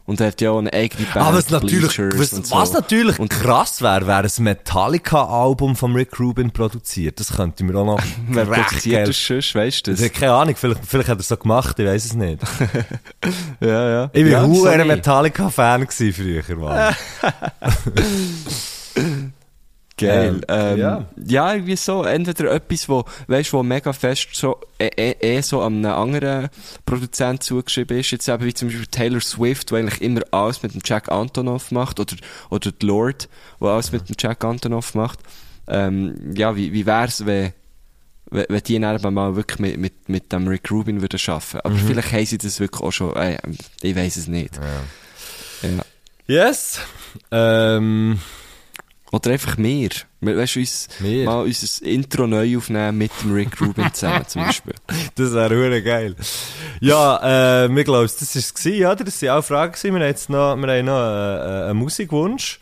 Und 0.07 0.21
er 0.21 0.27
hat 0.27 0.39
ja 0.39 0.51
auch 0.51 0.59
eine 0.59 0.71
eigene 0.71 1.05
Band, 1.07 1.25
Ah, 1.25 1.33
was 1.33 1.49
natürlich, 1.49 1.97
was, 1.97 2.29
so. 2.29 2.55
was 2.55 2.73
natürlich 2.73 3.17
Und- 3.17 3.29
krass 3.31 3.81
wäre, 3.81 4.05
wäre 4.05 4.21
ein 4.23 4.43
Metallica-Album 4.43 5.75
von 5.75 5.93
Rick 5.95 6.19
Rubin 6.19 6.51
produziert. 6.51 7.19
Das 7.19 7.33
könnte 7.35 7.63
mir 7.63 7.75
auch 7.75 7.85
noch 7.85 7.99
Wer 8.29 8.45
produziert 8.45 9.07
das 9.07 9.25
sonst, 9.25 9.55
weißt 9.55 9.87
du 9.87 9.91
Ich 9.93 9.99
das? 9.99 10.11
keine 10.13 10.33
Ahnung, 10.33 10.55
vielleicht, 10.55 10.85
vielleicht 10.85 11.09
hat 11.09 11.17
er 11.17 11.21
es 11.21 11.27
so 11.27 11.37
gemacht, 11.37 11.79
ich 11.79 11.85
weiß 11.87 12.05
es 12.05 12.13
nicht. 12.13 12.39
Ja, 13.59 13.89
ja. 13.89 14.09
Ich 14.13 14.23
war 14.25 14.31
ja, 14.31 14.81
ein? 14.81 14.87
Metallica-Fan 14.87 15.87
früher, 15.89 16.43
Mann. 16.57 16.95
Geil. 19.97 20.41
Ähm, 20.49 20.71
Ähm, 20.73 20.77
ja. 20.77 21.05
ja. 21.25 21.53
irgendwie 21.53 21.75
so. 21.77 22.03
Entweder 22.03 22.51
etwas, 22.51 22.89
wo, 22.89 23.05
weißt, 23.27 23.53
wo 23.53 23.63
mega 23.63 23.93
fest 23.93 24.27
so, 24.33 24.59
eh, 24.77 24.89
eh, 24.97 25.15
eh 25.21 25.41
so 25.41 25.61
an 25.61 25.75
einen 25.75 25.85
anderen 25.85 26.49
Produzent 26.85 27.43
zugeschrieben 27.43 27.99
ist. 27.99 28.11
Jetzt 28.11 28.27
eben 28.27 28.43
wie 28.43 28.53
zum 28.53 28.67
Beispiel 28.67 28.87
Taylor 28.87 29.21
Swift, 29.21 29.71
wo 29.71 29.75
eigentlich 29.75 30.01
immer 30.01 30.21
alles 30.31 30.63
mit 30.63 30.73
dem 30.73 30.81
Jack 30.83 31.09
Antonoff 31.09 31.71
macht. 31.71 31.99
Oder, 32.01 32.15
oder 32.49 32.71
die 32.71 32.85
Lord, 32.85 33.29
wo 33.59 33.69
alles 33.69 33.91
mit 33.93 34.09
dem 34.09 34.15
Jack 34.19 34.43
Antonoff 34.43 34.95
macht. 34.95 35.19
Ähm, 35.67 36.33
ja, 36.35 36.55
wie, 36.57 36.73
wie 36.73 36.85
wär's, 36.85 37.25
wenn, 37.25 37.53
wenn 38.29 38.45
wenn 38.49 38.63
die 38.63 38.79
dann 38.79 39.13
mal 39.13 39.35
wirklich 39.37 39.59
mit, 39.59 39.77
mit, 39.77 40.09
mit 40.09 40.31
dem 40.33 40.47
Rick 40.47 40.69
Rubin 40.71 41.01
würden 41.01 41.19
arbeiten. 41.27 41.59
Aber 41.63 41.73
Mhm. 41.73 41.87
vielleicht 41.87 42.11
haben 42.11 42.25
sie 42.25 42.37
das 42.37 42.59
wirklich 42.59 42.81
auch 42.81 42.91
schon, 42.91 43.15
äh, 43.15 43.37
ich 43.81 43.95
weiß 43.95 44.17
es 44.17 44.27
nicht. 44.27 44.55
Ja. 44.57 45.69
Yes. 46.27 46.79
Ähm, 47.31 48.19
Oder 49.11 49.31
einfach 49.31 49.57
mehr. 49.57 49.89
Wir- 50.19 50.37
Weißt 50.37 50.55
du, 50.55 50.59
uns, 50.59 50.87
Wir? 50.99 51.25
mal 51.25 51.43
unser 51.43 51.85
Intro 51.85 52.25
neu 52.27 52.57
aufnehmen 52.57 52.97
mit 52.97 53.11
dem 53.21 53.33
Rick 53.33 53.61
Rubin 53.61 53.93
zusammen 53.93 54.27
zum 54.27 54.43
Beispiel. 54.43 54.73
das 55.15 55.33
wäre 55.33 55.55
hure 55.55 55.81
geil. 55.83 56.15
Ja, 56.81 57.63
äh, 57.63 57.67
mir 57.69 57.83
glaubst, 57.83 58.21
das 58.21 58.35
war 58.35 58.41
es 58.41 58.65
oder? 58.65 59.03
Das 59.05 59.21
waren 59.21 59.39
auch 59.39 59.43
Fragen. 59.45 59.75
Wir 59.81 59.91
haben 59.93 60.01
jetzt 60.01 60.29
noch, 60.29 60.55
wir 60.57 60.67
haben 60.67 60.85
noch 60.85 60.99
äh, 60.99 61.65
äh, 61.67 61.69
einen 61.69 61.79
Musikwunsch. 61.79 62.59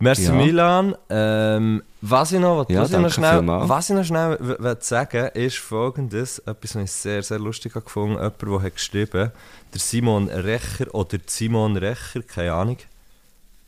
Merci 0.00 0.24
Ja. 0.26 0.32
Milan. 0.32 0.94
Ähm, 1.10 1.82
was 2.00 2.30
ich 2.32 2.38
noch, 2.40 2.68
Ja, 2.70 2.82
was 2.82 2.92
ich 2.92 2.98
noch 2.98 3.12
schnell, 3.12 3.46
was 3.46 3.90
ich 3.90 3.96
noch 3.96 4.04
schnell 4.04 4.38
w- 4.40 4.56
will 4.62 4.76
sagen, 4.80 5.28
ist 5.34 5.58
folgendes. 5.58 6.38
Etwas, 6.38 6.76
was 6.76 6.82
ich 6.84 6.92
sehr, 6.92 7.22
sehr 7.22 7.38
lustig 7.40 7.74
habe 7.74 7.84
gefunden. 7.84 8.14
Jemand, 8.14 8.40
der 8.42 8.62
hat 8.62 8.74
geschrieben, 8.74 9.32
der 9.74 9.80
Simon 9.80 10.28
Recher 10.28 10.94
oder 10.94 11.18
Simon 11.26 11.76
Recher, 11.76 12.22
keine 12.22 12.52
Ahnung. 12.54 12.78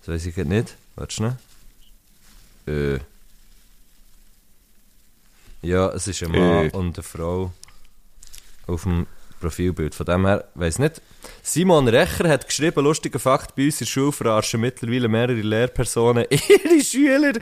Das 0.00 0.14
weiß 0.14 0.26
ich 0.26 0.36
nicht. 0.36 0.76
Warte 0.96 1.12
schnell. 1.14 1.36
Äh. 2.66 2.98
Ja, 5.62 5.88
es 5.90 6.06
ist 6.08 6.22
ein 6.22 6.30
Mann 6.30 6.66
Äh. 6.66 6.70
und 6.72 6.96
eine 6.96 7.02
Frau 7.02 7.52
auf 8.66 8.82
dem 8.84 9.06
Profilbild. 9.40 9.94
Von 9.94 10.06
dem 10.06 10.26
her, 10.26 10.48
weiss 10.54 10.78
nicht. 10.78 11.02
Simon 11.42 11.88
Recher 11.88 12.28
hat 12.28 12.46
geschrieben, 12.46 12.84
lustiger 12.84 13.18
Fakt, 13.18 13.54
bei 13.54 13.66
uns 13.66 13.80
in 13.80 13.86
der 13.86 13.90
Schule 13.90 14.12
verarschen 14.12 14.60
mittlerweile 14.60 15.08
mehrere 15.08 15.40
Lehrpersonen 15.40 16.26
ihre 16.30 16.84
Schüler, 16.84 17.32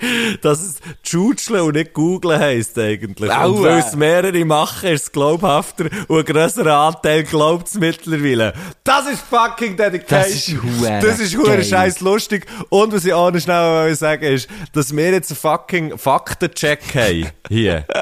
dass 0.42 0.60
es 0.60 0.76
Tschutschle 1.02 1.62
und 1.62 1.74
nicht 1.74 1.92
Googlen 1.92 2.38
heisst 2.38 2.78
eigentlich. 2.78 3.30
Aua. 3.30 3.44
Und 3.46 3.62
weil 3.64 3.78
es 3.78 3.96
mehrere 3.96 4.44
machen, 4.44 4.90
ist 4.90 5.02
es 5.02 5.12
glaubhafter 5.12 5.86
und 6.08 6.18
ein 6.18 6.24
grösserer 6.24 6.76
Anteil 6.76 7.24
glaubt 7.24 7.68
es 7.68 7.74
mittlerweile. 7.74 8.52
Das 8.84 9.06
ist 9.08 9.22
fucking 9.22 9.76
Dedication. 9.76 10.60
Das 11.00 11.18
ist 11.20 11.36
geil. 11.42 11.64
scheiß 11.64 12.00
lustig. 12.00 12.46
Und 12.68 12.92
was 12.92 13.04
ich 13.04 13.12
auch 13.12 13.30
noch 13.30 13.40
schnell 13.40 13.94
sagen 13.94 14.24
ist, 14.24 14.48
dass 14.72 14.94
wir 14.94 15.10
jetzt 15.10 15.30
einen 15.30 15.38
fucking 15.38 15.98
Faktencheck 15.98 16.80
haben. 16.94 17.26
Hier. 17.48 17.84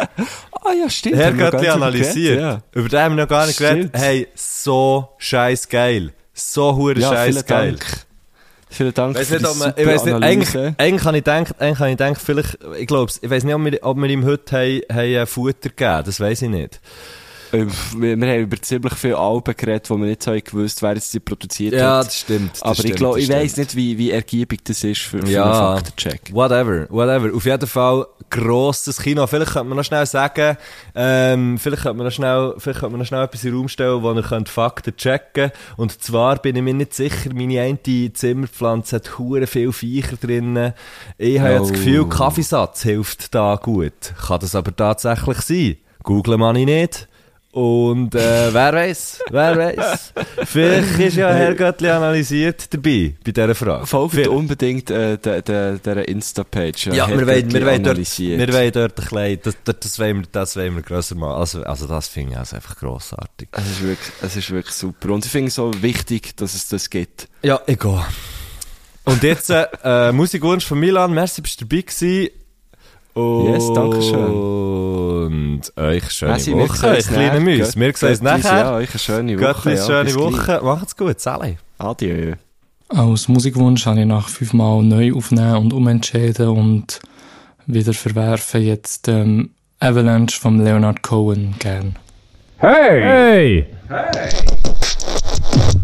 Ah 0.69 0.73
ja, 0.73 0.91
stimmt. 0.91 1.15
Herr 1.15 1.33
Göttli 1.33 1.69
analysiert. 1.69 2.61
Über 2.73 2.89
den 2.89 2.99
haben 2.99 3.17
wir 3.17 3.23
noch 3.23 3.29
gar 3.29 3.47
nicht 3.47 3.57
geredet. 3.57 3.93
Hey, 3.95 4.27
so 4.35 5.11
scheiß 5.19 5.69
geil. 5.69 5.86
So 6.33 6.77
hure 6.77 6.99
Ja, 6.99 7.11
scheiß 7.11 7.47
geil. 7.47 7.73
Dank. 7.73 8.07
Vielen 8.69 8.95
Dank 8.95 9.17
Weiss 9.17 9.29
für 9.29 9.35
nicht, 9.35 9.43
man, 9.43 9.55
super 9.55 9.75
ich 9.79 9.87
weiss 9.87 10.05
nicht, 10.05 10.15
eigentlich, 10.15 10.55
Analyse. 10.55 10.75
eigentlich 10.79 11.03
kann 11.03 11.15
ich 11.15 11.25
denken, 11.25 11.55
eigentlich 11.59 11.79
kann 11.79 11.89
ich 11.89 11.97
denken, 11.97 12.21
vielleicht, 12.23 12.59
ich 12.79 12.87
glaub's, 12.87 13.21
ich 13.23 13.31
weiss 13.31 13.45
nicht, 13.45 13.55
ob 13.55 13.65
wir, 13.65 13.79
ob 13.83 13.97
wir 13.97 14.09
ihm 14.09 14.25
heute 14.25 14.57
haben, 14.57 14.97
haben 14.97 15.15
äh, 15.15 15.27
Futter 15.27 15.69
gegeben, 15.71 16.03
das 16.05 16.21
weiss 16.21 16.43
ich 16.43 16.51
nicht. 16.51 16.81
Äh, 17.53 17.67
wir, 17.97 18.17
wir 18.21 18.27
haben 18.29 18.41
über 18.41 18.61
ziemlich 18.61 18.95
viele 18.95 19.17
Alben 19.19 19.55
geredet, 19.57 19.89
wo 19.91 19.97
wir 19.97 20.07
nicht 20.07 20.23
so 20.23 20.33
gewusst 20.33 20.83
wer 20.83 20.95
jetzt 20.95 21.13
die 21.15 21.21
produziert 21.21 21.75
Ja, 21.75 21.99
hat. 21.99 22.07
das 22.07 22.19
stimmt. 22.21 22.53
Das 22.55 22.63
Aber 22.63 22.75
stimmt, 22.75 22.91
ich 22.91 22.97
glaube, 22.97 23.21
ich 23.21 23.29
weiss 23.29 23.57
nicht, 23.57 23.75
wie, 23.77 23.99
wie 23.99 24.11
ergiebig 24.11 24.65
das 24.65 24.83
ist 24.85 25.03
für, 25.03 25.21
für 25.21 25.29
Ja. 25.31 25.45
einen 25.75 25.77
Faktencheck. 25.79 26.33
Whatever, 26.33 26.87
whatever. 26.91 27.35
Auf 27.35 27.45
jeden 27.45 27.67
Fall 27.67 28.07
grosses 28.31 28.99
Kino. 29.01 29.27
Vielleicht 29.27 29.53
könnte 29.53 29.69
man 29.69 29.77
noch 29.77 29.85
schnell 29.85 30.07
sagen, 30.07 30.57
ähm, 30.95 31.59
vielleicht 31.59 31.83
könnte 31.83 31.97
man 31.99 32.07
noch 32.07 32.13
schnell, 32.13 32.55
vielleicht 32.59 32.81
könnte 32.81 32.93
man 32.93 33.01
noch 33.01 33.07
schnell 33.07 33.23
etwas 33.25 33.45
in 33.45 33.51
den 33.53 33.59
Raum 33.59 33.69
stellen, 33.69 34.03
wo 34.03 34.13
ihr 34.13 34.23
könnt 34.23 34.49
Fakten 34.49 34.97
checken 34.97 35.53
Und 35.77 36.03
zwar 36.03 36.37
bin 36.37 36.57
ich 36.57 36.63
mir 36.63 36.75
nicht 36.75 36.95
sicher, 36.95 37.31
meine 37.33 37.61
eine 37.61 38.13
Zimmerpflanze 38.13 38.97
hat 38.97 39.19
hure 39.19 39.47
viel 39.47 39.73
Viecher 39.73 40.17
drinnen. 40.17 40.73
Ich 41.19 41.39
habe 41.41 41.47
Oh. 41.57 41.59
jetzt 41.59 41.71
das 41.71 41.79
Gefühl, 41.79 42.09
Kaffeesatz 42.09 42.83
hilft 42.83 43.35
da 43.35 43.57
gut. 43.57 43.93
Kann 44.27 44.41
das 44.41 44.55
aber 44.55 44.75
tatsächlich 44.75 45.39
sein? 45.43 45.77
Google 46.03 46.37
man 46.39 46.57
ich 46.57 46.67
nicht. 46.67 47.09
Und 47.57 48.15
äh, 48.15 48.53
wer 48.53 48.75
weiß, 48.75 49.21
wer 49.31 49.57
weiß. 49.57 50.13
Vielleicht 50.45 50.99
ist 50.99 51.17
ja 51.17 51.33
Herr 51.33 51.55
Göttli 51.55 51.89
analysiert 51.89 52.67
dabei, 52.75 53.15
bei 53.25 53.33
dieser 53.33 53.55
Frage. 53.55 53.87
Folgt 53.87 54.13
Vielleicht. 54.13 54.29
unbedingt 54.29 54.91
äh, 54.91 55.17
der, 55.17 55.41
der, 55.41 55.79
der 55.79 56.07
Insta-Page. 56.07 56.89
Ja, 56.89 57.09
wir 57.09 57.27
wollen, 57.27 57.51
wir, 57.51 57.65
wollen 57.65 57.83
dort, 57.83 57.97
wir 57.97 58.53
wollen 58.53 58.73
dort 58.73 58.99
ein 58.99 59.05
bisschen, 59.09 59.41
das, 59.43 59.57
das, 59.65 59.77
das, 59.81 59.99
wollen 59.99 60.17
wir, 60.19 60.27
das 60.31 60.55
wollen 60.57 60.75
wir 60.75 60.83
grösser 60.83 61.15
machen. 61.15 61.41
Also, 61.41 61.63
also 61.63 61.87
das 61.87 62.09
finde 62.09 62.33
ich 62.33 62.39
also 62.39 62.57
einfach 62.57 62.77
grossartig. 62.77 63.49
Es 63.53 63.71
ist, 63.71 63.83
wirklich, 63.83 64.13
es 64.21 64.37
ist 64.37 64.51
wirklich 64.51 64.75
super. 64.75 65.15
Und 65.15 65.25
ich 65.25 65.31
finde 65.31 65.49
es 65.49 65.55
so 65.55 65.73
wichtig, 65.81 66.37
dass 66.37 66.53
es 66.53 66.69
das 66.69 66.91
gibt. 66.91 67.27
Ja, 67.43 67.63
ich 67.67 67.79
gehe. 67.79 68.05
Und 69.07 69.23
jetzt, 69.23 69.49
äh, 69.49 69.67
äh, 69.83 70.13
Musikwunsch 70.13 70.67
von 70.67 70.79
Milan, 70.79 71.15
merci, 71.15 71.41
bist 71.41 71.59
du 71.59 71.65
dabei 71.65 71.81
gewesen. 71.81 72.29
Und 73.17 73.47
Yes, 73.47 73.73
danke 73.73 74.03
schön. 74.03 74.25
Und 74.27 75.73
euch 75.79 76.11
schöne 76.11 76.33
Messi, 76.33 76.55
wir 76.55 76.69
Woche, 76.69 76.77
sehen 76.77 76.91
euch 76.91 76.97
uns 76.99 77.09
kleine. 77.09 77.41
Müsse. 77.41 77.81
Wir 77.81 77.93
sehen 77.95 78.11
uns 78.11 78.21
nachher. 78.21 78.59
Ja, 78.59 78.75
euch 78.75 78.91
eine 78.91 78.99
schöne 78.99 79.41
Woche. 79.41 79.47
Göttlis, 79.47 79.89
ja, 79.89 80.07
schöne. 80.07 80.15
Woche. 80.21 80.61
Macht's 80.63 80.95
gut, 80.95 81.19
Sally. 81.19 81.57
Adieu. 81.79 82.35
Als 82.89 83.29
Musikwunsch 83.29 83.87
habe 83.87 84.01
ich 84.01 84.07
nach 84.07 84.29
fünfmal 84.29 84.83
neu 84.83 85.15
aufnehmen 85.15 85.57
und 85.57 85.73
umentschieden 85.73 86.49
und 86.49 87.01
wieder 87.65 87.95
verwerfen 87.95 88.61
jetzt 88.61 89.09
ähm, 89.09 89.49
Avalanche 89.81 90.39
vom 90.39 90.63
Leonard 90.63 91.03
Cohen 91.03 91.55
gern. 91.59 91.97
Hey! 92.59 93.65
Du, 93.89 93.95
du, 93.95 94.75